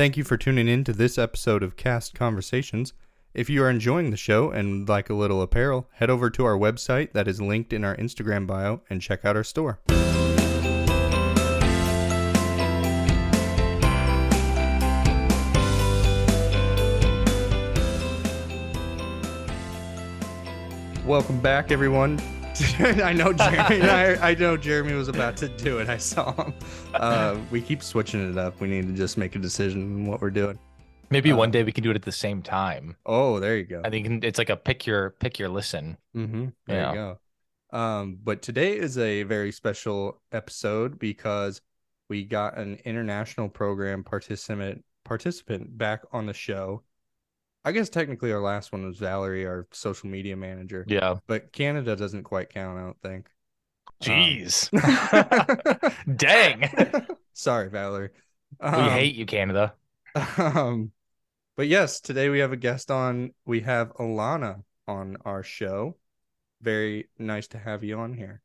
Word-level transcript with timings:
Thank 0.00 0.16
you 0.16 0.24
for 0.24 0.38
tuning 0.38 0.66
in 0.66 0.82
to 0.84 0.94
this 0.94 1.18
episode 1.18 1.62
of 1.62 1.76
Cast 1.76 2.14
Conversations. 2.14 2.94
If 3.34 3.50
you 3.50 3.62
are 3.62 3.68
enjoying 3.68 4.10
the 4.10 4.16
show 4.16 4.50
and 4.50 4.88
like 4.88 5.10
a 5.10 5.14
little 5.14 5.42
apparel, 5.42 5.90
head 5.92 6.08
over 6.08 6.30
to 6.30 6.44
our 6.46 6.56
website 6.56 7.12
that 7.12 7.28
is 7.28 7.38
linked 7.42 7.70
in 7.74 7.84
our 7.84 7.94
Instagram 7.98 8.46
bio 8.46 8.80
and 8.88 9.02
check 9.02 9.26
out 9.26 9.36
our 9.36 9.44
store. 9.44 9.78
Welcome 21.04 21.40
back, 21.40 21.70
everyone. 21.70 22.18
I 22.78 23.12
know 23.12 23.32
Jeremy. 23.32 23.82
I, 23.88 24.30
I 24.30 24.34
know 24.34 24.56
Jeremy 24.56 24.94
was 24.94 25.08
about 25.08 25.36
to 25.38 25.48
do 25.48 25.78
it. 25.78 25.88
I 25.88 25.96
saw 25.98 26.32
him. 26.44 26.54
Uh, 26.94 27.38
we 27.50 27.60
keep 27.60 27.82
switching 27.82 28.30
it 28.30 28.38
up. 28.38 28.60
We 28.60 28.68
need 28.68 28.86
to 28.88 28.92
just 28.92 29.16
make 29.16 29.34
a 29.36 29.38
decision 29.38 29.82
on 29.82 30.06
what 30.06 30.20
we're 30.20 30.30
doing. 30.30 30.58
Maybe 31.10 31.32
Uh, 31.32 31.36
one 31.36 31.50
day 31.50 31.62
we 31.64 31.72
can 31.72 31.82
do 31.82 31.90
it 31.90 31.96
at 31.96 32.02
the 32.02 32.12
same 32.12 32.42
time. 32.42 32.96
Oh, 33.06 33.40
there 33.40 33.56
you 33.56 33.64
go. 33.64 33.82
I 33.84 33.90
think 33.90 34.22
it's 34.24 34.38
like 34.38 34.50
a 34.50 34.56
pick 34.56 34.86
your 34.86 35.10
pick 35.10 35.38
your 35.38 35.48
listen. 35.48 35.96
Mm-hmm. 36.16 36.46
There 36.66 36.76
Yeah. 36.80 36.90
you 36.90 36.94
go. 37.72 37.78
Um, 37.78 38.18
but 38.22 38.42
today 38.42 38.76
is 38.76 38.98
a 38.98 39.22
very 39.24 39.52
special 39.52 40.20
episode 40.32 40.98
because 40.98 41.60
we 42.08 42.24
got 42.24 42.58
an 42.58 42.78
international 42.84 43.48
program 43.48 44.02
participant 44.04 44.84
participant 45.04 45.76
back 45.78 46.02
on 46.12 46.26
the 46.26 46.34
show. 46.34 46.82
I 47.64 47.72
guess 47.72 47.88
technically 47.90 48.32
our 48.32 48.40
last 48.40 48.72
one 48.72 48.84
was 48.86 48.98
Valerie, 48.98 49.46
our 49.46 49.66
social 49.72 50.08
media 50.08 50.36
manager, 50.36 50.84
Yeah. 50.88 51.16
but 51.26 51.52
Canada 51.52 51.94
doesn't 51.96 52.24
quite 52.24 52.50
count. 52.50 52.78
I 52.78 52.82
don't 52.82 53.00
think. 53.02 53.28
Jeez. 54.02 54.70
Um, 54.72 55.92
Dang. 56.16 56.70
Sorry, 57.34 57.68
Valerie. 57.68 58.10
we 58.60 58.66
Um, 58.66 58.90
hate 58.90 59.14
you, 59.14 59.26
Canada. 59.26 59.74
Um, 60.38 60.92
but 61.56 61.66
yes, 61.68 62.00
today 62.00 62.30
we 62.30 62.38
have 62.38 62.52
a 62.52 62.56
guest 62.56 62.90
on. 62.90 63.32
We 63.44 63.60
have 63.60 63.92
Alana 63.96 64.62
on 64.88 65.18
our 65.24 65.42
show. 65.42 65.96
Very 66.62 67.08
nice 67.18 67.48
to 67.48 67.58
have 67.58 67.84
you 67.84 67.98
on 67.98 68.14
here. 68.14 68.40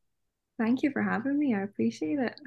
Thank 0.59 0.83
you 0.83 0.91
for 0.91 1.01
having 1.01 1.37
me. 1.39 1.53
I 1.55 1.61
appreciate 1.61 2.19
it. 2.19 2.39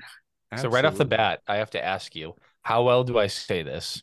So 0.56 0.68
right 0.68 0.84
off 0.84 0.96
the 0.96 1.04
bat, 1.04 1.40
I 1.46 1.56
have 1.56 1.70
to 1.70 1.84
ask 1.84 2.14
you, 2.16 2.34
how 2.62 2.82
well 2.84 3.04
do 3.04 3.18
I 3.18 3.26
say 3.26 3.62
this? 3.62 4.02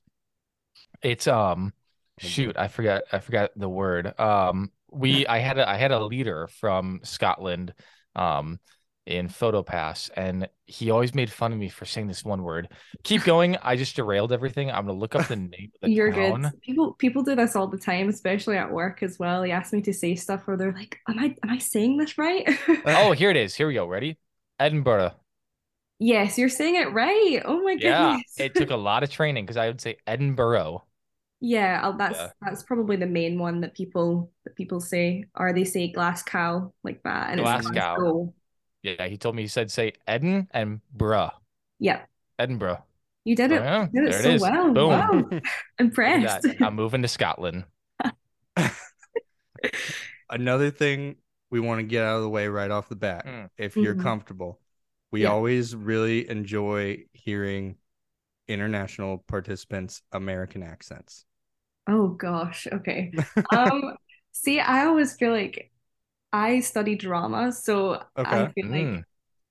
It's 1.01 1.27
um 1.27 1.73
shoot, 2.17 2.55
I 2.57 2.67
forgot 2.67 3.03
I 3.11 3.19
forgot 3.19 3.51
the 3.55 3.69
word. 3.69 4.17
Um 4.19 4.71
we 4.91 5.25
I 5.27 5.39
had 5.39 5.57
a 5.57 5.67
I 5.69 5.77
had 5.77 5.91
a 5.91 6.03
leader 6.05 6.47
from 6.47 7.01
Scotland 7.03 7.73
um 8.15 8.59
in 9.05 9.27
PhotoPass 9.29 10.09
and 10.15 10.49
he 10.65 10.89
always 10.89 11.13
made 11.13 11.31
fun 11.31 11.53
of 11.53 11.59
me 11.59 11.69
for 11.69 11.85
saying 11.85 12.07
this 12.07 12.23
one 12.25 12.41
word. 12.43 12.69
Keep 13.03 13.23
going. 13.25 13.55
I 13.61 13.75
just 13.75 13.95
derailed 13.95 14.31
everything. 14.31 14.71
I'm 14.71 14.85
gonna 14.87 14.97
look 14.97 15.15
up 15.15 15.27
the 15.27 15.35
name 15.35 15.71
of 15.75 15.81
the 15.81 15.91
You're 15.91 16.11
town. 16.11 16.41
good. 16.41 16.51
People 16.61 16.93
people 16.93 17.23
do 17.23 17.35
this 17.35 17.55
all 17.55 17.67
the 17.67 17.77
time, 17.77 18.09
especially 18.09 18.57
at 18.57 18.71
work 18.71 19.03
as 19.03 19.19
well. 19.19 19.41
They 19.43 19.51
ask 19.51 19.73
me 19.73 19.81
to 19.83 19.93
say 19.93 20.15
stuff 20.15 20.47
where 20.47 20.57
they're 20.57 20.73
like, 20.73 20.99
"Am 21.07 21.19
I 21.19 21.35
am 21.43 21.49
I 21.49 21.57
saying 21.59 21.97
this 21.97 22.17
right?" 22.17 22.47
Oh, 22.85 23.11
here 23.11 23.29
it 23.29 23.37
is. 23.37 23.53
Here 23.55 23.67
we 23.67 23.75
go. 23.75 23.85
Ready? 23.87 24.17
Edinburgh. 24.59 25.13
yes, 25.99 26.37
you're 26.37 26.49
saying 26.49 26.75
it 26.75 26.91
right. 26.93 27.41
Oh 27.45 27.61
my 27.63 27.75
goodness 27.75 28.23
Yeah, 28.37 28.45
it 28.45 28.55
took 28.55 28.69
a 28.71 28.75
lot 28.75 29.03
of 29.03 29.09
training 29.09 29.45
because 29.45 29.57
I 29.57 29.67
would 29.67 29.81
say 29.81 29.97
Edinburgh. 30.07 30.83
Yeah, 31.41 31.81
I'll- 31.83 31.97
that's 31.97 32.17
Yeah. 32.17 32.31
that's 32.41 32.63
probably 32.63 32.95
the 32.95 33.05
main 33.07 33.37
one 33.39 33.61
that 33.61 33.73
people 33.75 34.31
that 34.45 34.55
people 34.55 34.79
say, 34.79 35.25
or 35.35 35.53
they 35.53 35.63
say 35.65 35.91
Glasgow 35.91 36.73
like 36.83 37.03
that, 37.03 37.31
and 37.31 37.39
it's 37.39 37.45
Glasgow. 37.49 37.71
Glasgow. 37.71 38.33
Yeah, 38.83 39.07
he 39.07 39.17
told 39.17 39.35
me 39.35 39.41
he 39.43 39.47
said 39.47 39.69
say 39.71 39.93
Edin 40.07 40.47
and 40.51 40.81
bruh. 40.95 41.31
Yeah. 41.79 42.05
Edinburgh. 42.39 42.83
you 43.25 43.35
did 43.35 43.51
it. 43.51 43.61
Yeah, 43.61 43.87
you 43.91 44.01
did 44.01 44.09
it 44.09 44.11
there 44.11 44.19
it 44.19 44.23
so 44.23 44.29
is. 44.29 44.41
well. 44.41 44.73
Boom. 44.73 44.89
Wow, 44.89 45.39
impressed. 45.79 46.45
I'm 46.61 46.75
moving 46.75 47.01
to 47.01 47.07
Scotland. 47.07 47.65
Another 50.29 50.71
thing 50.71 51.15
we 51.51 51.59
want 51.59 51.79
to 51.79 51.83
get 51.83 52.03
out 52.03 52.17
of 52.17 52.21
the 52.23 52.29
way 52.29 52.47
right 52.47 52.69
off 52.71 52.89
the 52.89 52.95
bat, 52.95 53.25
Mm. 53.25 53.49
if 53.57 53.75
you're 53.75 53.95
Mhm. 53.95 54.01
comfortable, 54.03 54.59
we 55.11 55.23
Yeah. 55.23 55.29
always 55.29 55.75
really 55.75 56.27
enjoy 56.29 57.05
hearing 57.13 57.77
international 58.47 59.19
participants' 59.19 60.01
American 60.11 60.63
accents. 60.63 61.25
Oh 61.87 62.09
gosh, 62.09 62.67
okay. 62.71 63.13
Um, 63.51 63.95
see, 64.31 64.59
I 64.59 64.85
always 64.85 65.15
feel 65.15 65.31
like 65.31 65.71
I 66.33 66.61
study 66.61 66.95
drama, 66.95 67.51
so 67.53 68.03
I 68.23 68.45
Okay. 68.45 68.55
feel 68.55 68.65
like 68.71 68.93
Mm. 68.93 69.05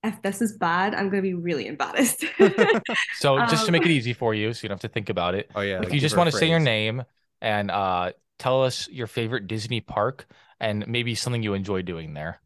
if 0.04 0.22
this 0.22 0.42
is 0.42 0.58
bad, 0.58 0.94
I'm 0.94 1.10
gonna 1.10 1.22
be 1.22 1.34
really 1.34 1.66
embarrassed. 1.66 2.24
So 3.10 3.40
just 3.40 3.66
to 3.66 3.72
make 3.72 3.84
it 3.86 3.90
Um, 3.90 3.92
easy 3.92 4.12
for 4.12 4.34
you, 4.34 4.52
so 4.52 4.60
you 4.64 4.68
don't 4.68 4.76
have 4.82 4.90
to 4.90 4.92
think 4.94 5.08
about 5.08 5.34
it. 5.34 5.50
Oh 5.54 5.60
yeah, 5.60 5.82
if 5.82 5.92
like 5.92 5.92
you 5.92 6.00
just 6.00 6.16
want 6.16 6.28
to 6.28 6.32
say 6.32 6.48
your 6.48 6.60
name 6.60 7.04
and 7.40 7.70
uh 7.70 8.12
tell 8.38 8.62
us 8.64 8.88
your 8.88 9.06
favorite 9.06 9.46
Disney 9.46 9.80
park 9.80 10.26
and 10.60 10.86
maybe 10.88 11.14
something 11.14 11.42
you 11.42 11.54
enjoy 11.54 11.82
doing 11.82 12.14
there. 12.14 12.40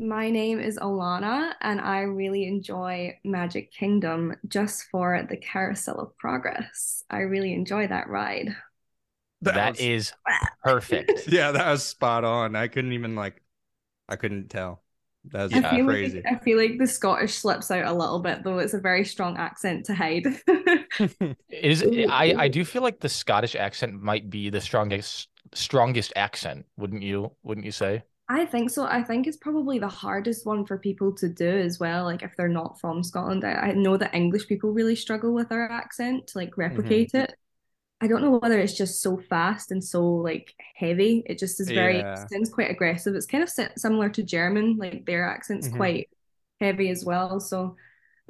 My 0.00 0.30
name 0.30 0.60
is 0.60 0.78
Alana, 0.78 1.52
and 1.60 1.78
I 1.78 2.00
really 2.00 2.46
enjoy 2.46 3.18
Magic 3.22 3.70
Kingdom 3.70 4.34
just 4.48 4.84
for 4.90 5.26
the 5.28 5.36
Carousel 5.36 6.00
of 6.00 6.16
Progress. 6.16 7.04
I 7.10 7.18
really 7.18 7.52
enjoy 7.52 7.86
that 7.88 8.08
ride. 8.08 8.56
That 9.42 9.54
that 9.54 9.70
was- 9.72 9.80
is 9.80 10.12
perfect. 10.64 11.24
Yeah, 11.28 11.52
that 11.52 11.70
was 11.70 11.82
spot 11.84 12.24
on. 12.24 12.56
I 12.56 12.68
couldn't 12.68 12.92
even 12.92 13.14
like, 13.14 13.42
I 14.08 14.16
couldn't 14.16 14.48
tell. 14.48 14.82
That 15.32 15.42
was 15.42 15.52
Yeah. 15.52 15.84
crazy. 15.84 16.22
like 16.24 16.32
I 16.34 16.38
feel 16.38 16.56
like 16.56 16.78
the 16.78 16.86
Scottish 16.86 17.34
slips 17.34 17.70
out 17.70 17.84
a 17.84 17.92
little 17.92 18.20
bit, 18.20 18.42
though. 18.42 18.58
It's 18.58 18.72
a 18.72 18.80
very 18.80 19.04
strong 19.04 19.36
accent 19.36 19.84
to 19.86 19.94
hide. 19.94 20.24
It 20.98 21.36
is 21.50 21.82
I 22.08 22.34
I 22.38 22.48
do 22.48 22.64
feel 22.64 22.80
like 22.80 23.00
the 23.00 23.08
Scottish 23.10 23.54
accent 23.54 24.00
might 24.00 24.30
be 24.30 24.48
the 24.48 24.62
strongest 24.62 25.28
strongest 25.52 26.14
accent, 26.16 26.64
wouldn't 26.78 27.02
you? 27.02 27.32
Wouldn't 27.42 27.66
you 27.66 27.72
say? 27.72 28.02
I 28.32 28.46
think 28.46 28.70
so. 28.70 28.84
I 28.84 29.02
think 29.02 29.26
it's 29.26 29.36
probably 29.36 29.80
the 29.80 29.88
hardest 29.88 30.46
one 30.46 30.64
for 30.64 30.78
people 30.78 31.12
to 31.16 31.28
do 31.28 31.48
as 31.48 31.80
well. 31.80 32.04
Like 32.04 32.22
if 32.22 32.36
they're 32.36 32.46
not 32.48 32.80
from 32.80 33.02
Scotland, 33.02 33.44
I, 33.44 33.54
I 33.54 33.72
know 33.72 33.96
that 33.96 34.14
English 34.14 34.46
people 34.46 34.70
really 34.70 34.94
struggle 34.94 35.34
with 35.34 35.50
our 35.50 35.68
accent 35.68 36.28
to 36.28 36.38
like 36.38 36.56
replicate 36.56 37.10
it. 37.14 37.34
I 38.00 38.06
don't 38.06 38.22
know 38.22 38.38
whether 38.38 38.60
it's 38.60 38.76
just 38.78 39.02
so 39.02 39.18
fast 39.18 39.72
and 39.72 39.82
so 39.82 40.06
like 40.06 40.54
heavy. 40.76 41.24
It 41.26 41.40
just 41.40 41.60
is 41.60 41.68
very 41.70 41.98
Yeah. 41.98 42.26
sounds 42.28 42.50
quite 42.50 42.70
aggressive. 42.70 43.16
It's 43.16 43.26
kind 43.26 43.42
of 43.42 43.50
similar 43.76 44.08
to 44.10 44.22
German, 44.22 44.76
like 44.76 45.06
their 45.06 45.26
accent's 45.28 45.68
Mhm. 45.68 45.76
quite 45.76 46.08
heavy 46.60 46.88
as 46.90 47.04
well. 47.04 47.40
So, 47.40 47.76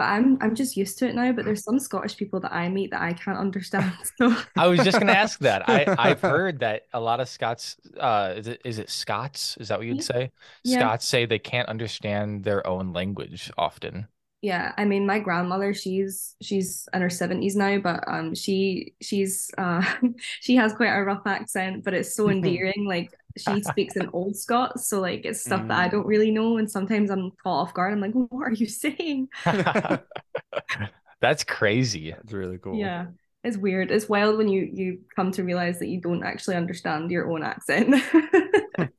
but 0.00 0.06
I'm 0.06 0.38
I'm 0.40 0.54
just 0.54 0.78
used 0.78 0.96
to 1.00 1.08
it 1.08 1.14
now. 1.14 1.30
But 1.32 1.44
there's 1.44 1.62
some 1.62 1.78
Scottish 1.78 2.16
people 2.16 2.40
that 2.40 2.54
I 2.54 2.70
meet 2.70 2.90
that 2.92 3.02
I 3.02 3.12
can't 3.12 3.36
understand. 3.36 3.92
So 4.18 4.34
I 4.56 4.66
was 4.66 4.82
just 4.82 4.98
gonna 4.98 5.12
ask 5.12 5.38
that. 5.40 5.68
I 5.68 5.90
I've 5.98 6.22
heard 6.22 6.60
that 6.60 6.86
a 6.92 7.00
lot 7.00 7.20
of 7.20 7.28
Scots 7.28 7.76
uh 7.98 8.34
is 8.36 8.46
it 8.46 8.60
is 8.64 8.78
it 8.78 8.90
Scots? 8.90 9.56
Is 9.58 9.68
that 9.68 9.78
what 9.78 9.86
you'd 9.86 9.98
Yeah. 9.98 10.02
say? 10.02 10.32
Yeah. 10.64 10.78
Scots 10.82 11.06
say 11.06 11.24
they 11.26 11.38
can't 11.38 11.68
understand 11.68 12.44
their 12.44 12.66
own 12.66 12.92
language 12.92 13.50
often. 13.56 14.08
Yeah, 14.42 14.72
I 14.78 14.86
mean, 14.86 15.04
my 15.06 15.18
grandmother, 15.18 15.74
she's 15.74 16.34
she's 16.40 16.88
in 16.94 17.02
her 17.02 17.10
seventies 17.10 17.56
now, 17.56 17.78
but 17.78 18.02
um, 18.08 18.34
she 18.34 18.94
she's 19.02 19.50
uh 19.58 19.82
she 20.40 20.56
has 20.56 20.72
quite 20.72 20.88
a 20.88 21.04
rough 21.04 21.26
accent, 21.26 21.84
but 21.84 21.92
it's 21.92 22.14
so 22.16 22.30
endearing. 22.30 22.86
Like 22.86 23.12
she 23.36 23.62
speaks 23.62 23.96
in 23.96 24.08
Old 24.12 24.36
Scots, 24.36 24.88
so 24.88 25.00
like 25.00 25.24
it's 25.24 25.42
stuff 25.44 25.66
that 25.68 25.78
I 25.78 25.88
Mm. 25.88 25.92
don't 25.92 26.06
really 26.06 26.30
know, 26.30 26.58
and 26.58 26.70
sometimes 26.70 27.10
I'm 27.10 27.30
caught 27.42 27.62
off 27.62 27.74
guard. 27.74 27.92
I'm 27.92 28.00
like, 28.00 28.12
what 28.14 28.42
are 28.48 28.52
you 28.52 28.66
saying? 28.66 29.28
That's 31.20 31.44
crazy. 31.44 32.12
That's 32.12 32.32
really 32.32 32.58
cool. 32.58 32.76
Yeah, 32.78 33.06
it's 33.44 33.56
weird. 33.56 33.90
It's 33.90 34.08
wild 34.08 34.38
when 34.38 34.48
you 34.48 34.68
you 34.72 35.00
come 35.14 35.32
to 35.32 35.44
realize 35.44 35.78
that 35.80 35.88
you 35.88 36.00
don't 36.00 36.24
actually 36.24 36.56
understand 36.56 37.10
your 37.10 37.30
own 37.30 37.42
accent. 37.42 37.94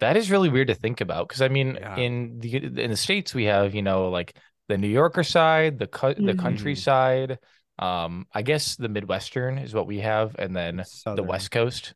That 0.00 0.16
is 0.16 0.30
really 0.30 0.48
weird 0.48 0.68
to 0.68 0.74
think 0.74 1.02
about 1.02 1.28
because 1.28 1.42
I 1.42 1.48
mean, 1.48 1.76
Yeah. 1.78 1.96
in 1.96 2.38
the 2.40 2.56
in 2.56 2.90
the 2.90 2.96
States 2.96 3.34
we 3.34 3.44
have, 3.44 3.74
you 3.74 3.82
know, 3.82 4.08
like 4.08 4.34
the 4.68 4.78
New 4.78 4.88
Yorker 4.88 5.22
side, 5.22 5.78
the 5.78 5.86
cu 5.86 6.14
the 6.14 6.34
countryside. 6.34 7.38
Um, 7.78 8.26
I 8.32 8.40
guess 8.42 8.76
the 8.76 8.88
Midwestern 8.88 9.58
is 9.58 9.74
what 9.74 9.86
we 9.86 10.00
have, 10.00 10.36
and 10.38 10.56
then 10.56 10.82
the 11.04 11.22
West 11.22 11.50
Coast. 11.50 11.94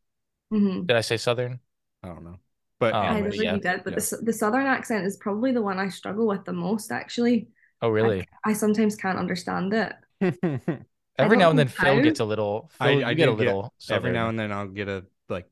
Mhm. 0.52 0.86
Did 0.86 0.96
I 0.96 1.00
say 1.00 1.16
Southern? 1.16 1.60
I 2.04 2.08
don't 2.08 2.24
know, 2.24 2.38
but 2.80 2.94
Um, 2.94 3.26
I 3.26 3.30
anyway, 3.30 3.36
don't 3.38 3.44
yeah, 3.44 3.58
did, 3.60 3.82
but 3.84 3.94
yeah. 3.94 3.96
the 3.96 4.18
the 4.22 4.32
southern 4.32 4.66
accent 4.66 5.04
is 5.06 5.16
probably 5.16 5.52
the 5.52 5.62
one 5.62 5.78
I 5.78 5.88
struggle 5.88 6.26
with 6.26 6.44
the 6.44 6.52
most. 6.52 6.92
Actually, 6.92 7.48
Oh, 7.80 7.88
really? 7.88 8.28
I 8.44 8.52
sometimes 8.54 8.96
can't 8.96 9.18
understand 9.18 9.74
it. 9.74 9.94
Every 11.18 11.36
now 11.36 11.50
and 11.50 11.58
then 11.58 11.68
Phil 11.68 12.00
gets 12.00 12.20
a 12.20 12.24
little. 12.24 12.70
Phil, 12.70 13.02
I, 13.04 13.04
I 13.04 13.14
get 13.14 13.28
a 13.28 13.32
do 13.32 13.36
get 13.36 13.56
little 13.56 13.72
every 13.88 14.10
now 14.10 14.28
and 14.28 14.38
then 14.38 14.50
I'll 14.52 14.66
get 14.68 14.88
a 14.88 15.04
like 15.28 15.48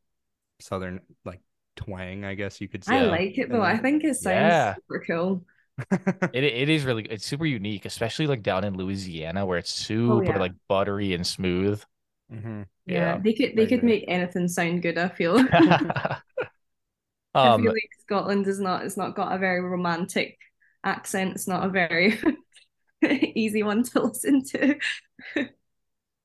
southern 0.61 1.01
like 1.25 1.41
twang, 1.77 2.25
I 2.25 2.35
guess 2.35 2.61
you 2.61 2.69
could 2.69 2.85
say. 2.85 2.97
I 2.97 3.03
like 3.03 3.39
it 3.39 3.51
And 3.51 3.53
though. 3.53 3.63
I 3.63 3.79
think 3.79 4.05
it 4.05 4.17
sounds 4.17 4.55
Yeah. 4.55 4.75
super 4.75 5.01
cool. 5.07 5.45
It 6.33 6.45
it 6.45 6.69
is 6.71 6.85
really 6.85 7.05
it's 7.05 7.27
super 7.27 7.45
unique, 7.47 7.85
especially 7.85 8.27
like 8.27 8.43
down 8.43 8.65
in 8.65 8.75
Louisiana 8.77 9.45
where 9.47 9.59
it's 9.59 9.71
super 9.71 10.07
Oh, 10.07 10.21
yeah. 10.21 10.39
like 10.39 10.53
buttery 10.69 11.13
and 11.15 11.27
smooth. 11.27 11.83
Mhm. 12.33 12.67
Yeah, 12.87 13.17
Yeah. 13.17 13.19
they 13.19 13.33
could 13.35 13.57
they 13.57 13.67
I 13.67 13.67
could 13.67 13.83
agree. 13.83 13.85
make 13.85 14.05
anything 14.09 14.49
sound 14.49 14.83
good. 14.83 14.99
I 14.99 15.09
feel. 15.09 15.37
I 17.41 17.49
um, 17.49 17.63
feel 17.63 17.73
like 17.73 17.91
Scotland 18.01 18.47
is 18.47 18.61
not. 18.61 18.85
It's 18.85 18.97
not 18.97 19.15
got 19.17 19.35
a 19.35 19.39
very 19.39 19.61
romantic 19.61 20.39
accent. 20.85 21.35
It's 21.35 21.49
not 21.49 21.65
a 21.67 21.71
very 21.71 22.19
easy 23.35 23.63
one 23.63 23.83
to 23.85 24.03
listen 24.03 24.45
to. 24.47 24.77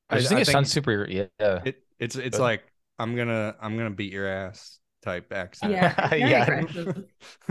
I 0.10 0.18
just 0.18 0.30
think 0.30 0.40
I 0.40 0.42
it 0.42 0.46
think 0.46 0.48
sounds 0.48 0.72
super. 0.72 1.06
Yeah. 1.10 1.64
It 1.64 1.84
it's 2.00 2.16
it's 2.16 2.38
Good. 2.38 2.42
like 2.42 2.64
I'm 3.00 3.16
gonna 3.16 3.56
I'm 3.62 3.78
gonna 3.78 3.92
beat 3.92 4.14
your 4.14 4.28
ass 4.28 4.80
type 5.04 5.32
accent. 5.34 5.82
Yeah, 5.82 5.94
Yeah. 6.16 6.62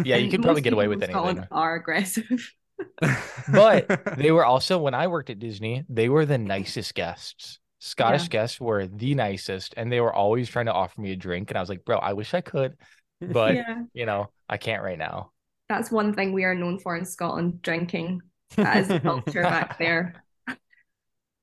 Yeah, 0.03 0.17
you 0.17 0.29
And 0.29 0.31
could 0.31 0.43
probably 0.43 0.63
get 0.63 0.73
away 0.73 0.89
with 0.89 1.03
in 1.03 1.03
Scotland 1.03 1.41
anything. 1.41 1.49
Are 1.51 1.75
aggressive. 1.77 2.53
But 3.47 3.91
they 4.17 4.31
were 4.31 4.45
also 4.45 4.79
when 4.79 4.95
I 4.95 5.07
worked 5.09 5.31
at 5.31 5.39
Disney, 5.39 5.85
they 5.89 6.09
were 6.09 6.27
the 6.27 6.39
nicest 6.39 6.95
guests. 6.95 7.59
Scottish 7.79 8.29
Yeah. 8.29 8.29
guests 8.29 8.61
were 8.61 8.87
the 8.87 9.15
nicest, 9.15 9.75
and 9.77 9.93
they 9.93 10.01
were 10.01 10.13
always 10.13 10.49
trying 10.49 10.67
to 10.67 10.73
offer 10.73 11.01
me 11.01 11.13
a 11.13 11.17
drink. 11.17 11.51
And 11.51 11.59
I 11.59 11.61
was 11.61 11.69
like, 11.69 11.85
bro, 11.85 11.99
I 11.99 12.15
wish 12.15 12.35
I 12.35 12.41
could, 12.41 12.77
but 13.21 13.55
yeah, 13.55 13.83
you 13.95 14.07
know, 14.07 14.31
I 14.49 14.57
can't 14.57 14.83
right 14.83 14.99
now. 14.99 15.33
that's 15.69 15.91
one 15.91 16.15
thing 16.15 16.33
we 16.33 16.45
are 16.45 16.55
known 16.55 16.79
for 16.79 16.97
in 16.97 17.05
Scotland: 17.05 17.63
drinking. 17.63 18.21
That 18.57 18.77
is 18.79 18.89
the 18.89 19.01
culture 19.01 19.43
back 19.43 19.79
there. 19.79 20.15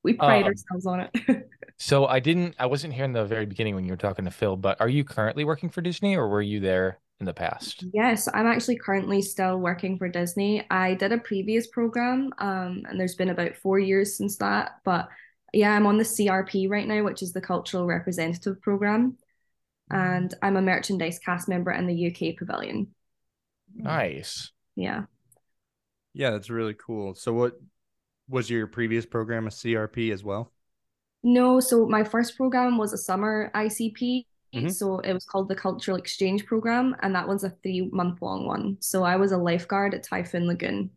We 0.03 0.13
pride 0.13 0.43
Um, 0.43 0.49
ourselves 0.49 0.85
on 0.85 0.99
it. 1.01 1.49
So 1.79 2.05
I 2.05 2.19
didn't, 2.19 2.55
I 2.59 2.67
wasn't 2.67 2.93
here 2.93 3.03
in 3.03 3.13
the 3.13 3.25
very 3.25 3.45
beginning 3.45 3.75
when 3.75 3.83
you 3.83 3.91
were 3.91 3.97
talking 3.97 4.25
to 4.25 4.31
Phil, 4.31 4.55
but 4.55 4.79
are 4.79 4.87
you 4.87 5.03
currently 5.03 5.43
working 5.43 5.69
for 5.69 5.81
Disney 5.81 6.15
or 6.15 6.27
were 6.29 6.41
you 6.41 6.59
there 6.59 6.99
in 7.19 7.25
the 7.25 7.33
past? 7.33 7.83
Yes, 7.93 8.29
I'm 8.33 8.47
actually 8.47 8.77
currently 8.77 9.21
still 9.21 9.57
working 9.57 9.97
for 9.97 10.07
Disney. 10.07 10.65
I 10.69 10.93
did 10.93 11.11
a 11.11 11.17
previous 11.17 11.67
program, 11.67 12.31
um, 12.37 12.83
and 12.87 12.99
there's 12.99 13.15
been 13.15 13.29
about 13.29 13.55
four 13.57 13.79
years 13.79 14.15
since 14.15 14.37
that. 14.37 14.79
But 14.85 15.09
yeah, 15.51 15.75
I'm 15.75 15.87
on 15.87 15.97
the 15.97 16.05
CRP 16.05 16.67
right 16.67 16.87
now, 16.87 17.03
which 17.03 17.21
is 17.21 17.33
the 17.33 17.41
Cultural 17.41 17.85
Representative 17.85 18.61
Program, 18.61 19.17
and 19.89 20.33
I'm 20.41 20.57
a 20.57 20.61
merchandise 20.61 21.19
cast 21.19 21.47
member 21.47 21.71
in 21.71 21.87
the 21.87 22.07
UK 22.07 22.37
Pavilion. 22.37 22.87
Nice. 23.75 24.51
Yeah. 24.75 25.03
yeah, 26.13 26.31
that's 26.31 26.49
really 26.49 26.75
cool. 26.75 27.15
So 27.15 27.33
what 27.33 27.59
was 28.27 28.49
your 28.49 28.67
previous 28.67 29.05
program 29.05 29.47
a 29.47 29.49
CRP 29.49 30.11
as 30.11 30.23
well? 30.23 30.51
No, 31.23 31.59
so 31.59 31.87
my 31.87 32.03
first 32.03 32.35
program 32.35 32.77
was 32.77 32.93
a 32.93 32.97
summer 32.97 33.51
ICP. 33.55 34.25
Mhm. 34.53 34.71
So 34.71 34.99
it 34.99 35.13
was 35.13 35.25
called 35.25 35.49
the 35.49 35.55
Cultural 35.55 35.97
Exchange 35.97 36.45
Program, 36.45 36.95
and 37.01 37.15
that 37.15 37.27
was 37.27 37.43
a 37.43 37.49
three 37.49 37.89
month 37.91 38.21
long 38.21 38.45
one. 38.45 38.77
So 38.81 39.03
I 39.03 39.15
was 39.15 39.31
a 39.31 39.37
lifeguard 39.37 39.93
at 39.93 40.03
Typhoon 40.03 40.47
Lagoon. 40.47 40.91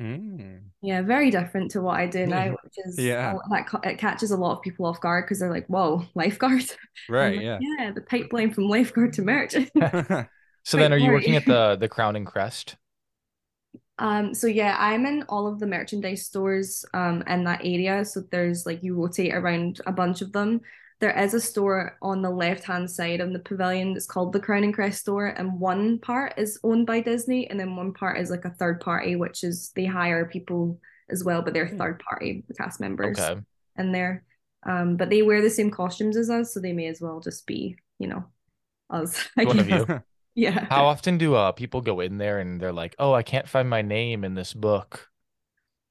Mm. 0.00 0.70
Yeah, 0.80 1.02
very 1.02 1.30
different 1.30 1.70
to 1.72 1.80
what 1.80 1.98
I 2.00 2.06
do 2.06 2.26
now, 2.26 2.50
which 2.50 2.74
is 2.86 2.98
Yeah. 2.98 3.34
that 3.50 3.80
it 3.84 3.98
catches 3.98 4.30
a 4.32 4.36
lot 4.36 4.56
of 4.56 4.62
people 4.62 4.86
off 4.86 5.00
guard 5.00 5.24
because 5.24 5.38
they're 5.38 5.50
like, 5.50 5.66
"Whoa, 5.68 6.04
lifeguard!" 6.14 6.64
Right, 7.08 7.36
like, 7.36 7.42
yeah. 7.44 7.58
yeah, 7.60 7.90
the 7.92 8.00
pipeline 8.00 8.52
from 8.52 8.64
lifeguard 8.68 9.12
to 9.14 9.22
merch. 9.22 9.54
So 10.64 10.76
then 10.76 10.92
are 10.92 10.96
you 10.98 11.10
working 11.10 11.36
at 11.36 11.44
the 11.44 11.76
the 11.76 11.88
Crown 11.88 12.16
and 12.16 12.26
Crest? 12.26 12.76
Um, 13.98 14.34
so 14.34 14.46
yeah, 14.46 14.76
I'm 14.78 15.06
in 15.06 15.22
all 15.28 15.46
of 15.46 15.58
the 15.60 15.66
merchandise 15.66 16.24
stores 16.26 16.84
um 16.94 17.22
in 17.26 17.44
that 17.44 17.60
area. 17.64 18.04
So 18.04 18.22
there's 18.30 18.66
like 18.66 18.82
you 18.82 18.94
rotate 18.94 19.34
around 19.34 19.80
a 19.86 19.92
bunch 19.92 20.22
of 20.22 20.32
them. 20.32 20.60
There 21.02 21.18
is 21.18 21.34
a 21.34 21.40
store 21.40 21.98
on 22.00 22.22
the 22.22 22.30
left-hand 22.30 22.88
side 22.88 23.20
of 23.20 23.32
the 23.32 23.40
pavilion 23.40 23.92
that's 23.92 24.06
called 24.06 24.32
the 24.32 24.38
Crown 24.38 24.62
and 24.62 24.72
Crest 24.72 25.00
store, 25.00 25.26
and 25.26 25.58
one 25.58 25.98
part 25.98 26.34
is 26.38 26.60
owned 26.62 26.86
by 26.86 27.00
Disney, 27.00 27.50
and 27.50 27.58
then 27.58 27.74
one 27.74 27.92
part 27.92 28.18
is 28.20 28.30
like 28.30 28.44
a 28.44 28.50
third 28.50 28.80
party, 28.80 29.16
which 29.16 29.42
is 29.42 29.72
they 29.74 29.84
hire 29.84 30.26
people 30.26 30.78
as 31.10 31.24
well, 31.24 31.42
but 31.42 31.54
they're 31.54 31.66
Hmm. 31.66 31.76
third 31.76 31.98
party 32.08 32.44
cast 32.56 32.78
members 32.80 33.18
Okay. 33.18 33.40
in 33.78 33.90
there. 33.90 34.22
Um, 34.64 34.96
but 34.96 35.10
they 35.10 35.22
wear 35.22 35.42
the 35.42 35.50
same 35.50 35.72
costumes 35.72 36.16
as 36.16 36.30
us, 36.30 36.54
so 36.54 36.60
they 36.60 36.72
may 36.72 36.86
as 36.86 37.00
well 37.00 37.18
just 37.18 37.48
be, 37.48 37.74
you 37.98 38.06
know, 38.06 38.24
us. 38.88 39.28
One 39.34 39.58
of 39.58 39.68
you. 39.68 39.84
Yeah. 40.34 40.64
How 40.70 40.86
often 40.86 41.18
do 41.18 41.34
uh 41.34 41.52
people 41.52 41.82
go 41.82 42.00
in 42.00 42.16
there 42.16 42.38
and 42.38 42.58
they're 42.58 42.72
like, 42.72 42.94
"Oh, 42.98 43.12
I 43.12 43.22
can't 43.22 43.46
find 43.46 43.68
my 43.68 43.82
name 43.82 44.24
in 44.24 44.34
this 44.34 44.54
book." 44.54 45.10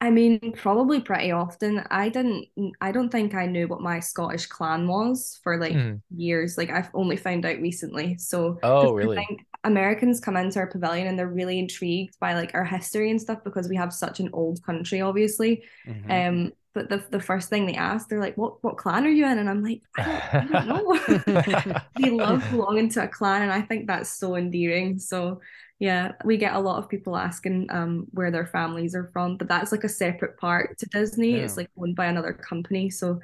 I 0.02 0.10
mean, 0.10 0.40
probably 0.54 1.00
pretty 1.00 1.32
often. 1.32 1.84
I 1.92 2.10
didn't, 2.10 2.48
I 2.82 2.92
don't 2.92 3.10
think 3.12 3.36
I 3.36 3.46
knew 3.46 3.68
what 3.68 3.82
my 3.82 4.00
Scottish 4.00 4.48
clan 4.48 4.88
was 4.88 5.40
for 5.44 5.60
like 5.60 5.74
Hmm. 5.74 6.02
years. 6.10 6.58
Like 6.58 6.72
I've 6.72 6.90
only 6.96 7.18
found 7.18 7.46
out 7.46 7.60
recently. 7.60 8.18
So, 8.18 8.60
Oh, 8.64 8.94
really? 8.94 9.30
think 9.30 9.46
Americans 9.64 10.20
come 10.20 10.38
into 10.38 10.58
our 10.60 10.68
pavilion 10.68 11.06
and 11.08 11.20
they're 11.20 11.28
really 11.28 11.60
intrigued 11.60 12.20
by 12.20 12.34
like 12.34 12.56
our 12.56 12.66
history 12.66 13.12
and 13.12 13.22
stuff 13.22 13.44
because 13.44 13.70
we 13.70 13.76
have 13.76 13.94
such 13.94 14.20
an 14.20 14.30
old 14.34 14.64
country, 14.64 15.02
obviously. 15.02 15.64
Mhm. 15.86 16.08
Um, 16.10 16.52
but 16.74 16.90
the 16.90 17.04
the 17.12 17.20
first 17.20 17.50
thing 17.50 17.66
they 17.66 17.76
ask, 17.76 18.08
they're 18.10 18.20
like, 18.20 18.38
"What 18.38 18.64
what 18.64 18.78
clan 18.78 19.06
are 19.06 19.10
you 19.10 19.26
in?" 19.26 19.38
And 19.40 19.50
I'm 19.50 19.64
like, 19.64 19.82
"I 19.98 20.04
don't, 20.04 20.26
I 20.34 20.46
don't 20.66 20.68
know." 20.68 21.82
they 22.00 22.10
love 22.12 22.44
belonging 22.50 22.90
to 22.92 23.04
a 23.04 23.08
clan, 23.08 23.42
and 23.44 23.52
I 23.52 23.62
think 23.62 23.88
that's 23.88 24.10
so 24.12 24.36
endearing. 24.36 25.00
So 25.00 25.42
yeah, 25.80 26.14
we 26.26 26.38
get 26.38 26.54
a 26.56 26.60
lot 26.60 26.78
of 26.78 26.90
people 26.90 27.18
asking 27.18 27.68
um 27.72 28.08
where 28.12 28.32
their 28.32 28.48
families 28.48 28.96
are 28.96 29.10
from, 29.14 29.38
but 29.38 29.48
that's 29.48 29.72
like 29.72 29.84
a 29.84 29.90
separate 29.90 30.38
part 30.38 30.78
to 30.80 30.86
Disney. 30.88 31.40
It's 31.40 31.58
like 31.58 31.70
owned 31.78 31.96
by 31.96 32.08
another 32.08 32.34
company, 32.34 32.90
so 32.90 33.20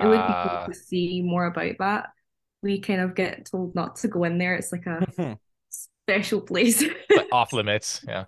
it 0.00 0.06
would 0.06 0.26
be 0.26 0.34
Ah. 0.34 0.42
cool 0.42 0.60
to 0.60 0.74
see 0.74 1.22
more 1.22 1.46
about 1.46 1.74
that. 1.78 2.10
We 2.62 2.80
kind 2.80 3.00
of 3.00 3.14
get 3.14 3.46
told 3.46 3.74
not 3.74 3.96
to 3.96 4.08
go 4.08 4.24
in 4.24 4.38
there. 4.38 4.54
It's 4.54 4.72
like 4.72 4.86
a 4.86 5.06
special 5.70 6.40
place. 6.40 6.82
Like, 7.14 7.28
off 7.32 7.52
limits. 7.52 8.04
Yeah. 8.06 8.24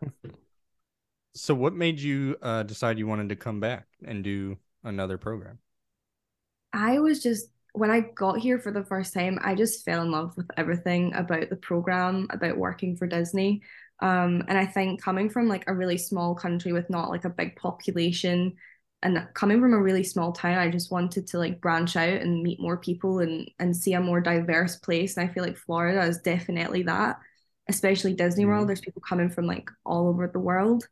So 1.34 1.54
what 1.54 1.74
made 1.74 2.00
you 2.00 2.36
uh 2.42 2.62
decide 2.62 2.98
you 2.98 3.06
wanted 3.06 3.28
to 3.30 3.36
come 3.36 3.60
back 3.60 3.86
and 4.04 4.24
do 4.24 4.56
another 4.84 5.18
program? 5.18 5.58
I 6.72 6.98
was 6.98 7.22
just 7.22 7.48
when 7.72 7.90
I 7.90 8.00
got 8.00 8.38
here 8.38 8.58
for 8.58 8.72
the 8.72 8.84
first 8.84 9.14
time, 9.14 9.38
I 9.42 9.54
just 9.54 9.84
fell 9.84 10.02
in 10.02 10.10
love 10.10 10.36
with 10.36 10.50
everything 10.56 11.14
about 11.14 11.50
the 11.50 11.56
program, 11.56 12.26
about 12.30 12.56
working 12.56 12.96
for 12.96 13.06
Disney. 13.06 13.62
Um, 14.00 14.42
and 14.48 14.58
I 14.58 14.66
think 14.66 15.00
coming 15.00 15.30
from 15.30 15.46
like 15.46 15.64
a 15.68 15.74
really 15.74 15.98
small 15.98 16.34
country 16.34 16.72
with 16.72 16.90
not 16.90 17.10
like 17.10 17.24
a 17.24 17.30
big 17.30 17.54
population 17.56 18.56
and 19.02 19.26
coming 19.34 19.60
from 19.60 19.72
a 19.72 19.80
really 19.80 20.04
small 20.04 20.32
town, 20.32 20.58
I 20.58 20.70
just 20.70 20.90
wanted 20.90 21.26
to 21.28 21.38
like 21.38 21.60
branch 21.60 21.96
out 21.96 22.20
and 22.20 22.42
meet 22.42 22.60
more 22.60 22.76
people 22.76 23.20
and 23.20 23.50
and 23.58 23.74
see 23.76 23.94
a 23.94 24.00
more 24.00 24.20
diverse 24.20 24.76
place. 24.76 25.16
And 25.16 25.28
I 25.28 25.32
feel 25.32 25.42
like 25.42 25.56
Florida 25.56 26.02
is 26.02 26.18
definitely 26.18 26.82
that, 26.84 27.18
especially 27.68 28.14
Disney. 28.14 28.44
World. 28.44 28.68
There's 28.68 28.80
people 28.80 29.02
coming 29.06 29.30
from 29.30 29.46
like 29.46 29.70
all 29.86 30.08
over 30.08 30.28
the 30.28 30.38
world. 30.38 30.86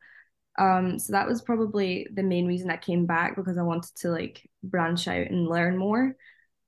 Um, 0.59 0.99
so 0.99 1.13
that 1.13 1.29
was 1.29 1.43
probably 1.43 2.09
the 2.13 2.23
main 2.23 2.47
reason 2.47 2.71
I 2.71 2.77
came 2.77 3.07
back 3.07 3.37
because 3.37 3.59
I 3.59 3.63
wanted 3.63 3.95
to 3.99 4.11
like 4.11 4.49
branch 4.63 5.09
out 5.09 5.29
and 5.29 5.49
learn 5.49 5.77
more. 5.77 6.17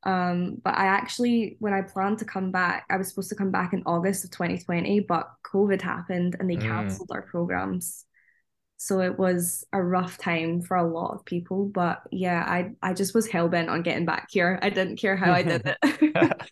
Um, 0.05 0.57
but 0.65 0.77
I 0.79 0.87
actually, 0.87 1.57
when 1.61 1.75
I 1.75 1.83
planned 1.83 2.19
to 2.21 2.25
come 2.25 2.53
back, 2.53 2.87
I 2.91 2.97
was 2.97 3.09
supposed 3.09 3.31
to 3.31 3.37
come 3.37 3.51
back 3.51 3.73
in 3.75 3.83
August 3.87 4.25
of 4.25 4.31
2020, 4.33 5.01
but 5.01 5.31
COVID 5.45 5.83
happened 5.83 6.37
and 6.41 6.51
they 6.51 6.57
Mm. 6.57 6.59
cancelled 6.59 7.11
our 7.13 7.23
programs. 7.23 8.07
So 8.79 9.01
it 9.01 9.19
was 9.19 9.65
a 9.73 9.83
rough 9.83 10.19
time 10.19 10.63
for 10.63 10.77
a 10.77 10.89
lot 10.89 11.15
of 11.15 11.25
people. 11.27 11.67
But 11.67 12.03
yeah, 12.11 12.45
I 12.47 12.73
I 12.83 12.95
just 12.95 13.15
was 13.15 13.29
hell 13.29 13.49
bent 13.49 13.71
on 13.71 13.83
getting 13.83 14.07
back 14.07 14.29
here. 14.31 14.59
I 14.63 14.71
didn't 14.71 14.97
care 14.97 15.17
how 15.17 15.33
I 15.33 15.43
did 15.43 15.63
it. 15.67 15.79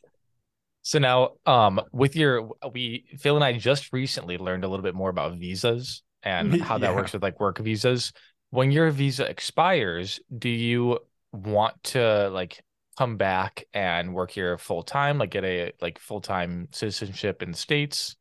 So 0.82 0.98
now, 0.98 1.32
um, 1.44 1.80
with 1.92 2.16
your, 2.16 2.50
we 2.72 3.04
Phil 3.18 3.36
and 3.36 3.44
I 3.44 3.52
just 3.58 3.92
recently 3.92 4.38
learned 4.38 4.64
a 4.64 4.68
little 4.68 4.82
bit 4.82 4.94
more 4.94 5.10
about 5.10 5.36
visas 5.38 6.02
and 6.22 6.60
how 6.60 6.78
that 6.78 6.94
Yeah. 6.94 6.94
works 6.94 7.12
with 7.12 7.22
like 7.22 7.40
work 7.40 7.58
visas. 7.58 8.12
When 8.50 8.70
your 8.70 8.90
visa 8.90 9.28
expires, 9.28 10.20
do 10.36 10.48
you 10.48 10.98
want 11.32 11.82
to 11.84 12.28
like 12.30 12.62
come 12.98 13.16
back 13.16 13.64
and 13.74 14.14
work 14.14 14.30
here 14.30 14.58
full 14.58 14.82
time, 14.82 15.18
like 15.18 15.30
get 15.30 15.44
a 15.44 15.72
like 15.80 15.98
full 15.98 16.20
time 16.20 16.68
citizenship 16.72 17.42
in 17.42 17.52
the 17.52 17.56
States? 17.58 18.16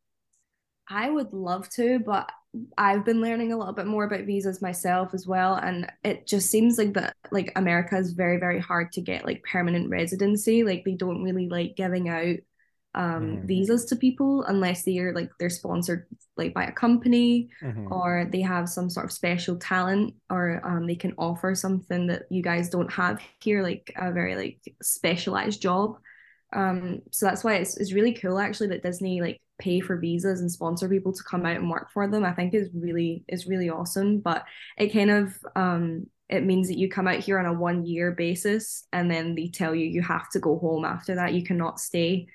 I 0.90 1.10
would 1.10 1.34
love 1.34 1.70
to, 1.72 2.00
but 2.00 2.32
I've 2.78 3.04
been 3.06 3.22
learning 3.22 3.52
a 3.52 3.58
little 3.58 3.74
bit 3.74 3.88
more 3.88 4.06
about 4.06 4.26
visas 4.26 4.62
myself 4.62 5.14
as 5.14 5.28
well, 5.28 5.56
and 5.56 5.92
it 6.04 6.26
just 6.28 6.50
seems 6.50 6.78
like 6.78 6.94
that 6.94 7.16
like 7.32 7.52
America 7.56 7.98
is 7.98 8.14
very, 8.14 8.38
very 8.40 8.60
hard 8.60 8.92
to 8.94 9.02
get 9.02 9.26
like 9.26 9.44
permanent 9.44 9.90
residency. 9.90 10.64
Like 10.64 10.84
they 10.86 10.94
don't 10.96 11.24
really 11.24 11.50
like 11.50 11.76
giving 11.76 12.08
out 12.10 12.38
um 12.98 13.24
Mhm. 13.24 13.48
visas 13.48 13.86
to 13.86 13.96
people 13.96 14.44
unless 14.54 14.84
they're 14.84 15.14
like 15.20 15.30
they're 15.40 15.50
sponsored 15.62 16.02
like 16.42 16.54
by 16.54 16.66
a 16.66 16.72
company 16.86 17.50
Mhm. 17.62 17.92
or 17.92 18.10
they 18.34 18.42
have 18.42 18.68
some 18.78 18.90
sort 18.90 19.06
of 19.08 19.12
special 19.22 19.56
talent 19.58 20.16
or 20.30 20.44
um 20.70 20.88
they 20.88 20.96
can 21.04 21.14
offer 21.18 21.56
something 21.56 22.08
that 22.08 22.24
you 22.36 22.42
guys 22.42 22.70
don't 22.70 22.92
have 23.02 23.16
here, 23.46 23.62
like 23.70 23.86
a 23.96 24.12
very 24.12 24.36
like 24.36 24.60
specialized 24.82 25.62
job. 25.62 25.90
Um, 26.54 27.02
so 27.12 27.26
that's 27.26 27.44
why 27.44 27.56
it's 27.56 27.78
it's 27.78 27.94
really 27.94 28.14
cool 28.14 28.40
actually 28.40 28.70
that 28.70 28.84
Disney 28.84 29.22
like 29.22 29.40
pay 29.60 29.80
for 29.82 29.98
visas 29.98 30.40
and 30.42 30.52
sponsor 30.52 30.88
people 30.90 31.14
to 31.14 31.24
come 31.32 31.46
out 31.46 31.58
and 31.58 31.70
work 31.70 31.88
for 31.94 32.08
them. 32.08 32.24
I 32.24 32.34
think 32.34 32.54
is 32.54 32.70
really 32.74 33.24
is 33.28 33.48
really 33.48 33.70
awesome. 33.70 34.20
But 34.22 34.46
it 34.78 34.94
kind 34.94 35.12
of 35.12 35.38
um 35.56 36.08
it 36.30 36.44
means 36.46 36.68
that 36.68 36.78
you 36.82 36.90
come 36.90 37.08
out 37.08 37.20
here 37.28 37.40
on 37.40 37.46
a 37.46 37.54
one 37.70 37.86
year 37.86 38.12
basis 38.12 38.86
and 38.92 39.10
then 39.12 39.36
they 39.36 39.48
tell 39.50 39.74
you 39.76 39.86
you 39.86 40.02
have 40.02 40.30
to 40.32 40.40
go 40.40 40.58
home 40.60 40.86
after 40.86 41.16
that. 41.16 41.34
You 41.34 41.44
cannot 41.44 41.80
stay. 41.80 42.28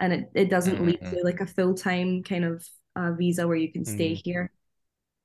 And 0.00 0.12
it, 0.12 0.30
it 0.34 0.50
doesn't 0.50 0.84
lead 0.84 1.00
to 1.10 1.20
like 1.24 1.40
a 1.40 1.46
full-time 1.46 2.22
kind 2.22 2.44
of 2.44 2.66
uh, 2.96 3.12
visa 3.12 3.46
where 3.46 3.56
you 3.56 3.72
can 3.72 3.84
stay 3.84 4.14
Mhm. 4.14 4.22
here. 4.24 4.50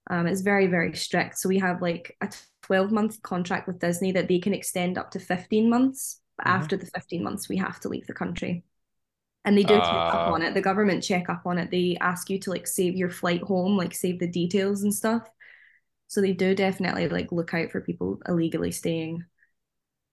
Um, 0.09 0.27
it's 0.27 0.41
very, 0.41 0.67
very 0.67 0.95
strict. 0.95 1.37
So 1.37 1.49
we 1.49 1.59
have 1.59 1.81
like 1.81 2.15
a 2.21 2.29
12 2.63 2.91
month 2.91 3.21
contract 3.21 3.67
with 3.67 3.79
Disney 3.79 4.11
that 4.13 4.27
they 4.27 4.39
can 4.39 4.53
extend 4.53 4.97
up 4.97 5.11
to 5.11 5.19
15 5.19 5.69
months. 5.69 6.21
But 6.37 6.47
Mhm. 6.47 6.69
after 6.69 6.77
the 6.77 6.87
15 6.87 7.23
months, 7.23 7.49
we 7.49 7.57
have 7.57 7.79
to 7.81 7.89
leave 7.89 8.07
the 8.07 8.13
country. 8.13 8.63
And 9.45 9.57
they 9.57 9.63
do 9.63 9.81
check 9.81 10.03
up 10.13 10.23
Ah. 10.23 10.33
on 10.33 10.41
it. 10.43 10.53
The 10.53 10.61
government 10.61 11.03
check 11.03 11.29
up 11.29 11.43
on 11.45 11.57
it. 11.59 11.71
They 11.71 11.97
ask 12.01 12.29
you 12.29 12.39
to 12.41 12.51
like 12.51 12.67
save 12.67 12.95
your 12.95 13.09
flight 13.09 13.41
home, 13.41 13.77
like 13.77 13.93
save 13.95 14.19
the 14.19 14.27
details 14.27 14.83
and 14.83 14.93
stuff. 14.93 15.27
So 16.07 16.21
they 16.21 16.33
do 16.33 16.55
definitely 16.55 17.09
like 17.09 17.31
look 17.31 17.53
out 17.53 17.71
for 17.71 17.81
people 17.81 18.19
illegally 18.27 18.71
staying. 18.71 19.25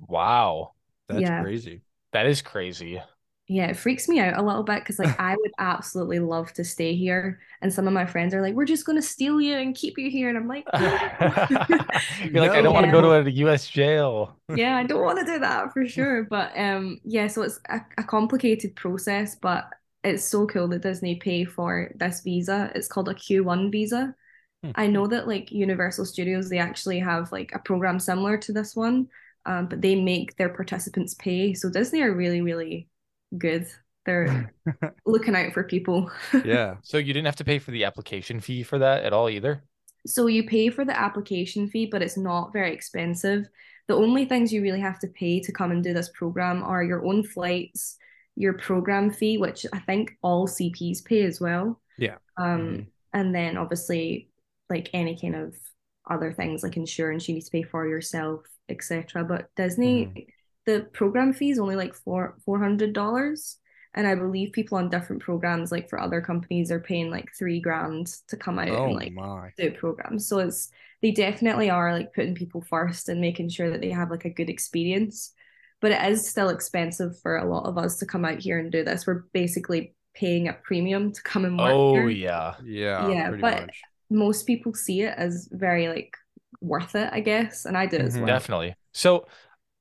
Wow. 0.00 0.75
That's 1.08 1.28
Yeah. 1.28 1.30
crazy. 1.30 1.82
That 2.12 2.26
is 2.26 2.42
crazy. 2.42 3.00
Yeah, 3.48 3.66
it 3.66 3.76
freaks 3.76 4.08
me 4.08 4.18
out 4.18 4.36
a 4.36 4.42
little 4.42 4.64
bit 4.64 4.80
because 4.80 4.98
like 4.98 5.14
I 5.20 5.36
would 5.36 5.52
absolutely 5.58 6.18
love 6.18 6.52
to 6.54 6.64
stay 6.64 6.94
here, 6.96 7.38
and 7.62 7.72
some 7.72 7.86
of 7.86 7.92
my 7.92 8.04
friends 8.04 8.34
are 8.34 8.42
like, 8.42 8.54
"We're 8.54 8.64
just 8.64 8.84
gonna 8.84 9.02
steal 9.02 9.40
you 9.40 9.54
and 9.54 9.74
keep 9.74 9.98
you 9.98 10.10
here," 10.10 10.28
and 10.28 10.36
I'm 10.36 10.48
like, 10.48 10.66
You're 10.74 12.42
like, 12.42 12.50
I 12.50 12.60
don't 12.62 12.74
want 12.74 12.86
to 12.86 12.92
go 12.92 13.00
to 13.00 13.10
a 13.12 13.30
U.S. 13.30 13.68
jail. 13.68 14.36
yeah, 14.54 14.76
I 14.76 14.84
don't 14.84 15.02
want 15.02 15.20
to 15.20 15.24
do 15.24 15.38
that 15.38 15.72
for 15.72 15.86
sure. 15.86 16.24
But 16.24 16.58
um, 16.58 16.98
yeah, 17.04 17.28
so 17.28 17.42
it's 17.42 17.60
a, 17.68 17.80
a 17.98 18.04
complicated 18.04 18.74
process, 18.74 19.36
but 19.36 19.68
it's 20.02 20.24
so 20.24 20.46
cool 20.46 20.68
that 20.68 20.82
Disney 20.82 21.16
pay 21.16 21.44
for 21.44 21.92
this 21.94 22.22
visa. 22.22 22.72
It's 22.74 22.88
called 22.88 23.08
a 23.08 23.14
Q1 23.14 23.70
visa. 23.70 24.14
Hmm. 24.64 24.70
I 24.74 24.86
know 24.88 25.06
that 25.06 25.28
like 25.28 25.52
Universal 25.52 26.06
Studios, 26.06 26.48
they 26.48 26.58
actually 26.58 26.98
have 26.98 27.30
like 27.30 27.52
a 27.54 27.60
program 27.60 28.00
similar 28.00 28.38
to 28.38 28.52
this 28.52 28.74
one, 28.74 29.08
um, 29.44 29.68
but 29.68 29.80
they 29.80 29.94
make 29.94 30.36
their 30.36 30.48
participants 30.48 31.14
pay. 31.14 31.54
So 31.54 31.70
Disney 31.70 32.02
are 32.02 32.12
really, 32.12 32.40
really 32.40 32.88
good. 33.37 33.66
They're 34.04 34.52
looking 35.06 35.35
out 35.35 35.52
for 35.52 35.64
people. 35.64 36.11
Yeah. 36.45 36.76
So 36.83 36.99
you 36.99 37.12
didn't 37.12 37.26
have 37.26 37.37
to 37.37 37.45
pay 37.45 37.59
for 37.59 37.71
the 37.73 37.85
application 37.85 38.40
fee 38.40 38.62
for 38.62 38.78
that 38.78 39.02
at 39.04 39.12
all 39.12 39.28
either? 39.28 39.64
So 40.06 40.26
you 40.28 40.45
pay 40.47 40.71
for 40.71 40.85
the 40.85 40.99
application 40.99 41.68
fee, 41.68 41.87
but 41.87 42.02
it's 42.02 42.16
not 42.16 42.52
very 42.52 42.73
expensive. 42.73 43.49
The 43.88 43.95
only 43.97 44.25
things 44.25 44.52
you 44.52 44.62
really 44.62 44.80
have 44.80 45.00
to 45.00 45.09
pay 45.09 45.40
to 45.40 45.52
come 45.52 45.71
and 45.73 45.83
do 45.83 45.92
this 45.92 46.11
program 46.11 46.62
are 46.62 46.85
your 46.85 47.04
own 47.04 47.25
flights, 47.25 47.97
your 48.37 48.52
program 48.54 49.11
fee, 49.11 49.38
which 49.38 49.66
I 49.73 49.80
think 49.80 50.12
all 50.23 50.47
CPs 50.47 51.04
pay 51.04 51.23
as 51.25 51.40
well. 51.40 51.80
Yeah. 51.99 52.18
Um, 52.37 52.61
Mhm. 52.61 52.87
and 53.12 53.35
then 53.35 53.56
obviously 53.56 54.28
like 54.71 54.90
any 54.92 55.18
kind 55.18 55.35
of 55.35 55.56
other 56.09 56.33
things 56.33 56.62
like 56.62 56.76
insurance 56.76 57.28
you 57.28 57.35
need 57.35 57.45
to 57.45 57.50
pay 57.50 57.62
for 57.64 57.88
yourself, 57.88 58.42
etc. 58.68 59.25
But 59.25 59.49
Disney, 59.56 60.28
the 60.66 60.87
program 60.92 61.32
fee 61.32 61.50
is 61.50 61.58
only 61.58 61.76
like 61.76 61.94
four 61.94 62.37
four 62.44 62.58
hundred 62.58 62.92
dollars. 62.92 63.58
And 63.94 64.06
I 64.06 64.14
believe 64.14 64.52
people 64.52 64.76
on 64.76 64.90
different 64.90 65.23
programs, 65.23 65.73
like 65.73 65.88
for 65.88 65.99
other 65.99 66.20
companies, 66.20 66.70
are 66.70 66.80
paying 66.80 67.11
like 67.11 67.30
three 67.38 67.61
grand 67.61 68.08
to 68.28 68.37
come 68.37 68.58
out 68.58 68.68
Oh 68.68 68.85
and 68.87 68.94
like 68.94 69.12
my. 69.14 69.52
do 69.56 69.70
programs. 69.70 70.26
So 70.28 70.38
it's 70.40 70.70
they 71.00 71.12
definitely 71.12 71.70
are 71.70 71.92
like 71.94 72.12
putting 72.12 72.35
people 72.35 72.61
first 72.61 73.08
and 73.08 73.23
making 73.23 73.49
sure 73.49 73.70
that 73.70 73.80
they 73.80 73.90
have 73.90 74.11
like 74.11 74.26
a 74.26 74.30
good 74.30 74.50
experience. 74.50 75.32
But 75.80 75.92
it 75.92 76.02
is 76.12 76.28
still 76.28 76.50
expensive 76.50 77.18
for 77.20 77.37
a 77.38 77.49
lot 77.49 77.64
of 77.66 77.78
us 77.78 77.96
to 77.99 78.06
come 78.06 78.25
out 78.26 78.38
here 78.38 78.58
and 78.58 78.70
do 78.73 78.85
this. 78.85 79.06
We're 79.06 79.25
basically 79.32 79.94
paying 80.14 80.49
a 80.49 80.52
premium 80.52 81.12
to 81.12 81.23
come 81.23 81.44
and 81.46 81.56
work 81.58 81.73
Oh 81.73 81.94
here. 81.94 82.08
yeah. 82.11 82.54
Yeah. 82.64 83.08
Yeah, 83.08 83.30
but- 83.30 83.40
much. 83.40 83.80
Most 84.11 84.46
people 84.46 84.73
see 84.75 85.02
it 85.02 85.14
as 85.16 85.49
very 85.50 85.88
like 85.88 86.14
worth 86.61 86.94
it, 86.94 87.08
I 87.12 87.20
guess, 87.20 87.64
and 87.64 87.76
I 87.78 87.87
do 87.87 87.96
as 87.96 88.14
Mhm. 88.14 88.18
well. 88.20 88.26
Definitely. 88.26 88.75
So, 88.92 89.26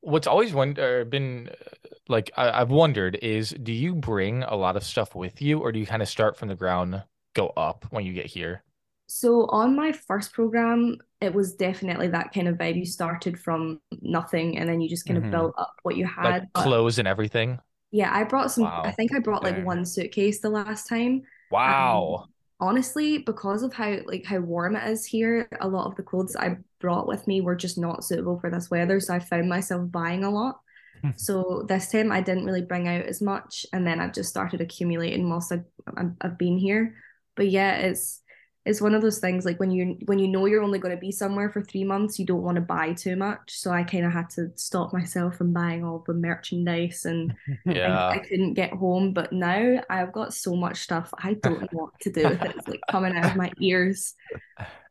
what's 0.06 0.28
always 0.28 0.54
wonder 0.54 1.06
been 1.06 1.50
uh, 1.50 1.90
like 2.08 2.32
I, 2.38 2.62
I've 2.62 2.72
wondered 2.72 3.16
is, 3.22 3.50
do 3.52 3.72
you 3.74 3.96
bring 3.96 4.44
a 4.44 4.56
lot 4.56 4.76
of 4.78 4.84
stuff 4.84 5.16
with 5.16 5.42
you, 5.42 5.60
or 5.60 5.72
do 5.72 5.80
you 5.80 5.86
kind 5.86 6.02
of 6.02 6.10
start 6.10 6.38
from 6.38 6.50
the 6.50 6.56
ground, 6.56 7.04
go 7.34 7.48
up 7.58 7.86
when 7.92 8.06
you 8.06 8.14
get 8.14 8.28
here? 8.28 8.64
So 9.08 9.46
on 9.50 9.76
my 9.76 9.92
first 9.92 10.34
program, 10.34 10.98
it 11.22 11.34
was 11.34 11.54
definitely 11.56 12.08
that 12.10 12.34
kind 12.34 12.48
of 12.48 12.58
vibe. 12.58 12.76
You 12.78 12.86
started 12.86 13.40
from 13.40 13.80
nothing 14.02 14.58
and 14.58 14.68
then 14.68 14.82
you 14.82 14.90
just 14.90 15.06
kind 15.06 15.18
Mhm. 15.20 15.26
of 15.26 15.32
built 15.32 15.54
up 15.58 15.74
what 15.84 15.96
you 15.96 16.06
had. 16.08 16.48
Like 16.54 16.54
clothes 16.54 16.98
and 17.00 17.08
everything. 17.08 17.60
yeah, 17.92 18.10
I 18.14 18.24
brought 18.24 18.52
some, 18.52 18.64
Wow. 18.64 18.84
I 18.84 18.92
think 18.92 19.14
I 19.16 19.20
brought 19.20 19.44
like 19.44 19.56
Dang. 19.56 19.66
one 19.66 19.86
suitcase 19.86 20.42
the 20.42 20.50
last 20.50 20.88
time. 20.88 21.24
Wow. 21.50 22.28
Honestly 22.60 23.18
because 23.18 23.64
of 23.64 23.74
how 23.74 23.98
like 24.06 24.26
how 24.26 24.40
warm 24.40 24.76
it 24.76 24.90
is 24.90 25.06
here 25.06 25.48
a 25.60 25.68
lot 25.68 25.88
of 25.88 25.96
the 25.96 26.04
clothes 26.04 26.36
i 26.38 26.56
brought 26.80 27.08
with 27.08 27.28
me 27.28 27.42
were 27.42 27.56
just 27.56 27.78
not 27.78 28.04
suitable 28.04 28.40
for 28.40 28.50
this 28.50 28.70
weather 28.70 29.00
so 29.00 29.14
i 29.14 29.20
found 29.20 29.50
myself 29.50 29.92
buying 29.92 30.24
a 30.24 30.30
lot. 30.30 30.60
Hmm. 31.02 31.10
So 31.18 31.66
this 31.68 31.92
time 31.92 32.12
i 32.12 32.22
didn't 32.22 32.46
really 32.46 32.62
bring 32.62 32.88
out 32.88 33.06
as 33.06 33.22
much 33.22 33.66
and 33.74 33.86
then 33.86 34.00
i've 34.00 34.14
just 34.14 34.30
started 34.30 34.62
accumulating 34.62 35.30
whilst 35.30 35.52
i've, 35.52 35.66
I've, 35.98 36.12
I've 36.22 36.38
been 36.38 36.58
here. 36.58 36.96
But 37.36 37.50
yeah 37.50 37.76
it's 37.76 38.22
it's 38.66 38.82
one 38.82 38.96
of 38.96 39.02
those 39.02 39.20
things 39.20 39.46
like 39.46 39.60
when 39.60 39.72
you 39.72 39.98
when 40.06 40.20
you 40.20 40.28
know 40.28 40.46
you're 40.46 40.64
only 40.64 40.80
going 40.80 40.96
to 40.96 41.00
be 41.00 41.12
somewhere 41.12 41.50
for 41.50 41.62
three 41.62 41.84
months 41.84 42.18
you 42.20 42.26
don't 42.26 42.42
want 42.42 42.56
to 42.56 42.62
buy 42.62 42.94
too 42.94 43.16
much 43.16 43.52
so 43.52 43.72
i 43.72 43.84
kind 43.84 44.06
of 44.06 44.12
had 44.12 44.30
to 44.30 44.50
stop 44.56 44.92
myself 44.94 45.36
from 45.38 45.54
buying 45.54 45.84
all 45.84 46.04
the 46.08 46.14
merchandise 46.14 47.06
and 47.06 47.34
I, 47.68 47.76
Yeah. 47.76 48.16
I 48.16 48.20
couldn't 48.20 48.54
get 48.54 48.72
home, 48.74 49.14
but 49.14 49.34
now 49.34 49.82
I've 49.90 50.12
got 50.14 50.34
so 50.34 50.56
much 50.56 50.78
stuff. 50.80 51.14
I 51.18 51.34
don't 51.36 51.62
know 51.62 51.68
what 51.72 52.00
to 52.02 52.12
do 52.12 52.30
with 52.30 52.44
it. 52.44 52.56
It's 52.56 52.68
like 52.68 52.86
coming 52.88 53.16
out 53.16 53.26
of 53.26 53.36
my 53.36 53.52
ears. 53.60 54.14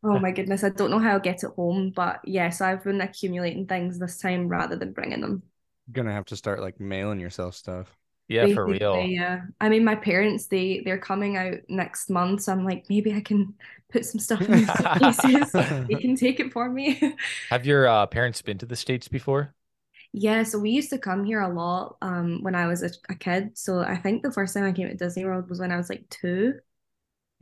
Oh 0.04 0.18
my 0.18 0.32
goodness, 0.32 0.64
I 0.64 0.70
don't 0.70 0.90
know 0.90 0.98
how 0.98 1.12
I'll 1.12 1.20
get 1.20 1.44
it 1.44 1.50
home. 1.56 1.92
But 1.94 2.20
yes, 2.24 2.60
I've 2.60 2.84
been 2.84 3.00
accumulating 3.00 3.66
things 3.66 3.98
this 3.98 4.18
time 4.18 4.48
rather 4.48 4.76
than 4.76 4.92
bringing 4.92 5.20
them. 5.22 5.42
Gonna 5.92 6.12
have 6.12 6.26
to 6.26 6.36
start 6.36 6.60
like 6.60 6.78
mailing 6.78 7.20
yourself 7.20 7.54
stuff. 7.54 7.96
Yeah, 8.28 8.54
for 8.54 8.66
real. 8.66 9.02
Yeah. 9.02 9.42
I 9.60 9.68
mean, 9.68 9.84
my 9.84 9.94
parents 9.94 10.46
they 10.46 10.82
they're 10.84 10.98
coming 10.98 11.36
out 11.36 11.58
next 11.68 12.08
month, 12.08 12.42
so 12.42 12.52
I'm 12.52 12.64
like, 12.64 12.86
maybe 12.88 13.12
I 13.14 13.20
can 13.20 13.54
put 13.90 14.04
some 14.06 14.18
stuff 14.18 14.40
in 14.40 14.52
these 14.52 14.72
suitcases. 15.22 15.52
they 15.88 15.94
can 15.96 16.16
take 16.16 16.40
it 16.40 16.52
for 16.52 16.70
me. 16.70 17.16
Have 17.50 17.66
your 17.66 17.86
uh, 17.86 18.06
parents 18.06 18.40
been 18.40 18.58
to 18.58 18.66
the 18.66 18.76
States 18.76 19.08
before? 19.08 19.54
Yeah, 20.12 20.42
so 20.44 20.58
we 20.58 20.70
used 20.70 20.90
to 20.90 20.98
come 20.98 21.24
here 21.24 21.40
a 21.40 21.52
lot 21.52 21.96
um 22.00 22.42
when 22.42 22.54
I 22.54 22.66
was 22.66 22.82
a, 22.82 22.90
a 23.10 23.14
kid. 23.14 23.58
So 23.58 23.80
I 23.80 23.96
think 23.96 24.22
the 24.22 24.32
first 24.32 24.54
time 24.54 24.64
I 24.64 24.72
came 24.72 24.88
to 24.88 24.94
Disney 24.94 25.24
World 25.24 25.50
was 25.50 25.60
when 25.60 25.72
I 25.72 25.76
was 25.76 25.90
like 25.90 26.08
two. 26.08 26.54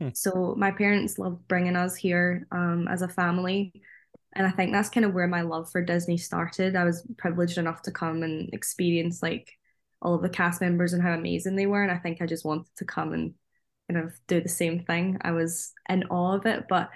Hmm. 0.01 0.09
So 0.13 0.53
my 0.57 0.71
parents 0.71 1.17
loved 1.17 1.47
bringing 1.47 1.77
us 1.77 1.95
here 1.95 2.45
um 2.51 2.87
as 2.89 3.01
a 3.01 3.07
family. 3.07 3.71
And 4.35 4.45
I 4.47 4.51
think 4.51 4.73
that's 4.73 4.89
kind 4.89 5.05
of 5.05 5.13
where 5.13 5.27
my 5.27 5.43
love 5.43 5.69
for 5.71 5.81
Disney 5.81 6.17
started. 6.17 6.75
I 6.75 6.83
was 6.83 7.07
privileged 7.17 7.59
enough 7.59 7.83
to 7.83 7.91
come 7.91 8.23
and 8.23 8.49
experience 8.51 9.21
like 9.21 9.51
all 10.03 10.15
of 10.15 10.21
the 10.21 10.29
cast 10.29 10.61
members 10.61 10.93
and 10.93 11.01
how 11.03 11.13
amazing 11.13 11.55
they 11.55 11.67
were. 11.67 11.83
And 11.83 11.91
I 11.91 11.97
think 11.97 12.21
I 12.21 12.27
just 12.27 12.45
wanted 12.45 12.67
to 12.77 12.85
come 12.85 13.13
and 13.13 13.33
kind 13.91 14.05
of 14.05 14.13
do 14.27 14.41
the 14.41 14.49
same 14.49 14.83
thing. 14.85 15.17
I 15.21 15.31
was 15.31 15.73
in 15.89 16.05
awe 16.05 16.35
of 16.35 16.45
it, 16.45 16.65
but 16.69 16.89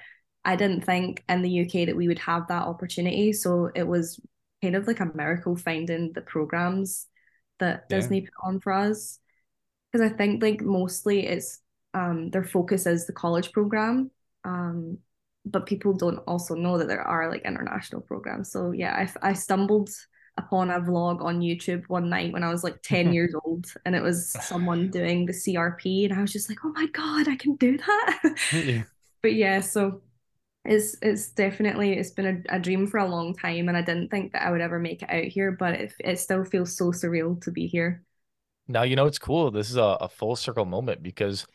I 0.46 0.56
didn't 0.56 0.86
think 0.86 1.24
in 1.30 1.42
the 1.42 1.50
UK 1.50 1.86
that 1.88 1.96
we 1.98 2.08
would 2.08 2.20
have 2.20 2.48
that 2.50 2.64
opportunity. 2.64 3.34
So 3.34 3.72
it 3.76 3.88
was 3.88 4.20
kind 4.62 4.76
of 4.76 4.88
like 4.88 5.00
a 5.00 5.12
miracle 5.16 5.56
finding 5.58 6.14
the 6.14 6.22
programs 6.22 7.08
that 7.60 7.90
Yeah. 7.90 7.98
Disney 7.98 8.22
put 8.22 8.34
on 8.44 8.60
for 8.60 8.74
us. 8.74 9.20
Because 9.92 10.12
I 10.12 10.16
think 10.16 10.42
like 10.44 10.62
mostly 10.62 11.26
it's 11.28 11.60
um 11.94 12.30
their 12.32 12.44
focus 12.44 12.86
is 12.86 13.08
the 13.08 13.14
college 13.14 13.52
program. 13.52 14.12
Um 14.44 15.00
but 15.46 15.66
people 15.66 15.94
don't 15.94 16.20
also 16.28 16.56
know 16.56 16.78
that 16.78 16.88
there 16.90 17.02
are 17.02 17.30
like 17.30 17.44
international 17.46 18.02
programs. 18.02 18.52
So 18.52 18.72
yeah, 18.72 18.94
I, 19.24 19.30
I 19.30 19.34
stumbled 19.34 19.90
upon 20.38 20.70
a 20.70 20.80
vlog 20.80 21.24
on 21.24 21.42
YouTube 21.42 21.84
one 21.88 22.10
night 22.10 22.34
when 22.34 22.44
I 22.44 22.50
was 22.50 22.64
like 22.64 22.82
10 22.84 23.14
years 23.14 23.34
old 23.44 23.66
and 23.86 23.96
it 23.96 24.02
was 24.02 24.32
someone 24.42 24.90
doing 24.90 25.26
the 25.26 25.34
CRP 25.34 26.06
and 26.06 26.14
I 26.18 26.22
was 26.22 26.32
just 26.32 26.50
like, 26.50 26.60
oh 26.64 26.70
my 26.70 26.88
God, 26.88 27.28
I 27.28 27.36
can 27.36 27.56
do 27.56 27.78
that. 27.78 28.36
yeah. 28.54 28.84
but 29.22 29.34
yeah, 29.34 29.62
so 29.62 30.02
it's 30.66 30.98
it's 31.02 31.30
definitely 31.30 31.94
it's 31.94 32.12
been 32.12 32.44
a, 32.50 32.56
a 32.58 32.60
dream 32.60 32.88
for 32.88 32.98
a 32.98 33.08
long 33.08 33.34
time 33.34 33.70
and 33.70 33.78
I 33.78 33.82
didn't 33.82 34.10
think 34.10 34.34
that 34.34 34.44
I 34.44 34.52
would 34.52 34.62
ever 34.62 34.80
make 34.80 35.02
it 35.02 35.10
out 35.10 35.24
here, 35.24 35.52
but 35.52 35.74
it 35.76 35.94
it 36.00 36.20
still 36.20 36.44
feels 36.44 36.76
so 36.76 36.92
surreal 36.92 37.42
to 37.44 37.52
be 37.52 37.68
here. 37.68 38.04
Now, 38.68 38.84
you 38.84 38.96
know, 38.96 39.06
it's 39.06 39.20
cool. 39.20 39.50
This 39.50 39.70
is 39.70 39.78
a, 39.78 39.98
a 40.02 40.10
full 40.10 40.36
circle 40.36 40.66
moment 40.66 41.02
because 41.02 41.48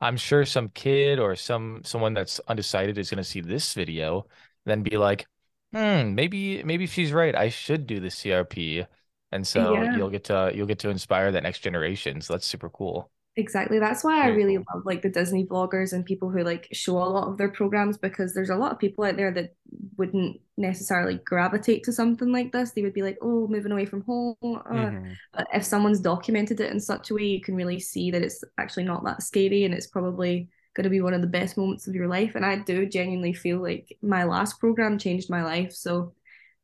I'm 0.00 0.16
sure 0.16 0.44
some 0.44 0.68
kid 0.68 1.18
or 1.18 1.34
some 1.36 1.82
someone 1.84 2.14
that's 2.14 2.40
undecided 2.48 2.96
is 2.96 3.10
going 3.10 3.18
to 3.18 3.24
see 3.24 3.40
this 3.40 3.74
video, 3.74 4.26
then 4.64 4.82
be 4.82 4.96
like, 4.96 5.26
hmm, 5.72 6.14
maybe 6.14 6.62
maybe 6.62 6.86
she's 6.86 7.12
right. 7.12 7.34
I 7.34 7.48
should 7.48 7.86
do 7.86 8.00
the 8.00 8.10
CRP. 8.10 8.86
And 9.32 9.46
so 9.46 9.82
Yeah. 9.82 9.90
you'll 9.90 10.10
get 10.10 10.24
to 10.24 10.52
you'll 10.54 10.66
get 10.66 10.80
to 10.80 10.90
inspire 10.90 11.32
that 11.32 11.42
next 11.42 11.60
generation. 11.60 12.20
So 12.20 12.34
that's 12.34 12.46
super 12.46 12.68
cool. 12.70 13.10
Exactly. 13.36 13.78
That's 13.78 14.02
why 14.02 14.22
I 14.22 14.26
really 14.28 14.58
love 14.58 14.84
like 14.84 15.02
the 15.02 15.08
Disney 15.08 15.46
vloggers 15.46 15.92
and 15.92 16.04
people 16.04 16.28
who 16.30 16.42
like 16.42 16.66
show 16.72 16.98
a 16.98 17.04
lot 17.08 17.28
of 17.28 17.38
their 17.38 17.48
programs 17.48 17.96
because 17.96 18.34
there's 18.34 18.50
a 18.50 18.56
lot 18.56 18.72
of 18.72 18.78
people 18.78 19.04
out 19.04 19.16
there 19.16 19.30
that 19.32 19.54
wouldn't 19.96 20.40
necessarily 20.58 21.14
gravitate 21.24 21.84
to 21.84 21.92
something 21.92 22.32
like 22.32 22.50
this. 22.52 22.72
They 22.72 22.82
would 22.82 22.92
be 22.92 23.02
like, 23.02 23.18
oh, 23.22 23.46
moving 23.46 23.70
away 23.72 23.86
from 23.86 24.02
home. 24.02 24.36
uh, 24.42 24.90
Mhm. 24.90 25.18
But 25.32 25.46
if 25.54 25.64
someone's 25.64 26.00
documented 26.00 26.60
it 26.60 26.72
in 26.72 26.80
such 26.80 27.10
a 27.10 27.14
way, 27.14 27.22
you 27.24 27.40
can 27.40 27.54
really 27.54 27.78
see 27.78 28.10
that 28.10 28.20
it's 28.22 28.42
actually 28.58 28.84
not 28.84 29.04
that 29.04 29.22
scary 29.22 29.64
and 29.64 29.72
it's 29.74 29.86
probably 29.86 30.48
going 30.74 30.84
to 30.84 30.90
be 30.90 31.00
one 31.00 31.14
of 31.14 31.20
the 31.20 31.26
best 31.26 31.56
moments 31.56 31.86
of 31.88 31.94
your 31.94 32.08
life. 32.08 32.34
And 32.34 32.46
I 32.46 32.56
do 32.56 32.86
genuinely 32.86 33.32
feel 33.32 33.60
like 33.60 33.96
my 34.02 34.24
last 34.24 34.60
program 34.60 34.98
changed 34.98 35.30
my 35.30 35.44
life. 35.44 35.72
So 35.72 36.12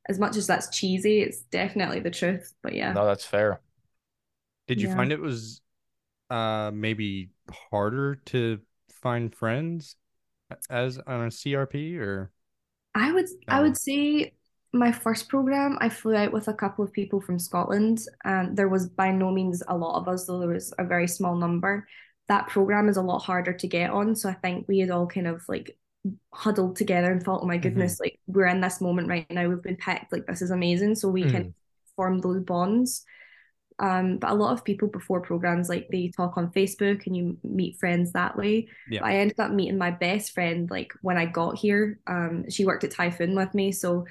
as 0.09 0.19
much 0.19 0.37
as 0.37 0.47
that's 0.47 0.69
cheesy, 0.77 1.21
it's 1.21 1.43
definitely 1.43 2.01
the 2.01 2.11
truth. 2.11 2.53
But 2.63 2.75
yeah. 2.75 2.93
No, 2.93 3.07
that's 3.07 3.25
fair. 3.25 3.61
Did 4.69 4.81
you 4.81 4.89
Yeah. 4.89 4.97
find 4.97 5.13
it 5.13 5.21
was 5.21 5.61
uh 6.31 6.71
maybe 6.75 7.31
harder 7.71 8.17
to 8.17 8.61
find 8.91 9.35
friends 9.35 9.97
as 10.71 10.99
on 10.99 11.27
a 11.27 11.31
CRP 11.31 11.97
or 11.99 12.33
I 12.95 13.13
would 13.13 13.27
I 13.49 13.61
would 13.61 13.77
say 13.77 14.35
my 14.73 14.93
first 14.93 15.29
program 15.29 15.79
I 15.81 15.89
flew 15.89 16.15
out 16.15 16.33
with 16.33 16.49
a 16.49 16.55
couple 16.55 16.85
of 16.85 16.93
people 16.93 17.21
from 17.21 17.39
Scotland 17.39 18.01
and 18.25 18.57
there 18.57 18.69
was 18.69 18.89
by 18.89 19.11
no 19.11 19.31
means 19.31 19.63
a 19.69 19.77
lot 19.77 19.99
of 20.01 20.09
us 20.09 20.27
though 20.27 20.39
there 20.41 20.49
was 20.49 20.73
a 20.79 20.85
very 20.85 21.07
small 21.09 21.37
number. 21.37 21.87
That 22.29 22.49
program 22.49 22.89
is 22.89 22.97
a 22.97 23.03
lot 23.03 23.21
harder 23.21 23.53
to 23.53 23.67
get 23.69 23.91
on 23.91 24.17
so 24.17 24.29
I 24.29 24.35
think 24.35 24.67
we 24.69 24.79
had 24.81 24.91
all 24.91 25.07
kind 25.07 25.27
of 25.27 25.43
like 25.49 25.79
huddled 26.33 26.77
together 26.77 27.11
and 27.11 27.23
thought 27.23 27.41
oh 27.43 27.47
my 27.47 27.57
goodness 27.57 27.99
like 27.99 28.21
we're 28.29 28.47
in 28.47 28.61
this 28.61 28.81
moment 28.81 29.09
right 29.09 29.27
now 29.29 29.49
we've 29.49 29.63
been 29.63 29.77
picked 29.77 30.13
like 30.13 30.25
this 30.27 30.41
is 30.41 30.53
amazing 30.53 30.95
so 30.95 31.09
we 31.09 31.25
can 31.25 31.53
form 31.97 32.21
those 32.21 32.43
bonds. 32.43 33.05
Um, 33.79 34.17
but 34.19 34.31
a 34.31 34.35
lot 34.35 34.53
of 34.53 34.65
people 34.65 34.89
before 34.89 35.21
programs 35.21 35.69
like 35.69 35.89
they 35.91 36.09
talk 36.09 36.39
on 36.39 36.53
Facebook 36.53 37.07
and 37.07 37.17
you 37.17 37.37
meet 37.43 37.79
friends 37.79 38.13
that 38.13 38.37
way. 38.37 38.69
Yeah. 38.89 39.05
I 39.05 39.17
ended 39.17 39.41
up 39.41 39.51
meeting 39.51 39.77
my 39.77 39.91
best 39.91 40.33
friend 40.33 40.71
like 40.71 40.93
when 41.03 41.19
I 41.19 41.27
got 41.27 41.59
here. 41.59 41.99
Um, 42.07 42.49
she 42.49 42.65
worked 42.65 42.85
at 42.85 42.93
Typhoon 42.93 43.35
with 43.35 43.53
me, 43.55 43.73
so 43.73 44.07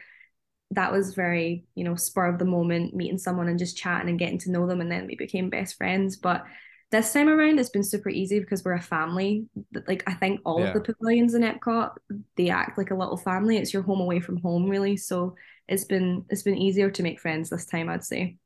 that 0.72 0.92
was 0.92 1.16
very 1.16 1.66
you 1.74 1.84
know 1.84 1.96
spur 1.96 2.28
of 2.28 2.38
the 2.38 2.46
moment, 2.46 2.94
meeting 2.94 3.18
someone 3.18 3.48
and 3.48 3.58
just 3.58 3.78
chatting 3.78 4.10
and 4.10 4.20
getting 4.20 4.40
to 4.40 4.52
know 4.52 4.68
them, 4.68 4.82
and 4.82 4.92
then 4.92 5.08
we 5.08 5.16
became 5.16 5.50
best 5.50 5.78
friends. 5.78 6.16
But 6.16 6.44
this 6.92 7.12
time 7.14 7.30
around, 7.30 7.60
it's 7.60 7.70
been 7.70 7.84
super 7.84 8.10
easy 8.10 8.40
because 8.40 8.64
we're 8.64 8.74
a 8.74 8.82
family. 8.82 9.48
Like 9.88 10.04
I 10.08 10.14
think 10.14 10.42
all 10.46 10.60
Yeah. 10.62 10.68
of 10.68 10.74
the 10.74 10.82
pavilions 10.82 11.34
in 11.34 11.42
Epcot, 11.42 11.96
they 12.38 12.50
act 12.50 12.78
like 12.78 12.92
a 12.92 12.96
little 12.96 13.18
family. 13.18 13.58
It's 13.58 13.74
your 13.74 13.84
home 13.84 14.02
away 14.02 14.20
from 14.20 14.38
home, 14.38 14.70
really. 14.70 14.98
So 14.98 15.36
it's 15.68 15.86
been 15.86 16.26
it's 16.30 16.44
been 16.44 16.58
easier 16.58 16.92
to 16.92 17.04
make 17.04 17.20
friends 17.20 17.50
this 17.50 17.66
time, 17.66 17.90
I'd 17.90 18.04
say. 18.04 18.38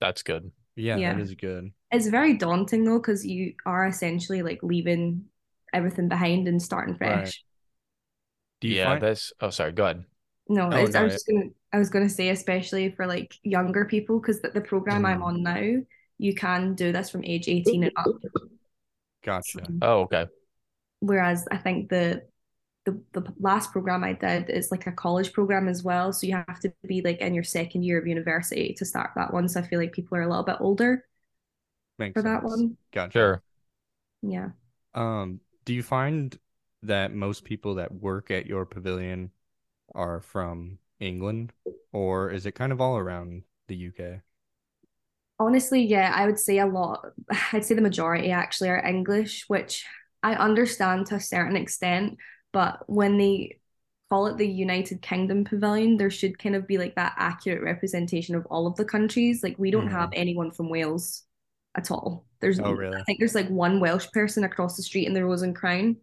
That's 0.00 0.22
good. 0.22 0.52
Yeah, 0.76 0.96
Yeah. 0.96 1.14
that 1.14 1.20
is 1.22 1.34
good. 1.34 1.72
It's 1.90 2.08
very 2.08 2.36
daunting 2.36 2.84
though, 2.84 2.98
because 2.98 3.26
you 3.26 3.54
are 3.64 3.86
essentially 3.86 4.42
like 4.42 4.62
leaving 4.62 5.24
everything 5.72 6.08
behind 6.08 6.48
and 6.48 6.60
starting 6.62 6.96
fresh. 6.96 7.24
Right. 7.26 7.34
Do 8.60 8.68
you 8.68 8.76
yeah, 8.76 8.84
find 8.90 9.02
that's. 9.02 9.32
Oh, 9.40 9.50
sorry. 9.50 9.72
Go 9.72 9.84
ahead. 9.84 10.04
No, 10.48 10.68
Oh, 10.72 10.84
it's, 10.84 10.94
I 10.94 11.02
was 11.02 11.12
just 11.14 11.26
gonna 11.26 11.46
I 11.72 11.78
was 11.78 11.90
gonna 11.90 12.08
say 12.08 12.28
especially 12.28 12.92
for 12.92 13.06
like 13.06 13.34
younger 13.42 13.84
people 13.84 14.20
because 14.20 14.40
the, 14.42 14.50
the 14.50 14.60
program 14.60 15.04
I'm 15.04 15.20
Mhm. 15.20 15.24
on 15.24 15.42
now, 15.42 15.82
you 16.18 16.34
can 16.34 16.74
do 16.74 16.92
this 16.92 17.10
from 17.10 17.24
age 17.24 17.48
18 17.48 17.84
and 17.84 17.92
up. 17.96 18.06
gotcha? 19.24 19.66
Oh, 19.82 20.00
okay. 20.02 20.26
Whereas 21.00 21.46
I 21.50 21.58
think 21.58 21.88
the 21.88 22.22
the 22.84 23.00
the 23.12 23.34
last 23.38 23.72
program 23.72 24.04
I 24.04 24.12
did 24.12 24.48
is 24.48 24.70
like 24.70 24.86
a 24.86 24.92
college 24.92 25.32
program 25.32 25.68
as 25.68 25.82
well. 25.82 26.12
So 26.12 26.26
you 26.26 26.34
have 26.34 26.60
to 26.60 26.72
be 26.86 27.02
like 27.02 27.18
in 27.18 27.34
your 27.34 27.44
second 27.44 27.82
year 27.82 27.98
of 27.98 28.06
university 28.06 28.74
to 28.78 28.84
start 28.84 29.10
that 29.16 29.32
one. 29.32 29.48
So 29.48 29.60
I 29.60 29.62
feel 29.64 29.78
like 29.78 29.92
people 29.92 30.16
are 30.16 30.22
a 30.22 30.28
little 30.28 30.44
bit 30.44 30.56
older 30.60 31.04
Makes 31.98 32.14
for 32.14 32.22
that 32.22 32.42
one. 32.42 32.76
Gotcha. 32.92 33.12
Sure. 33.12 33.42
Yeah. 34.22 34.50
Um, 34.94 35.40
do 35.64 35.74
you 35.74 35.82
find 35.82 36.38
that 36.82 37.12
most 37.12 37.44
people 37.44 37.74
that 37.74 37.92
work 37.92 38.30
at 38.30 38.46
your 38.46 38.64
pavilion 38.64 39.30
are 39.94 40.20
from 40.20 40.78
England, 41.00 41.52
or 41.92 42.30
is 42.30 42.46
it 42.46 42.52
kind 42.52 42.72
of 42.72 42.80
all 42.80 42.96
around 42.96 43.42
the 43.68 43.88
UK? 43.88 44.20
Honestly, 45.38 45.82
yeah, 45.82 46.12
I 46.14 46.26
would 46.26 46.38
say 46.38 46.58
a 46.58 46.66
lot. 46.66 47.04
I'd 47.52 47.64
say 47.64 47.74
the 47.74 47.82
majority 47.82 48.30
actually 48.30 48.70
are 48.70 48.84
English, 48.84 49.44
which 49.48 49.84
I 50.22 50.34
understand 50.34 51.06
to 51.06 51.16
a 51.16 51.20
certain 51.20 51.56
extent. 51.56 52.16
But 52.52 52.88
when 52.88 53.18
they 53.18 53.58
call 54.08 54.28
it 54.28 54.38
the 54.38 54.48
United 54.48 55.02
Kingdom 55.02 55.44
Pavilion, 55.44 55.96
there 55.98 56.10
should 56.10 56.38
kind 56.38 56.54
of 56.56 56.66
be 56.66 56.78
like 56.78 56.94
that 56.94 57.14
accurate 57.18 57.62
representation 57.62 58.34
of 58.34 58.46
all 58.46 58.66
of 58.66 58.76
the 58.76 58.84
countries. 58.84 59.42
Like 59.42 59.58
we 59.58 59.70
don't 59.70 59.88
Mhm. 59.88 59.90
have 59.90 60.10
anyone 60.14 60.52
from 60.52 60.70
Wales 60.70 61.24
at 61.76 61.90
all. 61.90 62.24
There's, 62.40 62.58
Oh, 62.58 62.72
really? 62.72 63.00
I 63.00 63.04
think 63.06 63.18
there's 63.18 63.34
like 63.34 63.48
one 63.48 63.80
Welsh 63.80 64.06
person 64.12 64.44
across 64.44 64.76
the 64.76 64.82
street 64.82 65.06
in 65.06 65.12
the 65.14 65.24
Rose 65.24 65.42
and 65.42 65.54
Crown, 65.54 65.96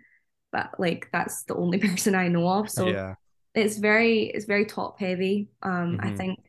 but 0.52 0.80
like 0.80 1.10
that's 1.14 1.44
the 1.46 1.56
only 1.56 1.80
person 1.80 2.16
I 2.16 2.28
know 2.30 2.48
of. 2.50 2.70
So 2.70 2.86
yeah, 2.86 3.16
it's 3.56 3.78
very 3.78 4.24
it's 4.26 4.46
very 4.46 4.66
top 4.66 5.00
heavy. 5.00 5.50
Um, 5.64 6.00
I 6.04 6.10
Mhm. 6.10 6.12
think 6.12 6.40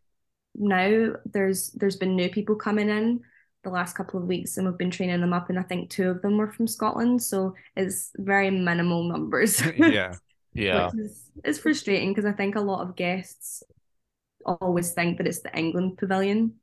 now 0.54 1.14
there's 1.26 1.70
there's 1.72 1.96
been 1.96 2.16
new 2.16 2.30
people 2.30 2.56
coming 2.56 2.88
in 2.88 3.20
the 3.64 3.70
last 3.70 3.96
couple 3.96 4.20
of 4.20 4.26
weeks, 4.26 4.56
and 4.56 4.66
we've 4.66 4.78
been 4.78 4.90
training 4.90 5.20
them 5.20 5.32
up, 5.32 5.48
and 5.50 5.58
I 5.58 5.62
think 5.62 5.90
two 5.90 6.10
of 6.10 6.22
them 6.22 6.36
were 6.36 6.52
from 6.52 6.66
Scotland, 6.66 7.22
so 7.22 7.54
it's 7.76 8.12
very 8.16 8.50
minimal 8.50 9.04
numbers. 9.04 9.62
yeah, 9.76 10.14
Yeah. 10.54 10.90
is 10.94 11.30
is 11.44 11.58
frustrating 11.58 12.10
because 12.10 12.26
I 12.26 12.32
think 12.32 12.54
a 12.56 12.60
lot 12.60 12.82
of 12.86 12.96
guests 12.96 13.62
always 14.46 14.92
think 14.92 15.18
that 15.18 15.26
it's 15.26 15.40
the 15.40 15.56
England 15.56 15.98
pavilion. 15.98 16.54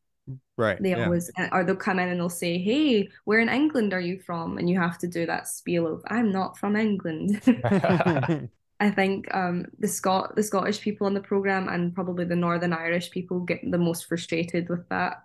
right. 0.57 0.81
They 0.81 0.95
yeah. 0.95 1.03
always 1.05 1.31
uh, 1.38 1.50
or 1.51 1.63
they'll 1.63 1.75
come 1.75 2.00
in 2.00 2.10
and 2.10 2.19
they'll 2.19 2.29
say, 2.29 2.57
"Hey, 2.57 3.10
where 3.25 3.39
in 3.39 3.50
England 3.50 3.93
are 3.93 4.00
you 4.01 4.19
from?" 4.19 4.57
And 4.57 4.70
you 4.70 4.79
have 4.79 4.98
to 5.00 5.07
do 5.07 5.25
that 5.25 5.48
spiel 5.48 5.87
of, 5.87 6.03
"I'm 6.07 6.31
not 6.31 6.57
from 6.57 6.75
England." 6.75 7.42
I 8.81 8.89
think 8.89 9.33
um, 9.33 9.65
the 9.79 9.87
Scot 9.87 10.35
the 10.35 10.44
Scottish 10.44 10.81
people 10.81 11.05
in 11.07 11.13
the 11.13 11.22
program 11.22 11.70
and 11.70 11.94
probably 11.96 12.25
the 12.25 12.35
Northern 12.35 12.74
Irish 12.74 13.11
people 13.11 13.39
get 13.41 13.59
the 13.63 13.77
most 13.77 14.07
frustrated 14.07 14.67
with 14.70 14.89
that. 14.89 15.24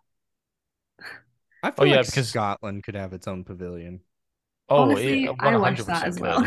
I 1.63 1.71
feel 1.71 1.87
yeah, 1.87 1.97
like 1.97 2.07
because- 2.07 2.29
Scotland 2.29 2.85
could 2.85 2.95
have 2.95 3.13
its 3.13 3.27
own 3.27 3.45
pavilion. 3.45 4.01
Oh, 4.69 4.83
Honestly, 4.83 5.25
yeah, 5.25 5.33
I 5.41 5.57
wish 5.57 5.81
100% 5.81 5.87
that 5.87 6.05
as 6.07 6.21
well. 6.21 6.47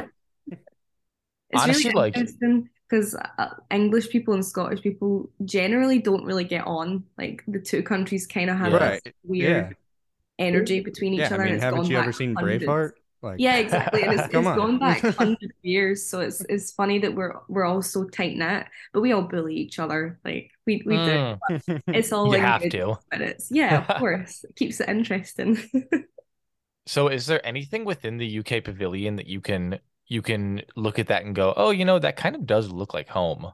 It's 0.52 1.64
Honestly, 1.64 1.90
really 1.90 1.96
like- 2.12 2.18
interesting 2.18 2.70
because 2.88 3.16
uh, 3.16 3.56
English 3.72 4.10
people 4.10 4.34
and 4.36 4.46
Scottish 4.46 4.82
people 4.82 5.30
generally 5.46 6.00
don't 6.00 6.24
really 6.26 6.44
get 6.44 6.66
on. 6.68 7.06
Like 7.18 7.44
the 7.48 7.60
two 7.60 7.82
countries 7.82 8.28
kind 8.28 8.50
of 8.52 8.58
have 8.58 8.72
Yeah. 8.74 8.80
this 8.80 9.02
Right. 9.06 9.16
weird 9.24 9.78
energy 10.38 10.80
between 10.82 11.14
each 11.14 11.22
Yeah, 11.22 11.34
other. 11.34 11.44
I 11.44 11.46
mean, 11.46 11.48
and 11.48 11.56
it's 11.56 11.64
haven't 11.64 11.82
gone 11.82 11.92
you 11.92 11.98
ever 11.98 12.12
seen 12.14 12.36
hundreds. 12.36 12.64
Braveheart? 12.64 12.92
Like, 13.22 13.42
Yeah, 13.42 13.58
exactly. 13.58 14.04
And 14.04 14.14
it's, 14.14 14.28
it's 14.32 14.34
Come 14.34 14.48
on. 14.48 14.68
gone 14.68 14.80
back 14.80 15.08
hundreds 15.18 15.44
of 15.44 15.52
years. 15.64 16.06
So 16.10 16.20
it's 16.22 16.44
it's 16.50 16.72
funny 16.74 17.00
that 17.00 17.16
we're 17.16 17.34
we're 17.48 17.66
all 17.66 17.82
so 17.82 18.06
tight 18.06 18.36
knit, 18.38 18.68
but 18.94 19.02
we 19.02 19.14
all 19.14 19.22
bully 19.24 19.56
each 19.56 19.80
other. 19.80 20.20
Like 20.26 20.52
we 20.66 20.84
we 20.86 21.00
do. 21.02 21.20
Mm, 21.20 21.82
It's 21.94 22.12
all 22.14 22.32
you 22.32 22.36
in 22.36 22.46
have 22.46 22.62
good 22.62 22.76
But 23.12 23.22
it's 23.22 23.52
Yeah, 23.52 23.78
of 23.80 23.94
course. 23.94 24.44
It 24.44 24.56
keeps 24.56 24.80
it 24.82 24.90
interesting. 24.90 25.58
So, 26.86 27.08
is 27.08 27.26
there 27.28 27.46
anything 27.46 27.86
within 27.86 28.18
the 28.18 28.26
UK 28.28 28.60
pavilion 28.60 29.16
that 29.16 29.28
you 29.28 29.40
can 29.42 29.80
you 30.08 30.22
can 30.22 30.64
look 30.76 31.00
at 31.00 31.08
that 31.08 31.24
and 31.24 31.34
go, 31.36 31.54
oh, 31.56 31.70
you 31.70 31.86
know, 31.86 32.00
that 32.00 32.18
kind 32.18 32.36
of 32.36 32.46
does 32.46 32.70
look 32.70 32.94
like 32.94 33.08
home? 33.10 33.54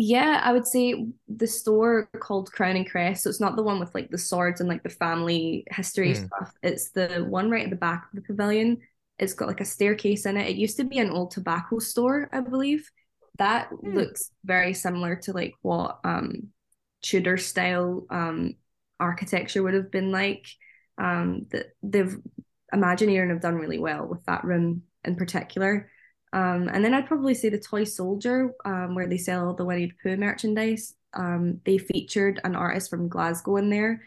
Yeah, 0.00 0.40
I 0.44 0.52
would 0.52 0.66
say 0.66 1.08
the 1.26 1.46
store 1.48 2.08
called 2.20 2.52
Crown 2.52 2.76
and 2.76 2.88
Crest. 2.88 3.24
So 3.24 3.30
it's 3.30 3.40
not 3.40 3.56
the 3.56 3.64
one 3.64 3.80
with 3.80 3.94
like 3.96 4.10
the 4.10 4.18
swords 4.18 4.60
and 4.60 4.68
like 4.68 4.84
the 4.84 4.90
family 4.90 5.64
history 5.72 6.14
Hmm. 6.14 6.14
stuff. 6.14 6.52
It's 6.62 6.90
the 6.90 7.24
one 7.28 7.50
right 7.50 7.64
at 7.64 7.70
the 7.70 7.76
back 7.76 8.04
of 8.08 8.14
the 8.14 8.22
pavilion. 8.22 8.78
It's 9.18 9.34
got 9.34 9.48
like 9.48 9.60
a 9.60 9.64
staircase 9.64 10.24
in 10.24 10.36
it. 10.36 10.48
It 10.50 10.56
used 10.56 10.76
to 10.76 10.84
be 10.84 10.98
an 10.98 11.10
old 11.10 11.32
tobacco 11.32 11.80
store, 11.80 12.28
I 12.32 12.40
believe. 12.40 12.88
That 13.38 13.70
Hmm. 13.82 14.08
looks 14.12 14.30
very 14.44 14.72
similar 14.72 15.16
to 15.16 15.32
like 15.32 15.54
what 15.62 15.98
um 16.04 16.50
Tudor 17.02 17.36
style 17.36 18.06
um 18.10 18.54
architecture 19.00 19.62
would 19.64 19.74
have 19.74 19.90
been 19.90 20.12
like. 20.12 20.46
Um 20.96 21.46
that 21.50 21.66
they've 21.82 22.16
Imagineering 22.72 23.30
have 23.30 23.40
done 23.40 23.54
really 23.56 23.78
well 23.78 24.06
with 24.06 24.24
that 24.26 24.44
room 24.44 24.82
in 25.02 25.16
particular. 25.16 25.90
Um, 26.32 26.68
and 26.72 26.84
then 26.84 26.94
I'd 26.94 27.06
probably 27.06 27.34
say 27.34 27.48
the 27.48 27.58
Toy 27.58 27.84
Soldier, 27.84 28.52
um, 28.64 28.94
where 28.94 29.06
they 29.08 29.18
sell 29.18 29.54
the 29.54 29.64
Winnie 29.64 29.86
the 29.86 29.94
Pooh 30.02 30.16
merchandise. 30.16 30.94
Um, 31.14 31.60
they 31.64 31.78
featured 31.78 32.40
an 32.44 32.54
artist 32.54 32.90
from 32.90 33.08
Glasgow 33.08 33.56
in 33.56 33.70
there 33.70 34.02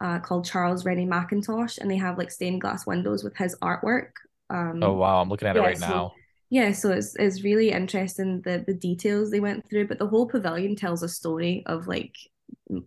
uh, 0.00 0.18
called 0.20 0.46
Charles 0.46 0.84
Rennie 0.84 1.06
Mackintosh, 1.06 1.78
and 1.78 1.90
they 1.90 1.96
have 1.96 2.16
like 2.18 2.30
stained 2.30 2.60
glass 2.62 2.86
windows 2.86 3.22
with 3.22 3.36
his 3.36 3.54
artwork. 3.62 4.08
Um, 4.48 4.82
Oh, 4.82 4.94
wow. 4.94 5.20
I'm 5.20 5.28
looking 5.28 5.48
at 5.48 5.56
it 5.56 5.60
right 5.60 5.76
so- 5.78 5.86
now. 5.88 6.12
yeah, 6.50 6.72
so 6.72 6.92
it's 6.92 7.14
it's 7.16 7.42
really 7.44 7.70
interesting 7.72 8.40
the 8.42 8.64
the 8.66 8.74
details 8.74 9.30
they 9.30 9.40
went 9.40 9.68
through, 9.68 9.88
but 9.88 9.98
the 9.98 10.06
whole 10.06 10.26
pavilion 10.28 10.76
tells 10.76 11.02
a 11.02 11.08
story 11.08 11.62
of 11.66 11.86
like 11.88 12.14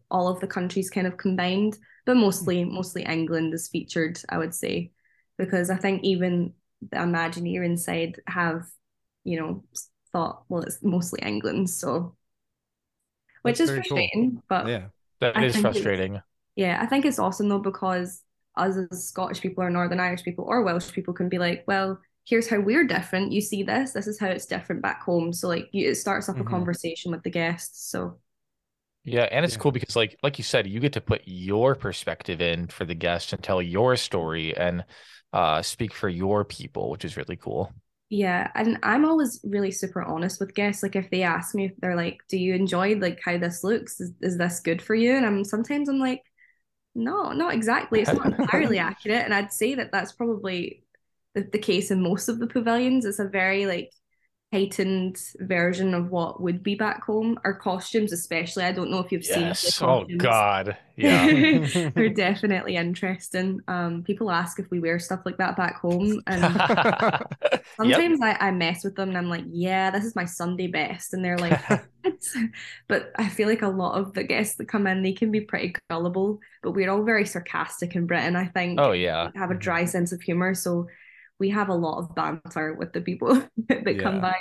all 0.09 0.27
of 0.27 0.39
the 0.39 0.47
countries 0.47 0.89
kind 0.89 1.05
of 1.07 1.17
combined, 1.17 1.77
but 2.05 2.15
mostly 2.17 2.63
mostly 2.63 3.03
England 3.03 3.53
is 3.53 3.67
featured, 3.67 4.19
I 4.29 4.37
would 4.37 4.53
say, 4.55 4.91
because 5.37 5.69
I 5.69 5.77
think 5.77 6.03
even 6.03 6.53
the 6.91 7.01
Imagineering 7.03 7.77
side 7.77 8.19
have, 8.27 8.63
you 9.23 9.39
know, 9.39 9.63
thought 10.11 10.43
well 10.49 10.63
it's 10.63 10.81
mostly 10.83 11.19
England, 11.21 11.69
so 11.69 12.15
which 13.43 13.57
That's 13.57 13.61
is 13.61 13.69
very 13.69 13.81
cool. 13.87 13.97
frustrating, 13.97 14.43
but 14.49 14.67
yeah, 14.67 14.87
That 15.19 15.37
I 15.37 15.45
is 15.45 15.53
think 15.53 15.65
it's- 15.65 15.73
frustrating. 15.83 16.21
yeah, 16.55 16.79
I 16.81 16.85
think 16.87 17.05
it's 17.05 17.19
awesome 17.19 17.47
though 17.49 17.59
because 17.59 18.21
us 18.55 18.75
as 18.91 19.07
Scottish 19.07 19.39
people 19.41 19.63
or 19.63 19.69
Northern 19.69 19.99
Irish 19.99 20.23
people 20.23 20.45
or 20.45 20.61
Welsh 20.63 20.91
people 20.91 21.13
can 21.13 21.29
be 21.29 21.37
like, 21.37 21.63
well, 21.67 21.99
here's 22.25 22.49
how 22.49 22.59
we're 22.59 22.85
different. 22.85 23.31
You 23.31 23.39
see 23.41 23.63
this, 23.63 23.93
this 23.93 24.07
is 24.07 24.19
how 24.19 24.27
it's 24.27 24.45
different 24.45 24.81
back 24.81 25.01
home. 25.03 25.31
So 25.31 25.47
like 25.47 25.69
you, 25.71 25.89
it 25.89 25.95
starts 25.95 26.27
up 26.27 26.35
Mhm. 26.35 26.41
a 26.41 26.43
conversation 26.43 27.11
with 27.11 27.23
the 27.23 27.29
guests. 27.31 27.89
So 27.89 28.19
Yeah, 29.05 29.27
and 29.31 29.45
it's 29.45 29.53
Yeah. 29.55 29.59
cool 29.61 29.71
because 29.71 29.95
like 29.95 30.17
like 30.21 30.37
you 30.37 30.43
said, 30.43 30.67
you 30.67 30.79
get 30.81 30.93
to 30.93 31.01
put 31.01 31.21
your 31.25 31.73
perspective 31.75 32.41
in 32.41 32.67
for 32.67 32.83
the 32.85 32.95
guest 32.95 33.31
and 33.33 33.41
tell 33.41 33.61
your 33.61 33.95
story 33.95 34.55
and 34.57 34.83
uh 35.31 35.61
speak 35.61 35.93
for 35.93 36.09
your 36.09 36.43
people, 36.43 36.89
which 36.91 37.05
is 37.05 37.15
really 37.15 37.37
cool. 37.37 37.71
Yeah, 38.09 38.49
and 38.55 38.79
I'm 38.81 39.05
always 39.05 39.39
really 39.43 39.71
super 39.71 40.01
honest 40.01 40.39
with 40.39 40.55
guests. 40.55 40.81
Like 40.81 40.95
if 40.95 41.11
they 41.11 41.21
ask 41.21 41.53
me 41.53 41.65
if 41.65 41.73
they're 41.77 41.95
like, 41.95 42.19
do 42.27 42.37
you 42.37 42.55
enjoy 42.55 42.95
like 42.95 43.19
how 43.23 43.37
this 43.37 43.63
looks? 43.63 44.01
Is, 44.01 44.11
is 44.21 44.37
this 44.37 44.59
good 44.61 44.81
for 44.81 44.95
you? 44.95 45.15
And 45.15 45.25
I'm 45.25 45.43
sometimes 45.43 45.89
I'm 45.89 45.99
like, 45.99 46.23
no, 46.95 47.31
not 47.33 47.53
exactly. 47.53 48.01
It's 48.01 48.11
not 48.11 48.25
entirely 48.39 48.79
accurate. 48.79 49.25
And 49.25 49.33
I'd 49.33 49.53
say 49.53 49.75
that 49.75 49.91
that's 49.91 50.11
probably 50.11 50.83
the, 51.35 51.47
the 51.51 51.59
case 51.59 51.91
in 51.91 52.01
most 52.01 52.29
of 52.29 52.39
the 52.39 52.47
pavilions. 52.47 53.05
It's 53.05 53.19
a 53.19 53.27
very 53.27 53.67
like 53.67 53.91
heightened 54.51 55.17
version 55.39 55.93
of 55.93 56.09
what 56.09 56.41
would 56.41 56.63
be 56.63 56.75
back 56.75 57.03
home. 57.03 57.37
Our 57.45 57.53
costumes, 57.53 58.11
especially, 58.13 58.63
I 58.63 58.71
don't 58.71 58.89
know 58.89 58.99
if 58.99 59.11
you've 59.11 59.25
seen 59.25 59.55
Yes. 59.55 59.81
Oh. 59.81 60.05
God. 60.17 60.77
Yeah. 60.99 61.29
They're 61.95 62.09
definitely 62.09 62.75
interesting. 62.75 63.61
Um, 63.69 64.03
people 64.03 64.29
ask 64.29 64.59
if 64.59 64.69
we 64.69 64.81
wear 64.81 64.99
stuff 64.99 65.21
like 65.25 65.37
that 65.37 65.55
back 65.55 65.79
home, 65.79 66.21
and 66.27 66.43
Yep. 67.81 68.03
sometimes 68.03 68.19
I, 68.21 68.33
I 68.33 68.51
mess 68.51 68.83
with 68.83 68.95
them 68.95 69.09
and 69.09 69.17
I'm 69.17 69.29
like, 69.29 69.45
yeah, 69.49 69.91
this 69.91 70.03
is 70.03 70.15
my 70.15 70.25
Sunday 70.25 70.67
best. 70.67 71.13
And 71.13 71.23
they're 71.23 71.37
like, 71.37 71.57
"What?" 71.69 71.85
but 72.87 73.11
I 73.17 73.29
feel 73.29 73.47
like 73.47 73.61
a 73.61 73.67
lot 73.69 73.97
of 73.99 74.13
the 74.13 74.23
guests 74.23 74.55
that 74.57 74.67
come 74.67 74.87
in, 74.87 75.01
they 75.03 75.13
can 75.13 75.31
be 75.31 75.41
pretty 75.41 75.75
gullible, 75.89 76.39
but 76.61 76.71
we're 76.71 76.89
all 76.91 77.03
very 77.03 77.25
sarcastic 77.25 77.95
in 77.95 78.05
Britain, 78.07 78.35
I 78.35 78.47
think. 78.47 78.79
Oh 78.79 78.91
yeah. 78.91 79.29
We 79.33 79.39
have 79.39 79.51
a 79.51 79.55
dry 79.55 79.85
sense 79.85 80.11
of 80.11 80.21
humor. 80.21 80.53
So 80.53 80.87
we 81.39 81.49
have 81.49 81.69
a 81.69 81.75
lot 81.75 81.99
of 81.99 82.15
banter 82.15 82.73
with 82.73 82.93
the 82.93 83.01
people 83.01 83.33
that 83.69 83.99
come 83.99 84.21
by. 84.21 84.35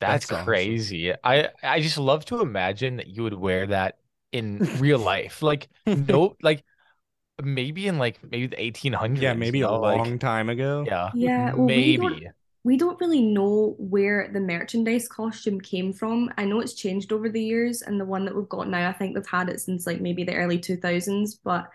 That's, 0.00 0.26
That's 0.26 0.32
awesome. 0.32 0.44
crazy. 0.44 1.12
I 1.22 1.50
I 1.62 1.80
just 1.80 1.98
love 1.98 2.24
to 2.26 2.40
imagine 2.40 2.96
that 2.96 3.08
you 3.08 3.22
would 3.24 3.34
wear 3.34 3.66
that 3.66 3.98
in 4.32 4.66
real 4.78 4.98
life. 4.98 5.42
Like 5.42 5.68
no 5.86 6.36
like 6.42 6.64
maybe 7.42 7.88
in 7.88 7.98
like 7.98 8.20
maybe 8.24 8.48
the 8.48 8.60
1800s. 8.62 9.22
yeah, 9.22 9.34
maybe 9.34 9.60
you 9.60 9.68
a 9.68 9.70
like, 9.70 9.98
long 9.98 10.18
time 10.18 10.48
ago. 10.50 10.84
yeah. 10.86 11.12
Yeah, 11.12 11.52
well, 11.54 11.70
we 11.74 11.94
don't- 11.94 12.20
maybe. 12.20 12.28
we 12.64 12.76
don't 12.76 13.00
really 13.00 13.22
know 13.22 13.74
where 13.78 14.30
the 14.32 14.40
merchandise 14.40 15.08
costume 15.08 15.60
came 15.60 15.92
from. 15.94 16.30
I 16.38 16.44
know 16.46 16.60
it's 16.60 16.74
changed 16.74 17.12
over 17.12 17.28
the 17.30 17.42
years, 17.42 17.82
and 17.82 18.00
the 18.00 18.04
one 18.06 18.24
that 18.26 18.36
we've 18.36 18.48
got 18.48 18.68
now, 18.68 18.88
I 18.88 18.92
think 18.94 19.14
they've 19.16 19.26
had 19.26 19.48
it 19.50 19.60
since 19.60 19.86
like 19.86 20.00
maybe 20.00 20.24
the 20.24 20.34
early 20.36 20.58
2000s, 20.58 21.36
but 21.42 21.68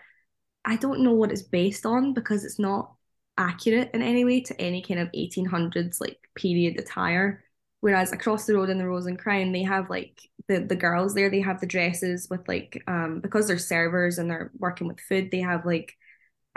I 0.64 0.76
don't 0.76 1.02
know 1.02 1.12
what 1.14 1.32
it's 1.32 1.42
based 1.42 1.86
on 1.86 2.14
because 2.14 2.44
it's 2.44 2.58
not 2.60 2.95
accurate 3.38 3.90
in 3.94 4.02
any 4.02 4.24
way 4.24 4.40
to 4.42 4.60
any 4.60 4.82
kind 4.82 5.00
of 5.00 5.08
1800s 5.14 6.00
like 6.00 6.18
period 6.34 6.78
attire. 6.78 7.42
Whereas 7.80 8.12
across 8.12 8.46
the 8.46 8.54
road 8.54 8.70
in 8.70 8.78
the 8.78 8.86
Rose 8.86 9.06
and 9.06 9.18
Crown, 9.18 9.52
they 9.52 9.62
have 9.62 9.90
like 9.90 10.20
the 10.48 10.60
the 10.60 10.76
girls 10.76 11.14
there, 11.14 11.30
they 11.30 11.40
have 11.40 11.60
the 11.60 11.66
dresses 11.66 12.28
with 12.30 12.46
like 12.48 12.82
um 12.86 13.20
because 13.20 13.46
they're 13.48 13.58
servers 13.58 14.18
and 14.18 14.30
they're 14.30 14.50
working 14.58 14.88
with 14.88 15.00
food, 15.00 15.30
they 15.30 15.40
have 15.40 15.66
like 15.66 15.94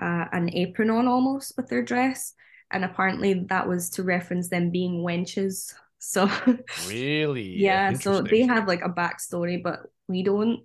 uh, 0.02 0.26
an 0.32 0.50
apron 0.54 0.89
on 0.89 1.08
almost 1.08 1.54
with 1.58 1.68
their 1.70 1.84
dress 1.84 2.34
and 2.72 2.86
apparently 2.86 3.46
that 3.50 3.68
was 3.68 3.89
to 3.92 4.04
reference 4.04 4.50
them 4.50 4.72
being 4.72 5.04
wenches. 5.04 5.74
So 6.02 6.30
Really? 6.78 7.60
yeah, 7.60 7.92
so 7.94 8.22
they 8.22 8.44
have 8.44 8.68
like 8.68 8.82
a 8.82 8.89
backstory, 8.89 9.62
but 9.62 9.82
we 10.08 10.24
don't. 10.24 10.62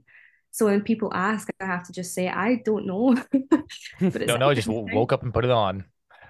So 0.53 0.67
when 0.67 0.83
people 0.83 1.13
ask, 1.13 1.49
I 1.61 1.67
have 1.67 1.85
to 1.89 1.93
just 1.93 2.15
say 2.15 2.29
I 2.29 2.63
don't 2.65 2.87
know. 2.87 3.17
But 4.01 4.15
No, 4.27 4.37
no, 4.37 4.49
I 4.49 4.55
just 4.55 4.69
woke 4.69 5.13
up 5.13 5.23
and 5.23 5.35
put 5.35 5.45
it 5.45 5.51
on. 5.51 5.85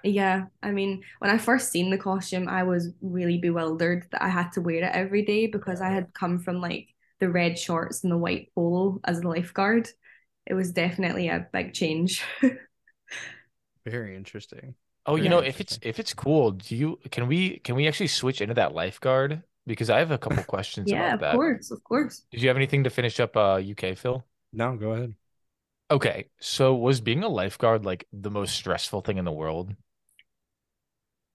Yeah, 0.05 0.47
I 0.63 0.71
mean, 0.71 1.03
when 1.19 1.31
I 1.31 1.39
first 1.39 1.71
seen 1.73 1.91
the 1.91 1.97
costume, 1.99 2.49
I 2.49 2.63
was 2.65 2.91
really 3.01 3.39
bewildered 3.39 4.07
that 4.13 4.23
I 4.23 4.29
had 4.29 4.51
to 4.53 4.61
wear 4.61 4.77
it 4.85 4.91
every 4.93 5.25
day 5.25 5.47
because 5.47 5.81
I 5.81 5.91
had 5.91 6.13
come 6.13 6.39
from 6.41 6.61
like 6.61 6.89
the 7.21 7.31
red 7.31 7.59
shorts 7.59 8.03
and 8.05 8.13
the 8.13 8.19
white 8.19 8.51
polo 8.55 9.01
as 9.05 9.21
a 9.21 9.29
lifeguard. 9.29 9.89
It 10.47 10.55
was 10.55 10.73
definitely 10.73 11.29
a 11.29 11.47
big 11.53 11.73
change. 11.73 12.23
Very 13.85 14.17
interesting. 14.17 14.75
Oh, 15.07 15.17
you 15.17 15.29
Very 15.29 15.31
know, 15.31 15.41
if 15.41 15.61
it's 15.61 15.79
if 15.83 15.99
it's 15.99 16.15
cool, 16.15 16.53
do 16.53 16.75
you 16.77 16.99
can 17.11 17.27
we 17.29 17.59
can 17.61 17.75
we 17.75 17.87
actually 17.87 18.07
switch 18.09 18.41
into 18.41 18.55
that 18.55 18.73
lifeguard? 18.75 19.43
Because 19.67 19.91
I 19.91 19.99
have 19.99 20.11
a 20.11 20.19
couple 20.19 20.45
questions 20.45 20.93
Yeah, 20.93 20.93
about 20.93 21.19
of 21.19 21.21
that. 21.21 21.27
course, 21.27 21.71
of 21.71 21.83
course. 21.85 22.25
Did 22.33 22.43
you 22.43 22.49
have 22.49 22.57
anything 22.59 22.85
to 22.85 22.91
finish 22.91 23.21
up 23.21 23.37
uh 23.37 23.57
UK, 23.59 23.95
Phil? 23.97 24.25
No, 24.53 24.77
go 24.77 24.93
ahead. 24.93 25.17
Okay, 25.91 26.29
so 26.41 26.75
was 26.75 27.01
being 27.01 27.23
a 27.23 27.29
lifeguard 27.29 27.85
like 27.87 28.07
the 28.13 28.31
most 28.31 28.55
stressful 28.55 29.01
thing 29.03 29.17
in 29.19 29.25
the 29.25 29.33
world? 29.33 29.75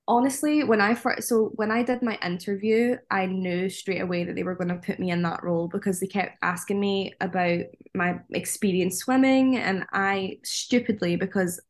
Honestly, 0.10 0.64
when 0.64 0.82
I 0.82 0.96
first, 0.96 1.28
so 1.30 1.52
when 1.56 1.70
I 1.70 1.84
did 1.84 2.02
my 2.02 2.18
interview, 2.26 2.98
I 3.12 3.28
knew 3.28 3.70
straight 3.70 4.02
away 4.02 4.24
that 4.24 4.34
they 4.36 4.42
were 4.42 4.56
going 4.56 4.70
to 4.70 4.76
put 4.76 5.00
me 5.00 5.12
in 5.12 5.22
that 5.22 5.44
role 5.44 5.68
because 5.68 6.00
they 6.00 6.08
kept 6.08 6.40
asking 6.42 6.80
me 6.80 7.14
about 7.22 7.60
my 7.94 8.20
experience 8.32 8.98
swimming, 8.98 9.58
and 9.58 9.86
I 9.94 10.40
stupidly, 10.44 11.16
because 11.16 11.62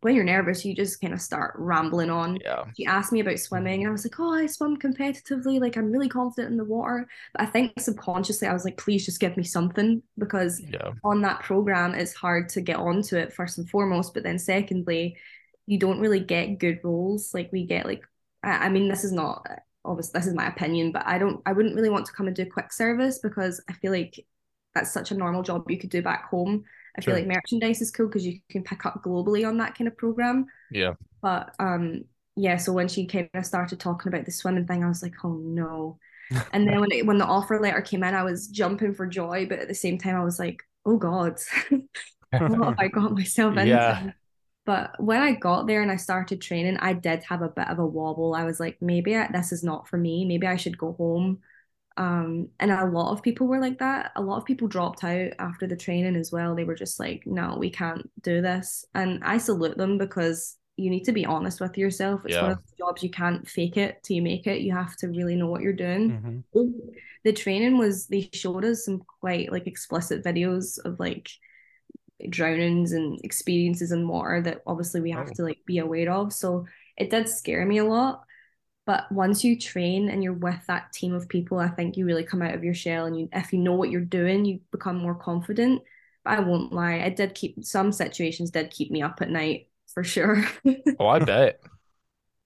when 0.00 0.14
you're 0.14 0.24
nervous, 0.24 0.64
you 0.64 0.74
just 0.74 1.00
kind 1.02 1.12
of 1.12 1.20
start 1.20 1.54
rambling 1.58 2.08
on. 2.08 2.38
Yeah. 2.42 2.64
She 2.78 2.86
asked 2.86 3.12
me 3.12 3.20
about 3.20 3.38
swimming, 3.40 3.82
and 3.82 3.88
I 3.88 3.92
was 3.92 4.06
like, 4.06 4.18
"Oh, 4.18 4.32
I 4.32 4.46
swim 4.46 4.78
competitively. 4.78 5.60
Like 5.60 5.76
I'm 5.76 5.92
really 5.92 6.08
confident 6.08 6.50
in 6.52 6.56
the 6.56 6.64
water." 6.64 7.06
But 7.34 7.42
I 7.42 7.46
think 7.46 7.78
subconsciously, 7.78 8.48
I 8.48 8.54
was 8.54 8.64
like, 8.64 8.78
"Please 8.78 9.04
just 9.04 9.20
give 9.20 9.36
me 9.36 9.44
something," 9.44 10.02
because 10.16 10.62
Yeah. 10.66 10.92
on 11.04 11.20
that 11.22 11.42
program, 11.42 11.94
it's 11.94 12.14
hard 12.14 12.48
to 12.50 12.62
get 12.62 12.76
onto 12.76 13.16
it 13.16 13.34
first 13.34 13.58
and 13.58 13.68
foremost, 13.68 14.14
but 14.14 14.22
then 14.22 14.38
secondly, 14.38 15.16
you 15.66 15.78
don't 15.78 16.00
really 16.00 16.20
get 16.20 16.58
good 16.58 16.80
roles. 16.84 17.32
Like 17.34 17.50
we 17.52 17.66
get 17.66 17.86
like, 17.86 18.02
I, 18.42 18.66
I 18.66 18.68
mean, 18.68 18.88
this 18.88 19.04
is 19.04 19.12
not 19.12 19.46
obviously 19.84 20.18
this 20.18 20.26
is 20.28 20.34
my 20.34 20.46
opinion, 20.46 20.92
but 20.92 21.06
I 21.06 21.18
don't, 21.18 21.40
I 21.46 21.52
wouldn't 21.52 21.74
really 21.74 21.90
want 21.90 22.06
to 22.06 22.12
come 22.12 22.26
and 22.26 22.36
do 22.36 22.46
quick 22.46 22.72
service 22.72 23.18
because 23.18 23.60
I 23.68 23.72
feel 23.74 23.92
like 23.92 24.24
that's 24.74 24.92
such 24.92 25.10
a 25.10 25.16
normal 25.16 25.42
job 25.42 25.70
you 25.70 25.78
could 25.78 25.90
do 25.90 26.02
back 26.02 26.28
home. 26.30 26.64
I 26.96 27.00
Sure. 27.00 27.14
feel 27.14 27.24
like 27.24 27.34
merchandise 27.34 27.80
is 27.80 27.90
cool 27.90 28.06
because 28.06 28.26
you 28.26 28.40
can 28.50 28.62
pick 28.64 28.84
up 28.86 29.02
globally 29.02 29.46
on 29.46 29.58
that 29.58 29.76
kind 29.76 29.88
of 29.88 29.96
program. 29.96 30.46
Yeah. 30.70 30.94
But 31.20 31.54
um, 31.58 32.04
yeah. 32.36 32.56
So 32.56 32.72
when 32.72 32.88
she 32.88 33.06
kind 33.06 33.28
of 33.34 33.46
started 33.46 33.80
talking 33.80 34.12
about 34.12 34.24
the 34.26 34.32
swimming 34.32 34.66
thing, 34.66 34.84
I 34.84 34.88
was 34.88 35.02
like, 35.02 35.14
oh 35.24 35.34
no. 35.34 35.98
And 36.52 36.66
then 36.66 36.80
when 36.80 36.90
it, 36.92 37.04
when 37.06 37.18
the 37.18 37.26
offer 37.26 37.60
letter 37.60 37.82
came 37.82 38.02
in, 38.04 38.14
I 38.14 38.22
was 38.22 38.48
jumping 38.48 38.94
for 38.94 39.06
joy, 39.06 39.46
but 39.46 39.58
at 39.58 39.68
the 39.68 39.74
same 39.74 39.98
time, 39.98 40.16
I 40.16 40.24
was 40.24 40.38
like, 40.38 40.62
oh 40.86 40.96
God, 40.96 41.38
what 42.30 42.50
have 42.62 42.74
I 42.78 42.88
got 42.88 43.12
myself 43.12 43.56
into? 43.56 43.66
Yeah. 43.68 44.12
But 44.64 45.00
when 45.02 45.20
I 45.20 45.32
got 45.32 45.66
there 45.66 45.82
and 45.82 45.90
I 45.90 45.96
started 45.96 46.40
training, 46.40 46.76
I 46.78 46.92
did 46.92 47.24
have 47.24 47.42
a 47.42 47.48
bit 47.48 47.68
of 47.68 47.78
a 47.78 47.86
wobble. 47.86 48.34
I 48.34 48.44
was 48.44 48.60
like, 48.60 48.78
maybe 48.80 49.16
I, 49.16 49.28
this 49.32 49.52
is 49.52 49.64
not 49.64 49.88
for 49.88 49.96
me. 49.96 50.24
Maybe 50.24 50.46
I 50.46 50.56
should 50.56 50.78
go 50.78 50.92
home. 50.92 51.40
Um, 51.96 52.48
and 52.60 52.70
a 52.70 52.86
lot 52.86 53.12
of 53.12 53.22
people 53.22 53.46
were 53.48 53.60
like 53.60 53.78
that. 53.80 54.12
A 54.16 54.22
lot 54.22 54.38
of 54.38 54.44
people 54.44 54.68
dropped 54.68 55.04
out 55.04 55.32
after 55.38 55.66
the 55.66 55.76
training 55.76 56.16
as 56.16 56.32
well. 56.32 56.54
They 56.54 56.64
were 56.64 56.74
just 56.76 57.00
like, 57.00 57.24
no, 57.26 57.56
we 57.58 57.70
can't 57.70 58.08
do 58.22 58.40
this. 58.40 58.84
And 58.94 59.22
I 59.24 59.38
salute 59.38 59.76
them 59.76 59.98
because 59.98 60.56
you 60.76 60.90
need 60.90 61.04
to 61.04 61.12
be 61.12 61.26
honest 61.26 61.60
with 61.60 61.76
yourself. 61.76 62.24
It's 62.24 62.40
one 62.40 62.52
of 62.52 62.58
the 62.58 62.76
jobs 62.78 63.02
you 63.02 63.10
can't 63.10 63.46
fake 63.48 63.76
it 63.76 64.02
till 64.02 64.16
you 64.16 64.22
make 64.22 64.46
it. 64.46 64.62
You 64.62 64.72
have 64.72 64.96
to 64.98 65.08
really 65.08 65.36
know 65.36 65.48
what 65.48 65.60
you're 65.62 65.72
doing 65.74 66.18
Mhm. 66.54 66.82
the 67.24 67.32
training 67.32 67.78
was 67.78 68.06
they 68.08 68.28
showed 68.32 68.64
us 68.64 68.84
some 68.84 69.00
quite 69.20 69.52
like 69.52 69.66
explicit 69.66 70.24
videos 70.24 70.78
of 70.84 70.98
like 70.98 71.28
drownings 72.30 72.92
and 72.92 73.20
experiences 73.24 73.92
in 73.92 74.08
water 74.08 74.40
that 74.42 74.62
obviously 74.66 75.00
we 75.00 75.10
have 75.12 75.30
Oh. 75.30 75.34
to 75.34 75.42
like 75.42 75.58
be 75.66 75.78
aware 75.78 76.10
of 76.12 76.32
so 76.32 76.66
it 76.96 77.10
did 77.10 77.28
scare 77.28 77.64
me 77.66 77.78
a 77.78 77.84
lot 77.84 78.22
but 78.86 79.10
once 79.12 79.44
you 79.44 79.58
train 79.58 80.08
and 80.10 80.22
you're 80.22 80.32
with 80.32 80.60
that 80.66 80.92
team 80.92 81.14
of 81.14 81.28
people 81.28 81.58
i 81.58 81.68
think 81.68 81.96
you 81.96 82.06
really 82.06 82.24
come 82.24 82.42
out 82.42 82.54
of 82.54 82.64
your 82.64 82.74
shell 82.74 83.06
and 83.06 83.18
you 83.18 83.28
if 83.32 83.52
you 83.52 83.58
know 83.58 83.74
what 83.74 83.90
you're 83.90 84.00
doing 84.00 84.44
you 84.44 84.60
become 84.72 84.96
more 84.96 85.14
confident 85.14 85.82
but 86.24 86.38
i 86.38 86.40
won't 86.40 86.72
lie 86.72 86.94
it 86.94 87.16
did 87.16 87.34
keep 87.34 87.64
some 87.64 87.92
situations 87.92 88.50
did 88.50 88.70
keep 88.70 88.90
me 88.90 89.02
up 89.02 89.20
at 89.22 89.30
night 89.30 89.68
for 89.94 90.04
sure 90.04 90.44
Oh, 90.98 91.06
I 91.08 91.18
bet. 91.20 91.60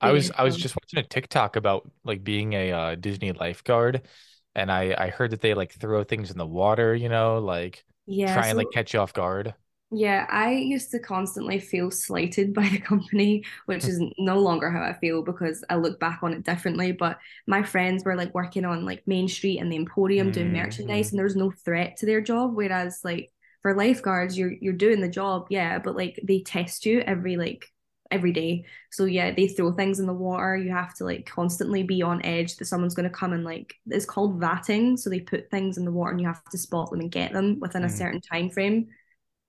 I 0.00 0.12
was 0.12 0.30
I 0.32 0.44
was 0.44 0.56
just 0.56 0.76
watching 0.76 1.00
a 1.00 1.04
TikTok 1.08 1.56
about 1.56 1.90
like 2.04 2.24
being 2.24 2.54
a 2.54 2.72
uh, 2.72 2.94
Disney 2.96 3.32
lifeguard, 3.32 4.08
and 4.54 4.70
I 4.72 4.94
I 4.98 5.10
heard 5.10 5.32
that 5.32 5.40
they 5.42 5.54
like 5.54 5.72
throw 5.74 6.04
things 6.04 6.30
in 6.30 6.38
the 6.38 6.46
water, 6.46 6.94
you 6.94 7.08
know, 7.10 7.38
like 7.40 7.84
yeah 8.06 8.26
try 8.26 8.48
and 8.48 8.58
like 8.58 8.70
catch 8.72 8.94
you 8.94 9.00
off 9.00 9.14
guard. 9.14 9.54
Yeah, 9.92 10.26
I 10.28 10.50
used 10.52 10.90
to 10.90 10.98
constantly 10.98 11.60
feel 11.60 11.90
slighted 11.92 12.52
by 12.54 12.68
the 12.68 12.78
company, 12.78 13.44
which 13.66 13.86
is 13.86 14.02
no 14.18 14.38
longer 14.40 14.70
how 14.70 14.82
I 14.82 14.94
feel 14.94 15.22
because 15.22 15.64
I 15.70 15.76
look 15.76 16.00
back 16.00 16.20
on 16.22 16.32
it 16.32 16.42
differently. 16.44 16.90
But 16.92 17.18
my 17.46 17.62
friends 17.62 18.04
were 18.04 18.16
like 18.16 18.34
working 18.34 18.64
on 18.64 18.84
like 18.84 19.06
Main 19.06 19.28
Street 19.28 19.58
and 19.58 19.70
the 19.70 19.76
Emporium 19.76 20.30
doing 20.32 20.52
merchandise, 20.52 21.10
Mhm. 21.10 21.12
and 21.12 21.18
there 21.18 21.24
was 21.24 21.36
no 21.36 21.52
threat 21.52 21.96
to 21.98 22.06
their 22.06 22.20
job. 22.20 22.54
Whereas 22.56 23.00
like 23.04 23.32
for 23.62 23.74
lifeguards, 23.76 24.36
you're 24.36 24.52
you're 24.60 24.72
doing 24.72 25.00
the 25.00 25.08
job, 25.08 25.46
yeah, 25.50 25.78
but 25.78 25.94
like 25.96 26.18
they 26.24 26.40
test 26.40 26.84
you 26.84 27.00
every 27.00 27.36
like 27.36 27.64
every 28.10 28.32
day. 28.32 28.64
So 28.90 29.04
yeah, 29.04 29.32
they 29.34 29.46
throw 29.48 29.72
things 29.72 30.00
in 30.00 30.06
the 30.06 30.14
water. 30.14 30.56
You 30.56 30.70
have 30.70 30.94
to 30.96 31.04
like 31.04 31.26
constantly 31.26 31.82
be 31.84 32.02
on 32.02 32.24
edge 32.24 32.56
that 32.56 32.64
someone's 32.66 32.94
going 32.94 33.08
to 33.08 33.14
come 33.16 33.32
and 33.32 33.44
like 33.44 33.74
it's 33.86 34.04
called 34.04 34.40
vatting. 34.40 34.98
So 34.98 35.10
they 35.10 35.20
put 35.20 35.50
things 35.50 35.76
in 35.78 35.84
the 35.84 35.92
water 35.92 36.10
and 36.12 36.20
you 36.20 36.26
have 36.26 36.42
to 36.50 36.58
spot 36.58 36.90
them 36.90 37.00
and 37.00 37.10
get 37.10 37.32
them 37.32 37.58
within 37.60 37.84
a 37.84 37.88
Mhm. 37.88 37.90
certain 37.90 38.20
time 38.20 38.50
frame. 38.50 38.88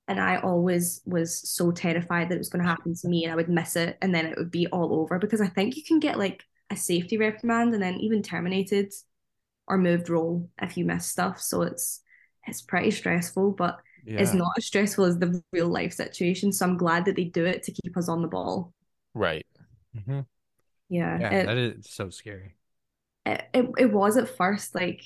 And 0.07 0.19
I 0.19 0.37
always 0.37 1.01
was 1.05 1.37
so 1.49 1.71
terrified 1.71 2.29
that 2.29 2.35
it 2.35 2.39
was 2.39 2.49
going 2.49 2.63
to 2.63 2.69
happen 2.69 2.95
to 2.95 3.07
me 3.09 3.23
and 3.25 3.33
I 3.33 3.35
would 3.35 3.49
miss 3.49 3.75
it 3.75 3.97
and 4.01 4.15
then 4.15 4.25
it 4.25 4.37
would 4.37 4.51
be 4.51 4.67
all 4.67 4.93
over 5.01 5.19
because 5.19 5.41
I 5.41 5.47
think 5.47 5.75
you 5.75 5.83
can 5.83 5.99
get 5.99 6.17
like 6.17 6.43
a 6.69 6.77
safety 6.77 7.17
reprimand 7.17 7.73
and 7.73 7.83
then 7.83 7.95
even 7.99 8.23
terminated 8.23 8.93
or 9.67 9.77
moved 9.77 10.09
role 10.09 10.49
if 10.61 10.77
you 10.77 10.85
miss 10.85 11.05
stuff. 11.05 11.41
So 11.41 11.61
it's 11.63 12.01
it's 12.47 12.61
pretty 12.61 12.91
stressful, 12.91 13.51
but 13.51 13.79
it's 14.15 14.33
not 14.33 14.53
as 14.57 14.65
stressful 14.65 15.05
as 15.05 15.19
the 15.19 15.43
real 15.51 15.67
life 15.67 15.93
situation. 15.93 16.53
So 16.53 16.65
I'm 16.65 16.77
glad 16.77 17.05
that 17.05 17.15
they 17.15 17.25
do 17.25 17.45
it 17.45 17.63
to 17.63 17.71
keep 17.73 17.97
us 17.97 18.09
on 18.09 18.21
the 18.21 18.27
ball. 18.29 18.73
Right. 19.13 19.45
Mhm. 19.95 20.25
Yeah. 20.89 21.19
Yeah, 21.19 21.29
it- 21.31 21.45
that 21.45 21.57
is 21.57 21.89
so 21.89 22.09
scary. 22.09 22.55
it, 23.25 23.43
it, 23.53 23.65
it 23.77 23.91
was 23.93 24.17
at 24.17 24.29
first 24.29 24.75
like 24.75 25.01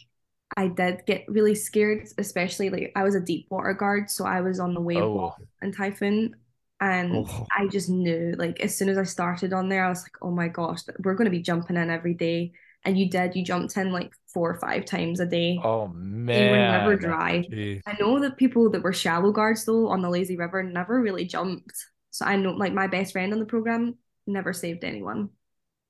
I 0.58 0.68
did 0.68 1.04
get 1.06 1.26
really 1.28 1.56
scared, 1.56 2.08
especially 2.18 2.70
like 2.70 2.92
I 2.96 3.04
was 3.04 3.16
a 3.16 3.20
deep 3.22 3.48
water 3.50 3.74
guard, 3.74 4.10
so 4.10 4.26
I 4.26 4.42
was 4.42 4.60
on 4.60 4.74
the 4.74 4.82
wave 4.82 4.98
Oh. 5.04 5.14
wall 5.14 5.38
in 5.62 5.72
Typhoon, 5.72 6.36
and 6.80 7.26
Oh. 7.28 7.48
I 7.58 7.68
just 7.68 7.90
knew 7.90 8.34
like 8.38 8.60
as 8.60 8.76
soon 8.78 8.90
as 8.90 8.98
I 8.98 9.04
started 9.04 9.54
on 9.54 9.70
there, 9.70 9.86
I 9.86 9.90
was 9.90 10.04
like, 10.04 10.18
oh 10.22 10.32
my 10.32 10.48
gosh, 10.50 10.82
we're 11.04 11.16
going 11.16 11.26
to 11.26 11.32
be 11.38 11.42
jumping 11.42 11.78
in 11.78 11.90
every 11.90 12.14
day. 12.14 12.54
and 12.84 12.98
you 12.98 13.08
did, 13.12 13.36
you 13.36 13.44
jumped 13.46 13.78
in 13.78 13.92
like 13.92 14.12
four 14.34 14.50
or 14.50 14.60
five 14.60 14.86
times 14.86 15.20
a 15.20 15.26
day. 15.28 15.60
Oh 15.64 15.88
man, 15.90 16.46
you 16.46 16.50
were 16.50 16.58
never 16.58 16.96
dry. 16.96 17.46
Jeez. 17.48 17.82
I 17.86 17.96
know 18.00 18.20
that 18.22 18.38
people 18.38 18.72
that 18.72 18.82
were 18.82 18.92
shallow 18.92 19.32
guards 19.32 19.66
though 19.66 19.88
on 19.90 20.02
the 20.02 20.10
lazy 20.10 20.36
river 20.36 20.64
never 20.64 21.00
really 21.00 21.26
jumped. 21.26 21.76
So 22.10 22.26
I 22.26 22.38
know 22.38 22.54
like 22.54 22.74
my 22.74 22.88
best 22.88 23.12
friend 23.12 23.34
on 23.34 23.40
the 23.40 23.46
program 23.46 24.00
never 24.26 24.52
saved 24.52 24.84
anyone. 24.84 25.30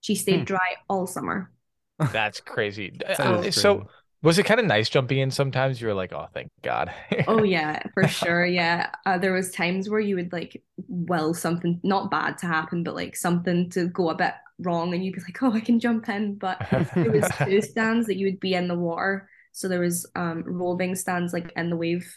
She 0.02 0.16
stayed 0.16 0.40
Hmm. 0.40 0.44
dry 0.44 0.76
all 0.90 1.08
summer. 1.08 1.50
That's 2.12 2.42
crazy. 2.42 2.92
That 3.00 3.22
Uh, 3.22 3.52
so 3.52 3.76
crazy. 3.78 3.88
Was 4.22 4.38
it 4.40 4.46
kind 4.46 4.60
of 4.60 4.66
nice 4.66 4.90
jumping 4.90 5.18
in 5.20 5.32
sometimes? 5.32 5.82
You 5.82 5.88
were 5.88 5.94
like, 5.94 6.14
oh, 6.14 6.28
thank 6.34 6.52
God. 6.62 6.94
Oh 7.28 7.44
yeah, 7.44 7.82
for 7.94 8.08
sure. 8.08 8.46
Yeah. 8.46 8.92
Uh, 9.06 9.18
there 9.18 9.34
was 9.34 9.52
times 9.52 9.90
where 9.90 10.00
you 10.00 10.16
would 10.16 10.34
like 10.34 10.62
well, 10.88 11.34
something 11.34 11.80
not 11.84 12.10
bad 12.12 12.38
to 12.40 12.48
happen, 12.48 12.84
but 12.84 12.96
like 12.96 13.16
something 13.16 13.70
to 13.72 13.88
go 13.90 14.10
a 14.10 14.16
bit 14.16 14.34
wrong 14.60 14.94
and 14.94 15.06
you'd 15.06 15.16
be 15.16 15.22
like, 15.22 15.42
Oh, 15.44 15.54
I 15.54 15.60
can 15.62 15.80
jump 15.80 16.10
in. 16.10 16.36
But 16.36 16.62
it 17.04 17.12
was 17.12 17.32
two 17.44 17.62
stands 17.62 18.08
that 18.08 18.18
you 18.18 18.28
would 18.28 18.40
be 18.40 18.54
in 18.56 18.68
the 18.68 18.76
water. 18.76 19.30
So 19.52 19.68
there 19.68 19.80
was 19.80 20.10
um 20.16 20.44
roving 20.46 20.96
stands 20.96 21.32
like 21.34 21.52
in 21.56 21.70
the 21.70 21.78
wave 21.78 22.12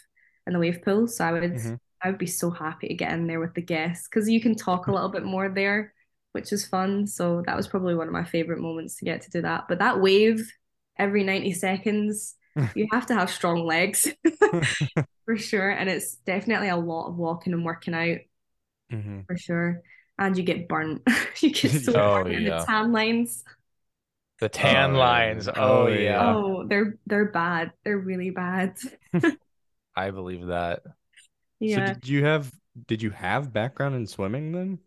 in 0.47 0.53
the 0.53 0.59
wave 0.59 0.81
pool. 0.83 1.07
So 1.07 1.23
I 1.25 1.31
would 1.31 1.43
Mhm. 1.51 1.77
I 2.03 2.09
would 2.09 2.17
be 2.19 2.27
so 2.27 2.49
happy 2.51 2.87
to 2.89 2.93
get 2.95 3.13
in 3.13 3.27
there 3.27 3.39
with 3.39 3.53
the 3.53 3.61
guests 3.61 4.07
because 4.07 4.29
you 4.29 4.41
can 4.41 4.55
talk 4.55 4.87
a 4.87 4.91
little 4.91 5.09
bit 5.09 5.23
more 5.23 5.49
there, 5.49 5.93
which 6.33 6.51
is 6.51 6.65
fun. 6.67 7.07
So 7.07 7.41
that 7.45 7.55
was 7.55 7.67
probably 7.67 7.95
one 7.95 8.07
of 8.07 8.13
my 8.13 8.23
favorite 8.25 8.59
moments 8.59 8.97
to 8.97 9.05
get 9.05 9.21
to 9.23 9.31
do 9.31 9.41
that. 9.43 9.65
But 9.69 9.79
that 9.79 10.01
wave 10.01 10.51
every 10.97 11.23
90 11.23 11.53
seconds, 11.53 12.35
you 12.75 12.87
have 12.91 13.07
to 13.07 13.15
have 13.15 13.29
strong 13.31 13.65
legs 13.65 14.07
for 15.25 15.37
sure. 15.37 15.69
And 15.69 15.89
it's 15.89 16.15
definitely 16.17 16.69
a 16.69 16.75
lot 16.77 17.07
of 17.09 17.15
walking 17.17 17.53
and 17.53 17.65
working 17.65 17.93
out 17.93 18.19
Mhm. 18.89 19.27
for 19.27 19.37
sure. 19.37 19.81
And 20.17 20.37
you 20.37 20.43
get 20.43 20.67
burnt. 20.67 21.01
you 21.41 21.51
get 21.51 21.71
so 21.71 21.93
Oh, 21.93 22.25
burnt 22.25 22.33
in 22.33 22.43
yeah. 22.43 22.45
the 22.45 22.51
tan 22.65 22.91
lines. 22.91 23.43
the 24.39 24.49
tan 24.49 24.93
Oh, 24.93 24.95
lines. 24.95 25.47
Oh, 25.55 25.87
Oh, 25.87 25.87
yeah. 25.87 25.99
yeah. 26.01 26.35
Oh, 26.35 26.67
they're 26.67 26.97
they're 27.05 27.31
bad. 27.31 27.71
They're 27.83 27.97
really 27.97 28.29
bad. 28.31 28.77
I 29.95 30.11
believe 30.11 30.47
that. 30.47 30.83
Yeah. 31.59 31.77
So 31.77 31.81
did 31.81 32.07
you 32.07 32.25
have 32.25 32.53
did 32.87 33.01
you 33.03 33.11
have 33.11 33.53
background 33.53 33.95
in 33.95 34.07
swimming 34.07 34.51
then? 34.53 34.79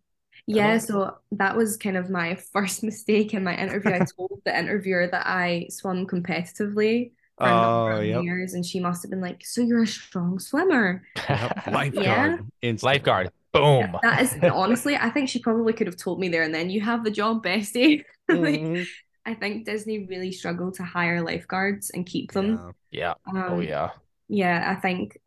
Yeah, 0.51 0.79
so 0.79 1.19
that 1.33 1.57
was 1.57 1.77
kind 1.77 1.97
of 1.97 2.09
my 2.11 2.35
first 2.53 2.83
mistake 2.83 3.35
in 3.35 3.45
my 3.45 3.57
interview. 3.57 3.93
I 3.95 4.01
told 4.19 4.43
the 4.45 4.59
interviewer 4.59 5.07
that 5.09 5.27
I 5.27 5.67
swum 5.71 6.07
competitively 6.07 7.13
for 7.41 7.51
a 7.51 7.55
number 7.55 7.91
Oh, 7.91 8.01
of 8.01 8.03
yep. 8.03 8.25
years, 8.25 8.55
and 8.55 8.65
she 8.65 8.81
must 8.81 9.03
have 9.03 9.11
been 9.11 9.21
like, 9.21 9.45
"So 9.47 9.61
you're 9.63 9.83
a 9.83 9.87
strong 9.87 10.39
swimmer?" 10.39 11.05
Lifeguard. 11.67 12.35
Yeah. 12.35 12.39
instantly. 12.63 12.95
Lifeguard. 12.95 13.31
Boom. 13.53 13.97
That 14.03 14.23
is 14.23 14.39
honestly, 14.51 14.97
I 14.97 15.11
think 15.11 15.29
she 15.29 15.41
probably 15.41 15.73
could 15.73 15.87
have 15.89 15.97
told 15.97 16.21
me 16.21 16.29
there 16.29 16.43
and 16.45 16.55
then, 16.55 16.71
"You 16.71 16.81
have 16.83 17.05
the 17.05 17.11
job, 17.11 17.45
bestie." 17.45 18.05
Like, 18.31 18.69
Mhm. 18.69 18.89
I 19.27 19.35
think 19.35 19.67
Disney 19.67 20.07
really 20.07 20.33
struggled 20.33 20.75
to 20.75 20.85
hire 20.85 21.23
lifeguards 21.23 21.91
and 21.91 22.07
keep 22.07 22.33
them. 22.33 22.65
Yeah. 22.65 22.73
Yeah. 22.91 23.15
Oh 23.47 23.61
Um, 23.61 23.61
yeah. 23.61 23.91
Yeah, 24.29 24.75
I 24.77 24.81
think 24.81 25.19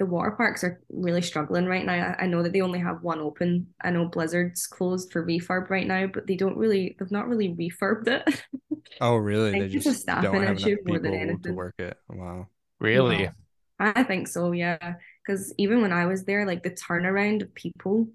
the 0.00 0.06
water 0.06 0.32
parks 0.32 0.64
are 0.64 0.82
really 0.90 1.22
struggling 1.22 1.66
right 1.66 1.86
now. 1.86 2.16
I, 2.18 2.24
I 2.24 2.28
know 2.28 2.42
that 2.42 2.54
they 2.54 2.62
only 2.62 2.80
have 2.80 3.04
one 3.04 3.20
open. 3.20 3.68
I 3.84 3.92
know 3.92 4.06
Blizzard's 4.08 4.66
closed 4.66 5.12
for 5.12 5.24
refurb 5.26 5.70
right 5.70 5.86
now, 5.86 6.08
but 6.08 6.26
they 6.26 6.36
don't 6.36 6.58
really, 6.58 6.96
they've 6.98 7.12
not 7.12 7.28
really 7.28 7.50
refurbed 7.50 8.08
it. 8.08 8.42
Oh, 9.00 9.16
really? 9.16 9.54
They 9.54 9.68
it's 9.74 9.88
a 9.88 9.94
just 9.94 9.94
staffing 9.94 10.20
don't 10.20 10.44
have 10.44 10.56
issue 10.56 10.76
enough 10.76 10.82
more 10.84 10.98
than 11.00 11.14
people 11.14 11.38
to 11.42 11.52
work 11.52 11.74
it. 11.78 11.98
Wow. 12.08 12.48
Really? 12.78 13.22
Yeah. 13.22 13.32
I 13.78 14.02
think 14.04 14.28
so, 14.28 14.52
yeah. 14.52 14.96
Because 15.24 15.54
even 15.58 15.80
when 15.82 15.92
I 15.92 16.06
was 16.06 16.24
there, 16.24 16.46
like 16.46 16.62
the 16.62 16.70
turnaround 16.70 17.42
of 17.42 17.54
people 17.54 18.08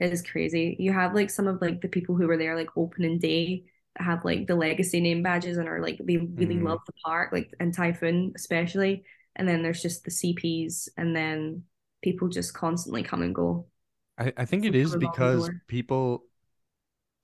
is 0.00 0.22
crazy. 0.22 0.76
You 0.78 0.92
have 0.92 1.14
like 1.14 1.30
some 1.30 1.48
of 1.48 1.60
like 1.62 1.80
the 1.82 1.88
people 1.88 2.16
who 2.16 2.26
were 2.28 2.38
there 2.38 2.56
like 2.56 2.70
opening 2.76 3.18
day 3.18 3.64
that 3.96 4.04
have 4.04 4.24
like 4.24 4.46
the 4.46 4.56
legacy 4.56 5.00
name 5.00 5.22
badges 5.22 5.58
and 5.58 5.68
are 5.68 5.82
like 5.82 5.98
they 6.04 6.18
really 6.18 6.58
Mhm. 6.58 6.62
love 6.62 6.80
the 6.86 6.94
park, 7.04 7.32
like 7.32 7.52
in 7.60 7.72
Typhoon 7.72 8.32
especially. 8.36 9.04
And 9.36 9.48
then 9.48 9.62
there's 9.62 9.82
just 9.82 10.04
the 10.04 10.10
CPs 10.10 10.88
and 10.96 11.14
then 11.14 11.64
people 12.02 12.28
just 12.28 12.54
constantly 12.54 13.02
come 13.02 13.22
and 13.22 13.34
go. 13.34 13.66
I, 14.18 14.32
I 14.36 14.44
think 14.44 14.64
it 14.64 14.74
is 14.74 14.94
because 14.94 15.50
people 15.66 16.24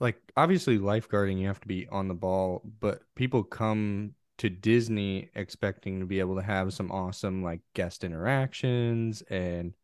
like 0.01 0.17
obviously 0.37 0.79
lifeguarding 0.79 1.39
you 1.39 1.47
have 1.47 1.61
to 1.61 1.69
be 1.69 1.87
on 1.89 2.09
the 2.09 2.15
ball, 2.15 2.63
but 2.81 3.03
people 3.15 3.45
come 3.45 4.15
to 4.39 4.49
Disney 4.49 5.31
expecting 5.35 6.01
to 6.01 6.07
be 6.07 6.19
able 6.19 6.37
to 6.37 6.43
have 6.43 6.73
some 6.73 6.91
awesome 6.91 7.43
like 7.43 7.61
guest 7.75 8.03
interactions 8.05 9.23
and 9.29 9.75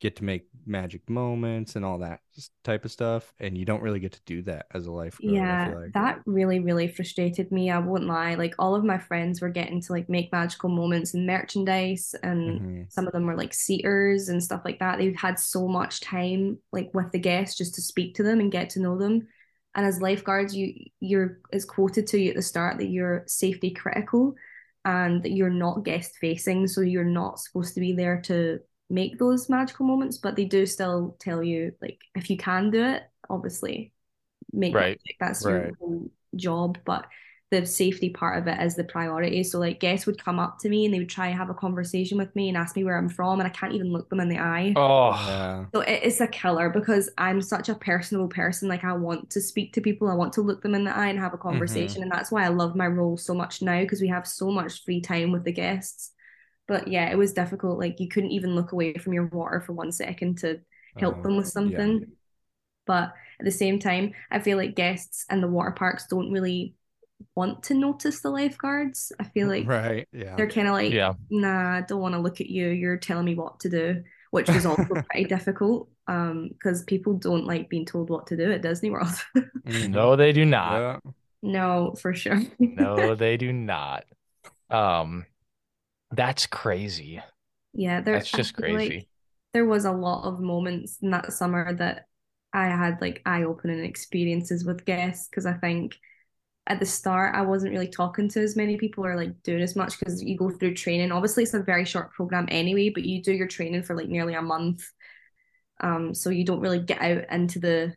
get 0.00 0.16
to 0.16 0.24
make 0.24 0.46
magic 0.64 1.08
moments 1.10 1.74
and 1.76 1.84
all 1.84 1.98
that 1.98 2.20
type 2.62 2.84
of 2.84 2.92
stuff. 2.92 3.32
And 3.40 3.58
you 3.58 3.64
don't 3.64 3.82
really 3.82 4.00
get 4.00 4.12
to 4.12 4.20
do 4.26 4.42
that 4.42 4.66
as 4.72 4.86
a 4.86 4.92
lifeguard. 4.92 5.34
I 5.34 5.34
Yeah, 5.34 5.74
like. 5.74 5.92
that 5.94 6.20
really, 6.24 6.60
really 6.60 6.88
frustrated 6.88 7.50
me. 7.50 7.70
I 7.70 7.78
won't 7.78 8.04
lie. 8.06 8.34
Like 8.36 8.54
all 8.58 8.74
of 8.76 8.84
my 8.84 8.98
friends 8.98 9.40
were 9.40 9.48
getting 9.48 9.80
to 9.82 9.92
like 9.92 10.08
make 10.08 10.30
magical 10.30 10.68
moments 10.68 11.14
and 11.14 11.26
merchandise, 11.26 12.14
and 12.22 12.60
Mhm. 12.60 12.92
some 12.92 13.06
of 13.06 13.12
them 13.12 13.26
were 13.26 13.36
like 13.36 13.52
seaters 13.52 14.28
and 14.28 14.42
stuff 14.42 14.62
like 14.64 14.78
that. 14.78 14.98
They've 14.98 15.16
had 15.16 15.38
so 15.40 15.66
much 15.66 16.00
time 16.00 16.58
like 16.72 16.90
with 16.94 17.10
the 17.12 17.18
guests 17.18 17.58
just 17.58 17.74
to 17.74 17.82
speak 17.82 18.14
to 18.16 18.22
them 18.22 18.38
and 18.40 18.52
get 18.52 18.70
to 18.70 18.80
know 18.80 18.96
them. 18.98 19.26
And 19.74 19.84
as 19.86 20.00
lifeguards, 20.00 20.54
you 20.56 20.74
you're 21.00 21.40
it's 21.52 21.64
quoted 21.64 22.06
to 22.08 22.18
you 22.18 22.30
at 22.30 22.36
the 22.36 22.42
start 22.42 22.78
that 22.78 22.88
you're 22.88 23.24
safety 23.26 23.70
critical 23.70 24.34
and 24.84 25.22
that 25.24 25.32
you're 25.32 25.50
not 25.50 25.84
guest 25.84 26.12
facing, 26.20 26.66
so 26.68 26.80
you're 26.82 27.04
not 27.04 27.40
supposed 27.40 27.74
to 27.74 27.80
be 27.80 27.92
there 27.92 28.20
to 28.22 28.60
make 28.90 29.18
those 29.18 29.48
magical 29.48 29.86
moments, 29.86 30.18
but 30.18 30.36
they 30.36 30.44
do 30.44 30.66
still 30.66 31.16
tell 31.20 31.42
you 31.42 31.72
like 31.82 32.00
if 32.14 32.30
you 32.30 32.36
can 32.36 32.70
do 32.70 32.82
it, 32.84 33.02
obviously 33.28 33.92
make 34.52 34.74
Right. 34.74 34.98
magic. 35.04 35.16
That's 35.20 35.44
Right. 35.44 35.66
your 35.66 35.74
whole 35.78 36.10
job, 36.36 36.78
but 36.84 37.06
the 37.50 37.64
safety 37.64 38.10
part 38.10 38.38
of 38.38 38.46
it 38.46 38.60
is 38.62 38.76
the 38.76 38.84
priority. 38.84 39.42
So 39.42 39.58
like 39.58 39.80
guests 39.80 40.06
would 40.06 40.22
come 40.22 40.38
up 40.38 40.58
to 40.60 40.68
me 40.68 40.84
and 40.84 40.92
they 40.92 40.98
would 40.98 41.08
try 41.08 41.28
and 41.28 41.36
have 41.38 41.48
a 41.48 41.54
conversation 41.54 42.18
with 42.18 42.34
me 42.36 42.48
and 42.48 42.58
ask 42.58 42.76
me 42.76 42.84
where 42.84 42.98
I'm 42.98 43.08
from, 43.08 43.40
and 43.40 43.46
I 43.46 43.50
can't 43.50 43.72
even 43.72 43.90
look 43.92 44.10
them 44.10 44.20
in 44.20 44.28
the 44.28 44.38
eye. 44.38 44.72
Oh, 44.76 45.12
Yeah. 45.12 45.66
So 45.74 45.80
it, 45.80 46.00
it's 46.04 46.20
a 46.20 46.26
killer 46.26 46.68
because 46.70 47.10
I'm 47.16 47.40
such 47.40 47.68
a 47.70 47.74
personable 47.74 48.28
person. 48.28 48.68
Like 48.68 48.84
I 48.84 48.92
want 48.92 49.30
to 49.30 49.40
speak 49.40 49.72
to 49.74 49.80
people, 49.80 50.08
I 50.08 50.14
want 50.14 50.34
to 50.34 50.42
look 50.42 50.62
them 50.62 50.74
in 50.74 50.84
the 50.84 50.96
eye 50.96 51.08
and 51.08 51.18
have 51.18 51.32
a 51.34 51.38
mm-hmm. 51.38 51.48
conversation, 51.48 52.02
and 52.02 52.12
that's 52.12 52.30
why 52.30 52.44
I 52.44 52.48
love 52.48 52.76
my 52.76 52.86
role 52.86 53.16
so 53.16 53.34
much 53.34 53.62
now 53.62 53.80
because 53.80 54.00
we 54.02 54.08
have 54.08 54.26
so 54.26 54.50
much 54.50 54.84
free 54.84 55.00
time 55.00 55.32
with 55.32 55.44
the 55.44 55.52
guests. 55.52 56.12
But 56.68 56.88
yeah, 56.88 57.10
it 57.10 57.18
was 57.18 57.34
difficult. 57.34 57.78
Like 57.80 58.00
you 58.00 58.08
couldn't 58.08 58.32
even 58.32 58.56
look 58.56 58.72
away 58.72 58.94
from 58.94 59.14
your 59.14 59.26
water 59.26 59.60
for 59.60 59.74
one 59.74 59.92
second 59.92 60.38
to 60.40 60.60
help 60.98 61.22
Oh, 61.22 61.22
them 61.24 61.36
with 61.38 61.48
yeah. 61.48 61.48
something. 61.48 62.06
But 62.86 63.12
at 63.40 63.44
the 63.44 63.50
same 63.50 63.78
time, 63.78 64.12
I 64.30 64.38
feel 64.40 64.56
like 64.56 64.74
guests 64.76 65.24
and 65.30 65.42
the 65.42 65.48
water 65.48 65.72
parks 65.72 66.06
don't 66.08 66.32
really 66.32 66.74
want 67.36 67.64
to 67.64 67.74
notice 67.74 68.20
the 68.20 68.30
lifeguards. 68.30 69.12
I 69.20 69.24
feel 69.24 69.48
like 69.48 69.66
Right. 69.66 70.08
Yeah. 70.12 70.36
they're 70.36 70.50
kind 70.50 70.68
of 70.68 70.74
like, 70.74 70.92
yeah. 70.92 71.14
nah, 71.30 71.78
I 71.78 71.80
don't 71.82 72.00
want 72.00 72.14
to 72.14 72.20
look 72.20 72.40
at 72.40 72.48
you. 72.50 72.68
You're 72.68 72.98
telling 72.98 73.24
me 73.26 73.34
what 73.34 73.60
to 73.60 73.68
do, 73.70 74.04
which 74.30 74.52
was 74.52 74.66
also 74.66 74.96
pretty 75.10 75.26
difficult 75.28 75.90
um 76.08 76.48
because 76.50 76.84
people 76.84 77.14
don't 77.14 77.46
like 77.46 77.68
being 77.70 77.86
told 77.86 78.10
what 78.10 78.26
to 78.28 78.36
do 78.36 78.52
at 78.52 78.62
Disney 78.62 78.90
World. 78.90 79.08
Mhm. 79.66 79.90
No, 79.90 80.16
they 80.16 80.32
do 80.32 80.44
not. 80.44 80.86
Yeah. 81.04 81.12
no, 81.42 81.94
for 82.00 82.14
sure. 82.14 82.40
No, 82.76 83.14
they 83.14 83.36
do 83.36 83.52
not. 83.52 84.04
Um, 84.70 85.26
that's 86.10 86.46
crazy. 86.46 87.20
Yeah, 87.72 88.00
there, 88.00 88.14
That's 88.14 88.30
just 88.30 88.56
feel 88.56 88.72
like 88.72 88.88
crazy. 88.88 89.08
there 89.52 89.66
was 89.66 89.84
a 89.84 89.92
lot 89.92 90.24
of 90.24 90.40
moments 90.40 90.98
in 91.02 91.10
that 91.10 91.32
summer 91.32 91.74
that 91.74 92.06
I 92.52 92.66
had 92.66 93.00
like 93.00 93.22
eye-opening 93.26 93.84
experiences 93.84 94.64
with 94.64 94.84
guests 94.84 95.28
because 95.28 95.46
I 95.46 95.52
think 95.54 95.98
at 96.66 96.80
the 96.80 96.86
start 96.86 97.34
I 97.34 97.42
wasn't 97.42 97.72
really 97.72 97.88
talking 97.88 98.28
to 98.30 98.40
as 98.40 98.56
many 98.56 98.76
people 98.76 99.04
or 99.04 99.16
like 99.16 99.42
doing 99.42 99.62
as 99.62 99.76
much 99.76 99.98
because 99.98 100.22
you 100.22 100.36
go 100.36 100.50
through 100.50 100.74
training. 100.74 101.12
Obviously, 101.12 101.42
it's 101.42 101.54
a 101.54 101.62
very 101.62 101.84
short 101.84 102.12
program 102.12 102.46
anyway, 102.50 102.90
but 102.90 103.04
you 103.04 103.22
do 103.22 103.32
your 103.32 103.48
training 103.48 103.82
for 103.82 103.94
like 103.94 104.08
nearly 104.08 104.34
a 104.34 104.42
month. 104.42 104.90
Um, 105.80 106.14
so 106.14 106.30
you 106.30 106.44
don't 106.44 106.60
really 106.60 106.80
get 106.80 107.00
out 107.00 107.30
into 107.30 107.58
the 107.58 107.94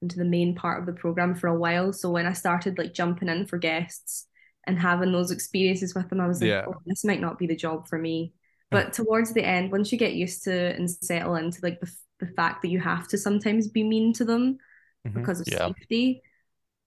into 0.00 0.16
the 0.16 0.24
main 0.24 0.54
part 0.54 0.78
of 0.78 0.86
the 0.86 0.92
program 0.92 1.34
for 1.34 1.48
a 1.48 1.58
while. 1.58 1.92
So 1.92 2.10
when 2.10 2.24
I 2.24 2.32
started 2.32 2.78
like 2.78 2.94
jumping 2.94 3.28
in 3.28 3.46
for 3.46 3.58
guests 3.58 4.27
and 4.68 4.78
having 4.78 5.12
those 5.12 5.32
experiences 5.32 5.94
with 5.94 6.08
them, 6.10 6.20
I 6.20 6.28
was 6.28 6.42
like, 6.42 6.58
Yeah. 6.58 6.68
oh, 6.68 6.76
this 6.86 7.04
might 7.04 7.20
not 7.20 7.38
be 7.38 7.46
the 7.48 7.56
job 7.56 7.88
for 7.88 7.98
me. 7.98 8.34
But 8.70 8.92
towards 8.94 9.34
the 9.34 9.44
end, 9.44 9.72
once 9.72 9.92
you 9.92 9.98
get 9.98 10.14
used 10.14 10.44
to 10.44 10.52
and 10.76 10.90
settle 10.90 11.36
into 11.36 11.60
like 11.62 11.80
the, 11.80 11.90
the 12.20 12.26
fact 12.34 12.62
that 12.62 12.68
you 12.68 12.80
have 12.80 13.08
to 13.08 13.18
sometimes 13.18 13.68
be 13.68 13.84
mean 13.84 14.12
to 14.14 14.24
them 14.26 14.58
Mhm. 15.04 15.24
because 15.24 15.40
of 15.40 15.46
Yeah. 15.46 15.68
safety, 15.68 16.22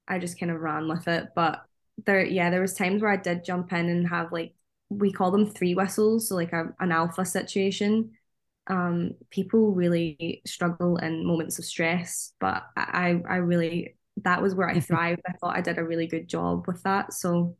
I 0.08 0.20
just 0.20 0.40
kind 0.40 0.52
of 0.52 0.60
ran 0.62 0.88
with 0.88 1.08
it. 1.08 1.30
But 1.36 1.64
there, 2.06 2.24
yeah, 2.26 2.50
there 2.50 2.62
was 2.62 2.74
times 2.74 3.02
where 3.02 3.12
I 3.12 3.18
did 3.18 3.46
jump 3.46 3.72
in 3.74 3.90
and 3.90 4.08
have 4.08 4.32
like 4.32 4.54
we 4.90 5.12
call 5.12 5.32
them 5.32 5.50
three 5.50 5.74
whistles, 5.76 6.28
so 6.30 6.36
like 6.36 6.54
a, 6.54 6.74
an 6.80 6.92
alpha 6.92 7.26
situation. 7.26 8.12
Um, 8.68 9.12
people 9.32 9.74
really 9.74 10.42
struggle 10.46 10.98
in 10.98 11.26
moments 11.26 11.60
of 11.60 11.66
stress, 11.66 12.34
but 12.40 12.64
I, 12.78 13.22
I 13.28 13.38
really 13.38 13.98
that 14.24 14.42
was 14.42 14.54
where 14.56 14.70
I 14.70 14.80
thrived. 14.80 15.22
I 15.28 15.34
thought 15.34 15.56
I 15.58 15.62
did 15.62 15.78
a 15.78 15.84
really 15.84 16.08
good 16.08 16.28
job 16.28 16.68
with 16.68 16.84
that, 16.84 17.14
so 17.14 17.58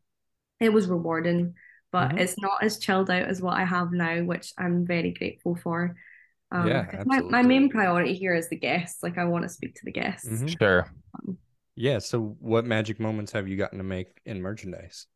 it 0.62 0.72
was 0.72 0.88
rewarding. 0.88 1.54
But 1.92 2.14
Mhm. 2.14 2.18
it's 2.18 2.38
not 2.40 2.62
as 2.62 2.78
chilled 2.78 3.10
out 3.10 3.24
as 3.28 3.42
what 3.42 3.58
I 3.58 3.64
have 3.64 3.92
now, 3.92 4.22
which 4.24 4.52
I'm 4.58 4.86
very 4.86 5.12
grateful 5.12 5.56
for. 5.56 5.96
Um, 6.52 6.82
Yeah, 6.82 6.86
'cause 6.86 7.00
my, 7.04 7.20
my 7.22 7.42
main 7.42 7.70
priority 7.70 8.14
here 8.14 8.34
is 8.34 8.48
the 8.50 8.56
guests. 8.58 9.02
Like 9.02 9.18
I 9.18 9.24
want 9.26 9.44
to 9.44 9.48
speak 9.50 9.74
to 9.76 9.84
the 9.84 9.92
guests. 9.92 10.44
Mhm. 10.44 10.58
Sure. 10.60 10.92
Yeah. 11.76 11.98
So, 12.00 12.36
what 12.40 12.66
magic 12.66 13.00
moments 13.00 13.32
have 13.32 13.48
you 13.48 13.56
gotten 13.56 13.78
to 13.78 13.84
make 13.84 14.20
in 14.26 14.42
merchandise? 14.42 15.06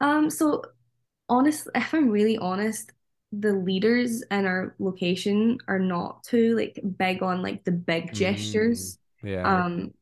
Um, 0.00 0.30
so 0.30 0.62
honest, 1.28 1.68
if 1.74 1.94
I'm 1.94 2.10
really 2.10 2.38
honest, 2.38 2.92
the 3.32 3.52
leaders 3.54 4.22
in 4.30 4.46
our 4.46 4.74
location 4.78 5.58
are 5.68 5.78
not 5.78 6.24
too 6.24 6.56
like 6.56 6.80
big 6.98 7.22
on 7.22 7.42
like 7.42 7.64
the 7.64 7.72
big 7.72 8.12
gestures. 8.14 8.98
Mm, 9.22 9.22
yeah. 9.22 9.62
Um, 9.62 9.94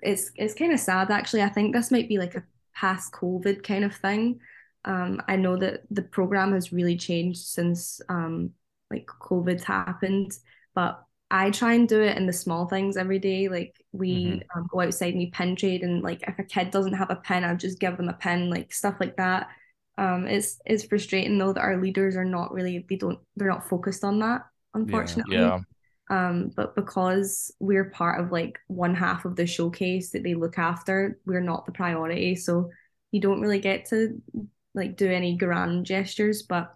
it's 0.00 0.30
it's 0.36 0.54
kind 0.54 0.72
of 0.72 0.80
sad 0.80 1.10
actually. 1.10 1.42
I 1.42 1.48
think 1.50 1.74
this 1.74 1.90
might 1.90 2.08
be 2.08 2.18
like 2.18 2.34
a 2.36 2.44
past 2.78 3.12
COVID 3.12 3.62
kind 3.62 3.84
of 3.84 3.94
thing. 3.96 4.40
Um, 4.84 5.20
I 5.28 5.36
know 5.36 5.56
that 5.56 5.82
the 5.90 6.02
program 6.02 6.52
has 6.52 6.72
really 6.72 6.96
changed 6.96 7.40
since 7.40 8.00
um 8.08 8.50
like 8.90 9.06
COVID's 9.06 9.64
happened, 9.64 10.32
but 10.74 11.02
I 11.30 11.50
try 11.50 11.74
and 11.74 11.86
do 11.88 12.00
it 12.00 12.16
in 12.16 12.26
the 12.26 12.32
small 12.32 12.66
things 12.68 12.96
every 12.96 13.18
day. 13.18 13.48
Like 13.48 13.74
we 13.92 14.40
Mhm. 14.40 14.48
um, 14.56 14.66
go 14.72 14.80
outside 14.80 15.10
and 15.14 15.18
we 15.18 15.30
pin 15.30 15.56
trade, 15.56 15.82
and 15.82 16.02
like 16.02 16.22
if 16.26 16.38
a 16.38 16.44
kid 16.44 16.70
doesn't 16.70 16.94
have 16.94 17.10
a 17.10 17.16
pen, 17.16 17.44
I'll 17.44 17.56
just 17.56 17.80
give 17.80 17.96
them 17.96 18.08
a 18.08 18.14
pen, 18.14 18.50
like 18.50 18.72
stuff 18.72 18.96
like 19.00 19.16
that. 19.16 19.48
Um, 19.98 20.26
it's 20.26 20.60
it's 20.64 20.84
frustrating 20.84 21.38
though 21.38 21.52
that 21.52 21.60
our 21.60 21.76
leaders 21.80 22.16
are 22.16 22.24
not 22.24 22.52
really 22.52 22.86
they 22.88 22.96
don't 22.96 23.18
they're 23.36 23.48
not 23.48 23.68
focused 23.68 24.04
on 24.04 24.20
that, 24.20 24.42
unfortunately. 24.74 25.52
Yeah. 25.52 25.60
Um, 26.10 26.50
but 26.56 26.74
because 26.74 27.52
we're 27.60 27.90
part 27.90 28.20
of 28.20 28.32
like 28.32 28.58
one 28.68 28.94
half 28.94 29.24
of 29.24 29.36
the 29.36 29.46
showcase 29.46 30.10
that 30.12 30.22
they 30.22 30.34
look 30.34 30.58
after, 30.58 31.18
we're 31.26 31.40
not 31.40 31.66
the 31.66 31.72
priority. 31.72 32.34
So 32.36 32.70
you 33.12 33.20
don't 33.20 33.40
really 33.40 33.60
get 33.60 33.86
to 33.86 34.20
like 34.74 34.96
do 34.96 35.10
any 35.10 35.36
grand 35.36 35.86
gestures, 35.86 36.42
but 36.42 36.74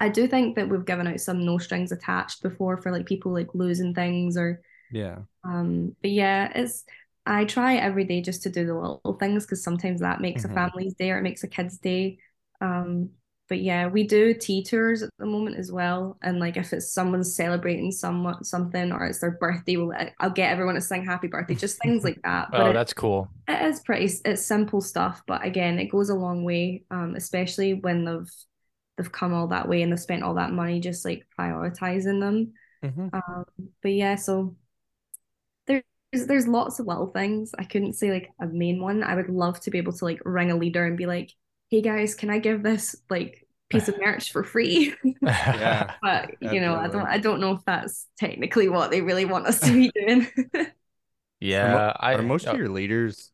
I 0.00 0.08
do 0.10 0.28
think 0.28 0.56
that 0.56 0.68
we've 0.68 0.84
given 0.84 1.06
out 1.06 1.20
some 1.20 1.44
no 1.44 1.58
strings 1.58 1.92
attached 1.92 2.42
before 2.42 2.76
for 2.78 2.92
like 2.92 3.06
people 3.06 3.32
like 3.32 3.54
losing 3.54 3.94
things 3.94 4.36
or 4.36 4.62
Yeah. 4.90 5.24
um 5.44 5.94
but 6.02 6.10
yeah, 6.10 6.50
it's 6.54 6.84
I 7.26 7.44
try 7.44 7.76
every 7.76 8.04
day 8.04 8.22
just 8.22 8.42
to 8.44 8.50
do 8.50 8.66
the 8.66 8.74
little 8.74 9.16
things 9.20 9.44
because 9.44 9.62
sometimes 9.62 10.00
that 10.00 10.20
makes 10.20 10.44
a 10.44 10.48
Mhm. 10.48 10.50
family's 10.50 10.94
day 10.94 11.10
or 11.10 11.18
it 11.18 11.22
makes 11.22 11.44
a 11.44 11.48
kid's 11.48 11.78
day. 11.78 12.18
Um 12.60 13.10
but 13.48 13.60
yeah, 13.60 13.86
we 13.88 14.04
do 14.06 14.34
tea 14.34 14.62
tours 14.62 15.02
at 15.02 15.10
the 15.18 15.26
moment 15.26 15.56
as 15.56 15.72
well. 15.72 16.18
And 16.22 16.38
like 16.38 16.56
if 16.56 16.72
it's 16.72 16.92
someone's 16.92 17.34
celebrating 17.34 17.90
someone 17.92 18.44
something 18.44 18.92
or 18.92 19.06
it's 19.06 19.20
their 19.20 19.32
birthday, 19.32 19.76
we'll, 19.76 19.92
I'll 20.20 20.30
get 20.30 20.52
everyone 20.52 20.74
to 20.74 20.80
sing 20.80 21.04
happy 21.04 21.28
birthday, 21.28 21.54
just 21.54 21.78
things 21.82 22.04
like 22.04 22.20
that. 22.24 22.48
But 22.54 22.60
Oh, 22.60 22.70
it- 22.70 22.72
that's 22.72 22.92
cool. 22.92 23.28
it 23.48 23.62
is 23.66 23.80
pretty 23.80 24.04
it's 24.24 24.44
simple 24.44 24.80
stuff, 24.80 25.22
but 25.26 25.44
again, 25.44 25.78
it 25.78 25.86
goes 25.90 26.10
a 26.10 26.14
long 26.14 26.44
way, 26.44 26.84
um, 26.90 27.14
especially 27.16 27.74
when 27.74 28.04
they've 28.04 28.30
they've 28.96 29.12
come 29.12 29.32
all 29.32 29.48
that 29.48 29.68
way 29.68 29.82
and 29.82 29.92
they've 29.92 30.00
spent 30.00 30.22
all 30.22 30.34
that 30.34 30.52
money 30.52 30.80
just 30.80 31.04
like 31.04 31.26
prioritizing 31.38 32.20
them. 32.20 32.52
Mhm. 32.82 33.10
Um, 33.12 33.44
but 33.82 33.92
yeah, 33.92 34.16
so 34.16 34.56
there's 35.66 35.82
there's 36.26 36.48
lots 36.48 36.78
of 36.78 36.86
little 36.86 37.08
things. 37.08 37.52
I 37.58 37.64
couldn't 37.64 37.94
say 37.94 38.10
like 38.10 38.30
a 38.40 38.46
main 38.46 38.80
one. 38.80 39.02
I 39.02 39.14
would 39.14 39.28
love 39.28 39.60
to 39.60 39.70
be 39.70 39.78
able 39.78 39.92
to 39.94 40.04
like 40.04 40.20
ring 40.24 40.50
a 40.50 40.56
leader 40.56 40.84
and 40.86 40.96
be 40.96 41.06
like, 41.06 41.32
hey 41.70 41.82
guys, 41.82 42.14
can 42.14 42.30
I 42.30 42.38
give 42.38 42.62
this 42.62 42.96
like 43.10 43.46
piece 43.68 43.88
of 43.88 43.98
merch 43.98 44.32
for 44.32 44.44
free? 44.44 44.94
Yeah. 45.46 45.96
But 46.02 46.30
you 46.40 46.60
know, 46.60 46.76
I 46.76 46.88
don't 46.88 47.06
I 47.06 47.18
don't 47.18 47.40
know 47.40 47.52
if 47.52 47.64
that's 47.66 48.06
technically 48.18 48.68
what 48.68 48.90
they 48.90 49.00
really 49.02 49.24
want 49.24 49.46
us 49.46 49.60
to 49.62 49.72
be 49.72 49.90
doing. 49.94 50.28
Yeah, 51.40 51.92
I 51.98 52.16
Are 52.16 52.22
most 52.22 52.46
uh, 52.46 52.52
of 52.52 52.58
your 52.58 52.68
leaders 52.68 53.32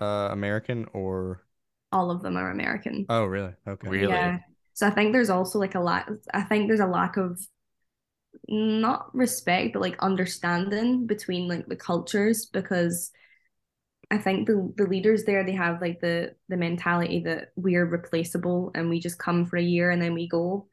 uh 0.00 0.28
American 0.32 0.86
or? 0.94 1.44
all 1.92 2.10
of 2.10 2.22
them 2.22 2.36
are 2.36 2.50
American. 2.50 3.08
Oh, 3.08 3.24
really? 3.24 3.54
Okay. 3.66 3.88
Really? 3.88 4.08
Yeah. 4.08 4.38
So 4.74 4.86
I 4.86 4.90
think 4.90 5.12
there's 5.12 5.30
also 5.30 5.58
like 5.58 5.74
a 5.74 5.80
lack, 5.80 6.08
I 6.32 6.42
think 6.42 6.68
there's 6.68 6.80
a 6.80 6.86
lack 6.86 7.16
of 7.16 7.38
not 8.48 9.14
respect, 9.14 9.72
but 9.72 9.82
like 9.82 9.96
understanding 10.02 11.06
between 11.06 11.48
like 11.48 11.66
the 11.66 11.76
cultures 11.76 12.46
because 12.46 13.10
I 14.10 14.18
think 14.18 14.46
the 14.46 14.72
the 14.76 14.86
leaders 14.86 15.24
there 15.24 15.44
they 15.44 15.52
have 15.52 15.80
like 15.80 16.00
the 16.00 16.34
the 16.48 16.56
mentality 16.56 17.20
that 17.20 17.52
we're 17.56 17.86
replaceable 17.86 18.70
and 18.74 18.88
we 18.90 19.00
just 19.00 19.18
come 19.18 19.46
for 19.46 19.56
a 19.56 19.62
year 19.62 19.90
and 19.90 20.00
then 20.02 20.14
we 20.14 20.28
go. 20.28 20.68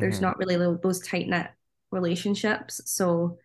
There's 0.00 0.20
Mhm. 0.20 0.22
not 0.22 0.38
really 0.38 0.56
those 0.82 1.00
tight 1.00 1.28
knit 1.28 1.48
relationships, 1.90 2.80
so 2.86 3.38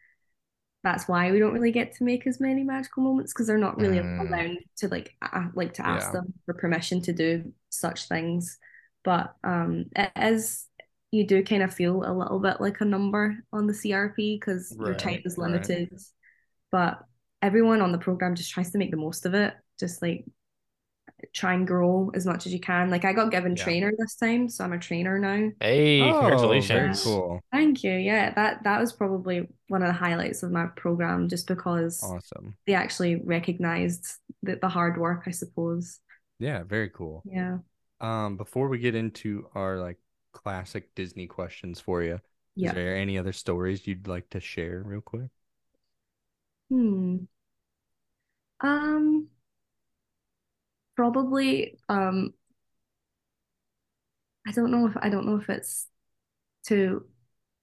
that's 0.83 1.07
why 1.07 1.31
we 1.31 1.39
don't 1.39 1.53
really 1.53 1.71
get 1.71 1.93
to 1.95 2.03
make 2.05 2.25
as 2.27 2.39
many 2.39 2.63
magical 2.63 3.03
moments 3.03 3.33
because 3.33 3.47
they're 3.47 3.57
not 3.57 3.77
really 3.77 3.99
Mm. 3.99 4.17
allowed 4.19 4.57
to 4.77 4.87
like 4.89 5.15
uh, 5.21 5.47
like 5.53 5.73
to 5.73 5.85
ask 5.85 6.11
Yeah. 6.11 6.11
them 6.11 6.33
for 6.45 6.53
permission 6.53 7.01
to 7.03 7.13
do 7.13 7.53
such 7.69 8.07
things. 8.07 8.57
But 9.03 9.35
um, 9.43 9.85
it 9.95 10.11
is 10.17 10.67
you 11.11 11.25
do 11.27 11.43
kind 11.43 11.63
of 11.63 11.73
feel 11.73 12.03
a 12.05 12.13
little 12.13 12.39
bit 12.39 12.61
like 12.61 12.81
a 12.81 12.85
number 12.85 13.37
on 13.51 13.67
the 13.67 13.73
CRP 13.73 14.39
because 14.39 14.77
your 14.83 14.95
time 14.95 15.19
Right, 15.19 15.25
is 15.25 15.37
right. 15.37 15.39
limited. 15.39 15.89
But 16.71 17.03
everyone 17.41 17.81
on 17.81 17.91
the 17.91 17.97
program 17.97 18.35
just 18.35 18.51
tries 18.51 18.71
to 18.71 18.77
make 18.77 18.91
the 18.91 18.97
most 18.97 19.25
of 19.25 19.33
it. 19.33 19.53
Just 19.79 20.01
like 20.01 20.25
try 21.33 21.53
and 21.53 21.67
grow 21.67 22.09
as 22.13 22.25
much 22.25 22.45
as 22.45 22.53
you 22.53 22.59
can. 22.61 22.89
Like 22.89 23.03
I 23.03 23.11
got 23.11 23.29
given 23.31 23.55
Yeah. 23.55 23.63
trainer 23.63 23.91
this 23.97 24.15
time, 24.15 24.47
so 24.47 24.63
I'm 24.63 24.71
a 24.73 24.79
trainer 24.79 25.19
now. 25.19 25.49
Hey, 25.59 26.01
Oh, 26.01 26.05
very 26.05 26.19
congratulations. 26.21 27.03
cool. 27.03 27.41
Thank 27.51 27.83
you. 27.83 27.91
Yeah, 27.91 28.33
that 28.35 28.63
that 28.63 28.79
was 28.79 28.93
probably 28.93 29.47
one 29.67 29.81
of 29.81 29.87
the 29.87 29.93
highlights 29.93 30.43
of 30.43 30.51
my 30.51 30.67
program, 30.77 31.27
just 31.27 31.47
because 31.47 32.01
Awesome. 32.03 32.55
they 32.65 32.73
actually 32.73 33.17
recognized 33.17 34.17
the, 34.43 34.55
the 34.55 34.69
hard 34.69 34.97
work, 34.97 35.23
I 35.27 35.31
suppose. 35.31 35.99
Yeah, 36.39 36.63
very 36.63 36.89
cool. 36.89 37.21
Yeah. 37.25 37.57
Um, 37.99 38.37
before 38.37 38.69
we 38.69 38.79
get 38.79 38.95
into 38.95 39.49
our 39.55 39.77
like 39.77 39.97
classic 40.31 40.95
Disney 40.95 41.27
questions 41.27 41.81
for 41.81 42.01
you, 42.01 42.19
Yeah. 42.55 42.69
is 42.69 42.75
there 42.75 42.95
any 42.95 43.17
other 43.17 43.33
stories 43.33 43.85
you'd 43.85 44.07
like 44.07 44.29
to 44.29 44.39
share 44.39 44.81
real 44.85 45.01
quick? 45.01 45.29
Hmm. 46.69 47.25
Um, 48.61 49.29
probably 50.95 51.77
um 51.89 52.33
I 54.47 54.51
don't 54.51 54.71
know 54.71 54.87
if 54.87 54.97
I 55.01 55.09
don't 55.09 55.25
know 55.25 55.35
if 55.37 55.49
it's 55.49 55.87
too 56.65 57.07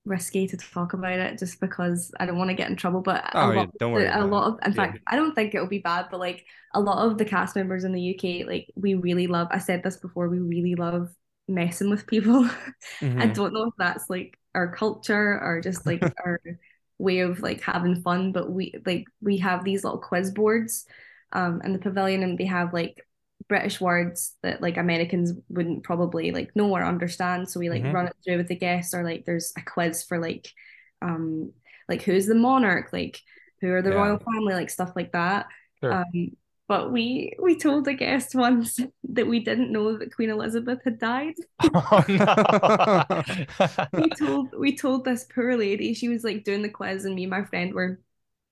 risky 0.05 0.49
to 0.49 0.57
talk 0.57 0.95
about 0.95 1.19
it 1.21 1.39
just 1.39 1.61
because 1.61 2.13
I 2.21 2.27
don't 2.27 2.39
want 2.39 2.51
to 2.51 2.55
get 2.57 2.71
in 2.71 2.77
trouble, 2.77 3.03
but 3.03 3.25
a 3.35 3.43
Oh, 3.43 3.53
yeah, 3.53 3.67
lot 3.67 3.71
don't 3.79 3.93
worry 3.93 4.13
a 4.13 4.25
lot 4.27 4.49
of 4.55 4.61
in 4.67 4.73
Yeah. 4.73 4.93
fact 4.93 5.01
I 5.07 5.17
don't 5.17 5.35
think 5.35 5.55
it'll 5.55 5.69
be 5.69 5.79
bad, 5.81 6.09
but 6.11 6.21
like 6.21 6.47
a 6.75 6.81
lot 6.81 7.07
of 7.07 7.19
the 7.19 7.25
cast 7.25 7.57
members 7.57 7.85
in 7.85 7.93
the 7.93 8.01
UK, 8.03 8.45
like 8.45 8.69
we 8.77 8.95
really 8.95 9.27
love 9.29 9.49
I 9.53 9.59
said 9.59 9.83
this 9.83 9.97
before, 9.99 10.29
we 10.29 10.41
really 10.41 10.75
love 10.77 11.11
messing 11.49 11.91
with 11.91 12.07
people. 12.07 12.49
I 13.19 13.27
Mhm. 13.27 13.29
don't 13.29 13.55
know 13.55 13.65
if 13.69 13.75
that's 13.79 14.11
like 14.11 14.39
our 14.55 14.75
culture 14.75 15.41
or 15.43 15.61
just 15.63 15.87
like 15.87 16.13
our 16.25 16.41
way 16.99 17.21
of 17.21 17.41
like 17.41 17.61
having 17.63 18.03
fun, 18.03 18.33
but 18.33 18.51
we 18.51 18.75
like 18.87 19.05
we 19.21 19.39
have 19.39 19.65
these 19.65 19.85
little 19.85 19.99
quiz 19.99 20.31
boards 20.31 20.87
um 21.33 21.61
in 21.65 21.73
the 21.73 21.79
pavilion 21.79 22.23
and 22.23 22.39
they 22.39 22.47
have 22.47 22.73
like 22.73 23.07
British 23.49 23.81
words 23.81 24.35
that 24.43 24.61
like 24.63 24.77
Americans 24.77 25.33
wouldn't 25.49 25.85
probably 25.85 26.33
like 26.33 26.55
know 26.57 26.71
or 26.71 26.85
understand. 26.85 27.49
So 27.49 27.61
we 27.61 27.71
like 27.71 27.85
Mhm. 27.85 27.93
run 27.93 28.07
it 28.09 28.17
through 28.25 28.39
with 28.39 28.49
the 28.49 28.57
guests 28.57 28.95
or 28.95 29.05
like 29.05 29.25
there's 29.25 29.53
a 29.57 29.63
quiz 29.63 30.03
for 30.05 30.19
like 30.19 30.49
um 31.03 31.53
like 31.89 32.03
who's 32.03 32.27
the 32.27 32.35
monarch, 32.35 32.93
like 32.93 33.21
who 33.61 33.71
are 33.73 33.83
the 33.83 33.93
Yeah. 33.93 33.95
royal 33.95 34.19
family, 34.19 34.55
like 34.55 34.71
stuff 34.71 34.93
like 34.97 35.13
that. 35.13 35.47
Sure. 35.81 36.03
Um 36.05 36.37
but 36.69 36.91
we 36.93 37.33
we 37.41 37.57
told 37.57 37.87
a 37.89 37.95
guest 37.95 38.35
once 38.35 38.81
that 39.09 39.27
we 39.27 39.41
didn't 39.41 39.73
know 39.73 39.97
that 39.97 40.15
Queen 40.15 40.31
Elizabeth 40.31 40.81
had 40.85 40.99
died. 40.99 41.35
Oh 41.75 42.03
we 43.93 44.09
told 44.11 44.55
we 44.59 44.77
told 44.77 45.05
this 45.05 45.25
poor 45.25 45.57
lady 45.57 45.95
she 45.95 46.09
was 46.09 46.25
like 46.25 46.45
doing 46.45 46.63
the 46.63 46.69
quiz 46.69 47.05
and 47.05 47.15
me 47.15 47.25
and 47.25 47.31
my 47.31 47.45
friend 47.45 47.75
were 47.75 48.01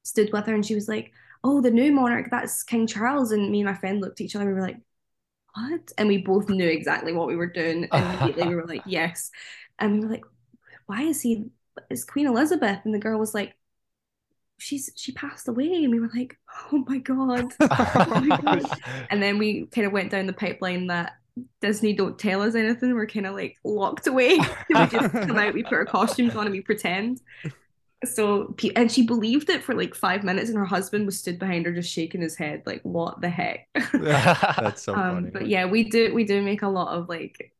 stood 0.02 0.30
with 0.32 0.46
her 0.46 0.54
and 0.54 0.64
she 0.64 0.74
was 0.74 0.88
like 0.88 1.12
oh 1.42 1.60
the 1.60 1.70
new 1.70 1.92
monarch 1.92 2.28
that's 2.30 2.62
king 2.62 2.86
charles. 2.86 3.32
And 3.32 3.50
me 3.50 3.60
and 3.60 3.68
my 3.68 3.74
friend 3.74 4.00
looked 4.00 4.20
at 4.20 4.24
each 4.24 4.36
other 4.36 4.44
and 4.44 4.54
we 4.54 4.60
were 4.60 4.66
like 4.66 4.80
what? 5.54 5.92
And 5.98 6.08
we 6.08 6.18
both 6.18 6.48
knew 6.48 6.68
exactly 6.68 7.12
what 7.12 7.28
we 7.28 7.36
were 7.36 7.46
doing 7.46 7.88
and 7.92 8.20
immediately. 8.20 8.48
We 8.48 8.56
were 8.56 8.66
like 8.66 8.82
yes. 8.86 9.30
And 9.78 9.94
we 9.94 10.00
were 10.00 10.12
like 10.12 10.24
why 10.86 11.02
is 11.02 11.20
he 11.20 11.46
is 11.90 12.04
queen 12.04 12.26
elizabeth? 12.26 12.80
And 12.84 12.94
the 12.94 12.98
girl 12.98 13.18
was 13.18 13.34
like 13.34 13.56
she's 14.64 14.90
she 14.96 15.12
passed 15.12 15.46
away 15.46 15.84
and 15.84 15.90
we 15.92 16.00
were 16.00 16.10
like 16.14 16.38
oh 16.72 16.84
my 16.88 16.98
god 16.98 17.52
oh 17.60 18.24
my 18.26 18.36
god 18.40 18.62
and 19.10 19.22
then 19.22 19.38
we 19.38 19.66
kind 19.66 19.86
of 19.86 19.92
went 19.92 20.10
down 20.10 20.26
the 20.26 20.32
pipeline 20.32 20.86
that 20.86 21.12
Disney 21.60 21.92
don't 21.92 22.16
tell 22.16 22.42
us 22.42 22.54
anything. 22.54 22.94
We're 22.94 23.06
kind 23.06 23.26
of 23.26 23.34
like 23.34 23.56
locked 23.64 24.06
away. 24.06 24.38
we 24.68 24.86
just 24.86 25.12
come 25.12 25.36
out, 25.36 25.52
we 25.52 25.64
put 25.64 25.72
our 25.72 25.84
costumes 25.84 26.36
on, 26.36 26.46
and 26.46 26.52
we 26.52 26.60
pretend. 26.60 27.20
So, 28.04 28.54
and 28.76 28.92
she 28.92 29.04
believed 29.04 29.50
it 29.50 29.64
for 29.64 29.74
like 29.74 29.96
five 29.96 30.22
minutes, 30.22 30.48
and 30.48 30.56
her 30.56 30.64
husband 30.64 31.06
was 31.06 31.18
stood 31.18 31.40
behind 31.40 31.66
her, 31.66 31.72
just 31.72 31.92
shaking 31.92 32.20
his 32.20 32.36
head, 32.36 32.62
like, 32.66 32.82
"What 32.82 33.20
the 33.20 33.30
heck?" 33.30 33.66
That's 33.92 34.82
so 34.82 34.94
um, 34.94 35.14
funny. 35.14 35.30
but 35.30 35.48
yeah, 35.48 35.66
we 35.66 35.90
do 35.90 36.14
we 36.14 36.22
do 36.22 36.40
make 36.40 36.62
a 36.62 36.68
lot 36.68 36.96
of 36.96 37.08
like 37.08 37.52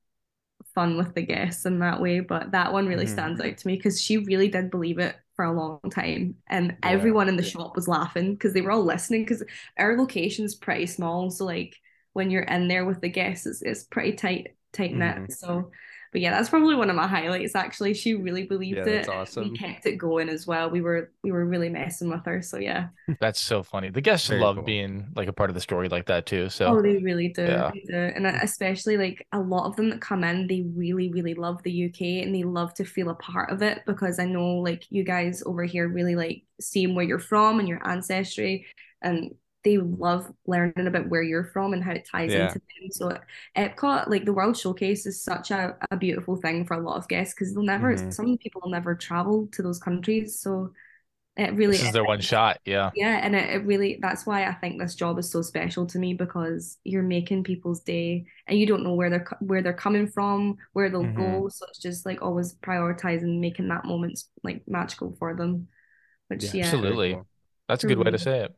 fun 0.74 0.96
with 0.96 1.14
the 1.14 1.22
guests 1.22 1.66
in 1.66 1.78
that 1.80 2.00
way. 2.00 2.20
But 2.20 2.52
that 2.52 2.72
one 2.72 2.86
really 2.86 3.06
Mhm. 3.06 3.08
stands 3.08 3.40
out 3.40 3.56
to 3.58 3.66
me 3.66 3.76
because 3.76 4.00
she 4.00 4.18
really 4.18 4.48
did 4.48 4.70
believe 4.70 4.98
it 4.98 5.16
for 5.36 5.44
a 5.44 5.52
long 5.52 5.80
time, 5.90 6.36
and 6.48 6.76
Yeah. 6.84 6.90
everyone 6.90 7.28
in 7.28 7.36
the 7.36 7.42
shop 7.42 7.74
was 7.76 7.88
laughing 7.88 8.34
because 8.34 8.52
they 8.52 8.60
were 8.62 8.70
all 8.72 8.84
listening. 8.84 9.22
Because 9.22 9.42
our 9.78 9.96
location's 9.96 10.54
pretty 10.54 10.86
small, 10.86 11.30
so 11.30 11.44
like 11.44 11.76
when 12.12 12.30
you're 12.30 12.42
in 12.42 12.68
there 12.68 12.84
with 12.84 13.00
the 13.00 13.08
guests, 13.08 13.46
it's, 13.46 13.62
it's 13.62 13.84
pretty 13.84 14.12
tight 14.14 14.56
tight 14.72 14.94
knit. 14.94 15.18
Mhm. 15.28 15.32
So 15.32 15.70
But 16.14 16.20
yeah, 16.20 16.30
that's 16.30 16.48
probably 16.48 16.76
one 16.76 16.90
of 16.90 16.94
my 16.94 17.08
highlights. 17.08 17.56
Actually, 17.56 17.92
she 17.92 18.14
really 18.14 18.44
believed 18.44 18.78
Yeah, 18.78 18.84
it. 18.84 19.06
that's 19.06 19.08
awesome. 19.08 19.50
We 19.50 19.58
kept 19.58 19.84
it 19.84 19.96
going 19.96 20.28
as 20.28 20.46
well. 20.46 20.70
We 20.70 20.80
were 20.80 21.10
we 21.24 21.32
were 21.32 21.44
really 21.44 21.68
messing 21.68 22.08
with 22.08 22.24
her. 22.24 22.40
So 22.40 22.58
yeah. 22.58 22.90
That's 23.20 23.40
so 23.40 23.64
funny. 23.64 23.90
The 23.90 24.00
guests 24.00 24.28
Very 24.28 24.40
love 24.40 24.54
cool. 24.54 24.64
being 24.64 25.08
like 25.16 25.26
a 25.26 25.32
part 25.32 25.50
of 25.50 25.54
the 25.54 25.60
story 25.60 25.88
like 25.88 26.06
that 26.06 26.24
too. 26.24 26.48
So 26.50 26.66
Oh, 26.66 26.80
they 26.80 26.98
really 26.98 27.28
do. 27.30 27.42
yeah. 27.42 27.72
They 27.74 27.80
do. 27.80 27.96
And 27.96 28.28
uh, 28.28 28.38
especially 28.42 28.96
like 28.96 29.26
a 29.32 29.40
lot 29.40 29.66
of 29.66 29.74
them 29.74 29.90
that 29.90 30.00
come 30.00 30.22
in, 30.22 30.46
they 30.46 30.62
really, 30.76 31.10
really 31.10 31.34
love 31.34 31.60
the 31.64 31.86
UK 31.86 32.24
and 32.24 32.32
they 32.32 32.44
love 32.44 32.72
to 32.74 32.84
feel 32.84 33.10
a 33.10 33.14
part 33.16 33.50
of 33.50 33.60
it 33.62 33.82
because 33.84 34.20
I 34.20 34.26
know 34.26 34.58
like 34.58 34.84
you 34.90 35.02
guys 35.02 35.42
over 35.44 35.64
here 35.64 35.88
really 35.88 36.14
like 36.14 36.44
seeing 36.60 36.94
where 36.94 37.04
you're 37.04 37.18
from 37.18 37.58
and 37.58 37.68
your 37.68 37.84
ancestry 37.86 38.66
and 39.02 39.34
they 39.64 39.78
love 39.78 40.30
learning 40.46 40.86
about 40.86 41.08
where 41.08 41.22
you're 41.22 41.44
from 41.52 41.72
and 41.72 41.82
how 41.82 41.92
it 41.92 42.06
ties 42.10 42.32
Yeah. 42.32 42.46
into 42.46 42.60
them. 42.60 42.90
So 42.90 43.18
Epcot, 43.56 44.08
like 44.08 44.24
the 44.24 44.32
World 44.32 44.56
Showcase 44.56 45.06
is 45.06 45.22
such 45.22 45.50
a, 45.50 45.76
a 45.90 45.96
beautiful 45.96 46.36
thing 46.36 46.66
for 46.66 46.74
a 46.74 46.80
lot 46.80 46.96
of 46.98 47.08
guests 47.08 47.34
because 47.34 47.54
they'll 47.54 47.64
never 47.64 47.94
Mhm. 47.94 48.12
some 48.12 48.38
people 48.38 48.60
will 48.64 48.70
never 48.70 48.94
travel 48.94 49.48
to 49.52 49.62
those 49.62 49.78
countries. 49.78 50.38
So 50.40 50.72
it 51.36 51.54
really 51.54 51.76
this 51.76 51.82
is 51.82 51.92
their 51.92 52.04
one 52.04 52.20
shot. 52.20 52.60
Yeah. 52.64 52.90
yeah, 52.94 53.20
and 53.22 53.34
it, 53.34 53.50
it 53.50 53.66
really 53.66 53.98
that's 54.00 54.24
why 54.24 54.44
I 54.46 54.52
think 54.54 54.78
this 54.80 54.94
job 54.94 55.18
is 55.18 55.30
so 55.30 55.42
special 55.42 55.86
to 55.86 55.98
me 55.98 56.14
because 56.14 56.78
you're 56.84 57.02
making 57.02 57.42
people's 57.42 57.80
day 57.82 58.26
and 58.46 58.58
you 58.58 58.66
don't 58.66 58.84
know 58.84 58.94
where 58.94 59.10
they're 59.10 59.26
where 59.40 59.62
they're 59.62 59.72
coming 59.72 60.06
from, 60.06 60.56
where 60.74 60.90
they'll 60.90 61.02
Mhm. 61.04 61.16
go. 61.16 61.48
So 61.48 61.66
it's 61.68 61.80
just 61.80 62.06
like 62.06 62.22
always 62.22 62.54
prioritizing 62.56 63.40
making 63.40 63.68
that 63.68 63.84
moment 63.84 64.22
like 64.44 64.62
magical 64.68 65.16
for 65.18 65.34
them. 65.34 65.68
Which 66.28 66.44
Yeah, 66.44 66.50
yeah, 66.54 66.64
Absolutely. 66.66 67.18
That's 67.68 67.84
a 67.84 67.86
good 67.86 67.98
way 67.98 68.10
to 68.10 68.18
say 68.18 68.44
it. 68.44 68.54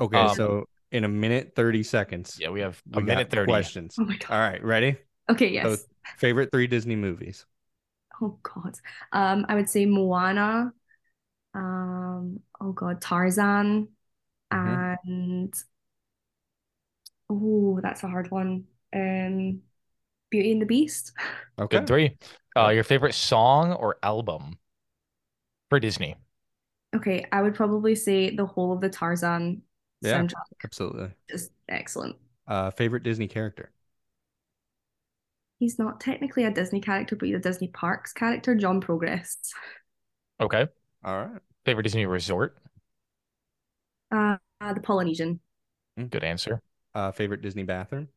Okay, 0.00 0.18
Um, 0.18 0.36
so 0.36 0.66
in 0.92 1.04
a 1.04 1.08
minute 1.08 1.52
thirty 1.54 1.82
seconds, 1.82 2.38
Yeah, 2.40 2.50
we 2.50 2.60
have 2.60 2.82
a 2.92 3.00
we 3.00 3.02
minute 3.02 3.30
30. 3.30 3.52
questions. 3.52 3.96
Oh 3.98 4.04
my 4.04 4.16
god. 4.16 4.30
All 4.30 4.38
right, 4.38 4.62
ready? 4.62 4.96
Okay, 5.28 5.48
yes. 5.48 5.86
Favorite 6.16 6.50
three 6.52 6.66
Disney 6.66 6.96
movies? 6.96 7.46
Oh 8.20 8.38
god. 8.42 8.76
Um, 9.12 9.46
I 9.48 9.54
would 9.54 9.68
say 9.68 9.86
Moana. 9.86 10.72
Um, 11.54 12.40
oh 12.60 12.72
god, 12.72 13.00
Tarzan, 13.02 13.88
Mhm. 14.52 14.84
and 14.90 15.54
oh, 17.28 17.80
that's 17.82 18.02
a 18.04 18.08
hard 18.08 18.30
one. 18.30 18.64
Um, 18.94 19.62
Beauty 20.30 20.52
and 20.52 20.62
the 20.62 20.66
Beast. 20.66 21.12
Okay. 21.58 21.78
Good 21.78 21.86
three. 21.86 22.16
Uh, 22.56 22.68
your 22.70 22.84
favorite 22.84 23.14
song 23.14 23.72
or 23.72 23.96
album 24.02 24.58
for 25.68 25.80
Disney? 25.80 26.16
Okay, 26.94 27.24
I 27.30 27.42
would 27.42 27.54
probably 27.54 27.94
say 27.94 28.34
the 28.34 28.46
whole 28.46 28.72
of 28.72 28.80
the 28.80 28.90
Tarzan 28.90 29.62
Yeah. 30.02 30.22
soundtrack 30.22 30.64
Absolutely. 30.64 31.10
is 31.28 31.50
excellent. 31.68 32.16
Uh, 32.46 32.70
favorite 32.70 33.02
Disney 33.02 33.28
character? 33.28 33.70
He's 35.58 35.78
not 35.78 36.00
technically 36.00 36.44
a 36.44 36.50
Disney 36.50 36.80
character, 36.80 37.16
but 37.16 37.26
he's 37.26 37.36
a 37.36 37.40
Disney 37.40 37.68
Parks 37.68 38.12
character, 38.12 38.54
John 38.54 38.80
Progress. 38.80 39.36
Okay. 40.40 40.66
All 41.04 41.16
right. 41.26 41.42
Favorite 41.64 41.84
Disney 41.84 42.06
resort? 42.06 42.56
Uh, 44.10 44.36
uh, 44.60 44.72
the 44.72 44.80
Polynesian. 44.80 45.40
Good 45.96 46.24
answer. 46.24 46.62
Uh, 46.94 47.12
favorite 47.12 47.42
Disney 47.42 47.62
bathroom? 47.62 48.08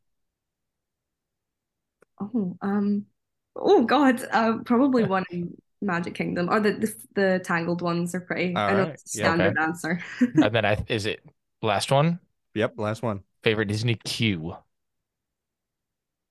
Oh, 2.20 2.58
um, 2.62 3.06
oh 3.56 3.84
God, 3.86 4.22
uh, 4.32 4.60
probably 4.66 5.04
one 5.08 5.26
in 5.32 5.56
Magic 5.82 6.16
Kingdom 6.16 6.50
or 6.50 6.60
the 6.60 6.72
the, 6.74 6.96
the 7.16 7.42
Tangled 7.44 7.82
ones 7.82 8.16
are 8.16 8.22
pretty. 8.22 8.56
All 8.56 8.62
I 8.62 8.74
know 8.74 8.84
right, 8.84 8.94
it's 8.94 9.16
yeah. 9.16 9.26
standard 9.26 9.58
answer. 9.60 10.00
And 10.22 10.56
then 10.56 10.66
I 10.66 10.84
is 10.88 11.06
it 11.06 11.24
last 11.68 11.92
one? 11.92 12.20
Yep. 12.56 12.74
Last 12.78 13.02
one. 13.02 13.24
Favorite 13.44 13.66
Disney 13.68 13.96
queue? 13.96 14.56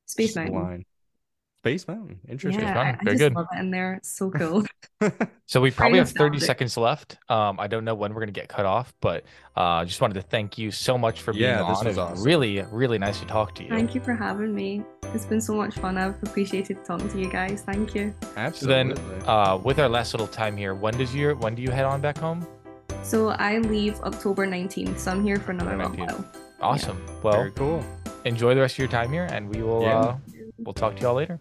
Space 0.06 0.36
Mountain. 0.36 0.54
Line. 0.54 0.84
Space 1.58 1.86
Mountain. 1.86 2.18
Interesting. 2.28 2.64
Yeah, 2.64 2.74
Mountain. 2.74 2.94
I, 2.96 2.98
I 3.00 3.04
Very 3.04 3.16
just 3.16 3.28
good. 3.28 3.34
love 3.36 3.46
it 3.54 3.58
in 3.60 3.70
there. 3.70 3.94
It's 3.94 4.10
so 4.10 4.30
cool. 4.32 4.64
So 5.46 5.60
we 5.60 5.70
probably 5.70 5.98
have 5.98 6.10
30 6.10 6.40
seconds 6.40 6.76
left. 6.76 7.18
Um, 7.28 7.60
I 7.60 7.66
don't 7.66 7.84
know 7.84 7.94
when 7.94 8.12
we're 8.14 8.20
gonna 8.20 8.32
get 8.32 8.48
cut 8.48 8.66
off, 8.66 8.92
but 9.00 9.24
uh, 9.56 9.84
just 9.84 10.00
wanted 10.00 10.14
to 10.14 10.22
thank 10.22 10.58
you 10.58 10.70
so 10.70 10.98
much 10.98 11.22
for 11.22 11.32
being 11.32 11.44
Yeah, 11.44 11.68
this 11.68 11.78
on. 11.78 11.86
was 11.86 11.98
awesome. 11.98 12.24
Really, 12.24 12.62
really 12.72 12.98
nice 12.98 13.20
to 13.20 13.26
talk 13.26 13.54
to 13.56 13.62
you. 13.62 13.68
Thank 13.68 13.94
you 13.94 14.00
for 14.00 14.14
having 14.14 14.54
me. 14.54 14.82
It's 15.14 15.26
been 15.26 15.40
so 15.40 15.54
much 15.54 15.74
fun. 15.74 15.98
I've 15.98 16.20
appreciated 16.22 16.84
talking 16.84 17.08
to 17.10 17.18
you 17.20 17.30
guys. 17.30 17.62
Thank 17.62 17.94
you. 17.94 18.14
Absolutely. 18.36 18.96
So 18.96 19.02
then, 19.02 19.28
uh, 19.28 19.58
with 19.62 19.78
our 19.78 19.88
last 19.88 20.14
little 20.14 20.26
time 20.26 20.56
here, 20.56 20.74
when 20.74 20.96
does 20.96 21.14
your 21.14 21.34
when 21.36 21.54
do 21.54 21.62
you 21.62 21.70
head 21.70 21.84
on 21.84 22.00
back 22.00 22.18
home? 22.18 22.46
So 23.02 23.28
I 23.30 23.58
leave 23.58 24.00
October 24.00 24.46
19th, 24.46 24.98
so 24.98 25.10
I'm 25.10 25.22
here 25.22 25.38
for 25.38 25.52
another 25.52 25.76
little 25.76 25.92
19th. 25.92 26.06
while. 26.08 26.24
Awesome. 26.60 26.98
Well, 27.22 27.34
Very 27.34 27.50
cool. 27.52 27.84
enjoy 28.24 28.54
the 28.54 28.60
rest 28.60 28.74
of 28.74 28.78
your 28.78 28.88
time 28.88 29.10
here, 29.12 29.24
and 29.30 29.54
we 29.54 29.62
will 29.62 29.82
Yeah. 29.82 29.98
uh, 29.98 30.16
we'll 30.58 30.72
talk 30.74 30.96
to 30.96 31.02
y'all 31.02 31.14
later. 31.14 31.40